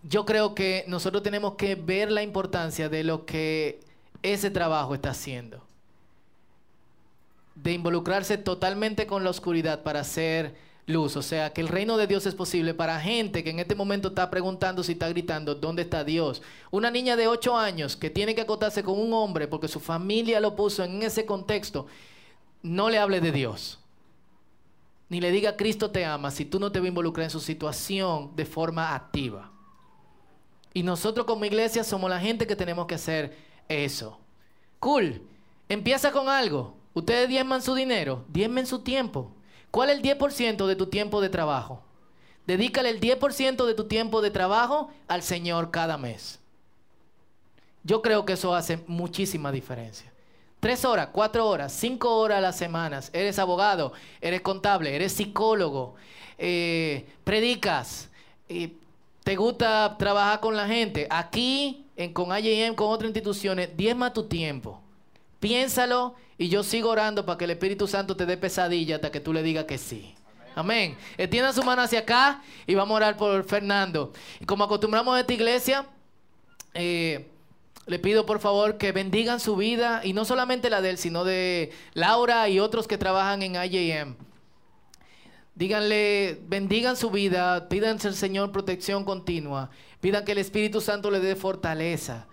Yo 0.03 0.25
creo 0.25 0.53
que 0.53 0.85
nosotros 0.87 1.23
tenemos 1.23 1.55
que 1.55 1.75
ver 1.75 2.11
la 2.11 2.21
importancia 2.21 2.89
de 2.89 3.03
lo 3.03 3.25
que 3.25 3.79
ese 4.21 4.51
trabajo 4.51 4.93
está 4.93 5.09
haciendo. 5.09 5.65
De 7.55 7.73
involucrarse 7.73 8.37
totalmente 8.37 9.07
con 9.07 9.23
la 9.23 9.31
oscuridad 9.31 9.81
para 9.81 10.01
hacer 10.01 10.55
luz. 10.87 11.15
O 11.15 11.21
sea, 11.21 11.53
que 11.53 11.61
el 11.61 11.67
reino 11.67 11.97
de 11.97 12.07
Dios 12.07 12.25
es 12.25 12.33
posible 12.33 12.73
para 12.73 12.99
gente 12.99 13.43
que 13.43 13.51
en 13.51 13.59
este 13.59 13.75
momento 13.75 14.07
está 14.07 14.31
preguntando 14.31 14.81
si 14.81 14.93
está 14.93 15.07
gritando, 15.09 15.53
¿dónde 15.53 15.83
está 15.83 16.03
Dios? 16.03 16.41
Una 16.71 16.89
niña 16.89 17.15
de 17.15 17.27
8 17.27 17.55
años 17.55 17.95
que 17.95 18.09
tiene 18.09 18.33
que 18.33 18.41
acotarse 18.41 18.83
con 18.83 18.99
un 18.99 19.13
hombre 19.13 19.47
porque 19.47 19.67
su 19.67 19.79
familia 19.79 20.39
lo 20.39 20.55
puso 20.55 20.83
en 20.83 21.03
ese 21.03 21.25
contexto, 21.25 21.85
no 22.63 22.89
le 22.89 22.97
hable 22.97 23.21
de 23.21 23.31
Dios. 23.31 23.79
Ni 25.09 25.21
le 25.21 25.31
diga 25.31 25.55
Cristo 25.55 25.91
te 25.91 26.03
ama 26.03 26.31
si 26.31 26.43
tú 26.43 26.59
no 26.59 26.71
te 26.71 26.79
vas 26.79 26.85
a 26.85 26.89
involucrar 26.89 27.25
en 27.25 27.29
su 27.29 27.39
situación 27.39 28.35
de 28.35 28.45
forma 28.45 28.95
activa. 28.95 29.51
Y 30.73 30.83
nosotros 30.83 31.25
como 31.25 31.45
iglesia 31.45 31.83
somos 31.83 32.09
la 32.09 32.19
gente 32.19 32.45
que 32.45 32.55
tenemos 32.55 32.87
que 32.87 32.95
hacer 32.95 33.37
eso. 33.67 34.19
Cool. 34.79 35.21
Empieza 35.69 36.11
con 36.11 36.29
algo. 36.29 36.75
Ustedes 36.93 37.29
diezman 37.29 37.61
su 37.61 37.73
dinero, 37.73 38.25
diezmen 38.27 38.65
su 38.65 38.79
tiempo. 38.79 39.31
¿Cuál 39.71 39.89
es 39.89 39.97
el 39.97 40.03
10% 40.03 40.65
de 40.65 40.75
tu 40.75 40.87
tiempo 40.87 41.21
de 41.21 41.29
trabajo? 41.29 41.81
Dedícale 42.45 42.89
el 42.89 42.99
10% 43.01 43.65
de 43.65 43.73
tu 43.73 43.85
tiempo 43.85 44.21
de 44.21 44.31
trabajo 44.31 44.89
al 45.07 45.21
Señor 45.21 45.71
cada 45.71 45.97
mes. 45.97 46.39
Yo 47.83 48.01
creo 48.01 48.25
que 48.25 48.33
eso 48.33 48.55
hace 48.55 48.83
muchísima 48.87 49.51
diferencia. 49.51 50.11
Tres 50.59 50.85
horas, 50.85 51.09
cuatro 51.11 51.47
horas, 51.47 51.71
cinco 51.71 52.17
horas 52.17 52.39
a 52.39 52.41
las 52.41 52.57
semanas. 52.57 53.09
Eres 53.13 53.37
abogado, 53.37 53.93
eres 54.21 54.41
contable, 54.41 54.95
eres 54.95 55.13
psicólogo, 55.13 55.95
eh, 56.37 57.05
predicas, 57.23 58.09
eh, 58.49 58.73
te 59.23 59.35
gusta 59.35 59.95
trabajar 59.99 60.39
con 60.39 60.55
la 60.55 60.67
gente. 60.67 61.05
Aquí, 61.09 61.85
en, 61.95 62.13
con 62.13 62.35
IJM, 62.35 62.75
con 62.75 62.87
otras 62.87 63.09
instituciones, 63.09 63.75
diezma 63.75 64.13
tu 64.13 64.23
tiempo. 64.23 64.81
Piénsalo 65.39 66.15
y 66.37 66.49
yo 66.49 66.63
sigo 66.63 66.89
orando 66.89 67.25
para 67.25 67.37
que 67.37 67.45
el 67.45 67.51
Espíritu 67.51 67.87
Santo 67.87 68.15
te 68.15 68.25
dé 68.25 68.37
pesadilla 68.37 68.95
hasta 68.95 69.11
que 69.11 69.19
tú 69.19 69.33
le 69.33 69.43
digas 69.43 69.65
que 69.65 69.77
sí. 69.77 70.15
Amén. 70.55 70.97
Extienda 71.17 71.53
su 71.53 71.63
mano 71.63 71.83
hacia 71.83 71.99
acá 71.99 72.41
y 72.65 72.73
vamos 72.73 72.95
a 72.95 72.97
orar 72.97 73.17
por 73.17 73.43
Fernando. 73.43 74.11
Y 74.39 74.45
como 74.45 74.63
acostumbramos 74.63 75.15
a 75.15 75.19
esta 75.19 75.33
iglesia, 75.33 75.85
eh, 76.73 77.27
le 77.85 77.99
pido 77.99 78.25
por 78.25 78.39
favor 78.39 78.77
que 78.77 78.91
bendigan 78.91 79.39
su 79.39 79.55
vida 79.55 80.01
y 80.03 80.13
no 80.13 80.25
solamente 80.25 80.69
la 80.69 80.81
de 80.81 80.91
él, 80.91 80.97
sino 80.97 81.23
de 81.23 81.71
Laura 81.93 82.49
y 82.49 82.59
otros 82.59 82.87
que 82.87 82.97
trabajan 82.97 83.43
en 83.43 83.55
IJM. 83.55 84.15
Díganle, 85.55 86.39
bendigan 86.47 86.97
su 86.97 87.09
vida, 87.09 87.69
pídanse 87.69 88.07
al 88.07 88.15
Señor 88.15 88.51
protección 88.51 89.05
continua, 89.05 89.71
pidan 90.01 90.25
que 90.25 90.33
el 90.33 90.37
Espíritu 90.37 90.81
Santo 90.81 91.09
le 91.09 91.19
dé 91.19 91.35
fortaleza, 91.35 92.27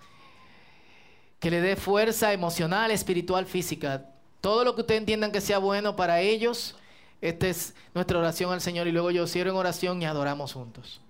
que 1.45 1.51
le 1.51 1.61
dé 1.61 1.77
fuerza 1.77 2.33
emocional, 2.33 2.91
espiritual, 2.91 3.45
física. 3.45 4.07
Todo 4.41 4.65
lo 4.65 4.75
que 4.75 4.81
ustedes 4.81 5.01
entiendan 5.01 5.31
que 5.31 5.43
sea 5.43 5.59
bueno 5.59 5.95
para 5.95 6.23
ellos, 6.23 6.75
esta 7.21 7.49
es 7.49 7.75
nuestra 7.93 8.19
oración 8.19 8.51
al 8.51 8.63
Señor 8.63 8.87
y 8.87 8.93
luego 8.93 9.11
yo 9.11 9.27
cierro 9.27 9.51
en 9.51 9.57
oración 9.57 10.01
y 10.01 10.07
adoramos 10.07 10.55
juntos. 10.55 11.03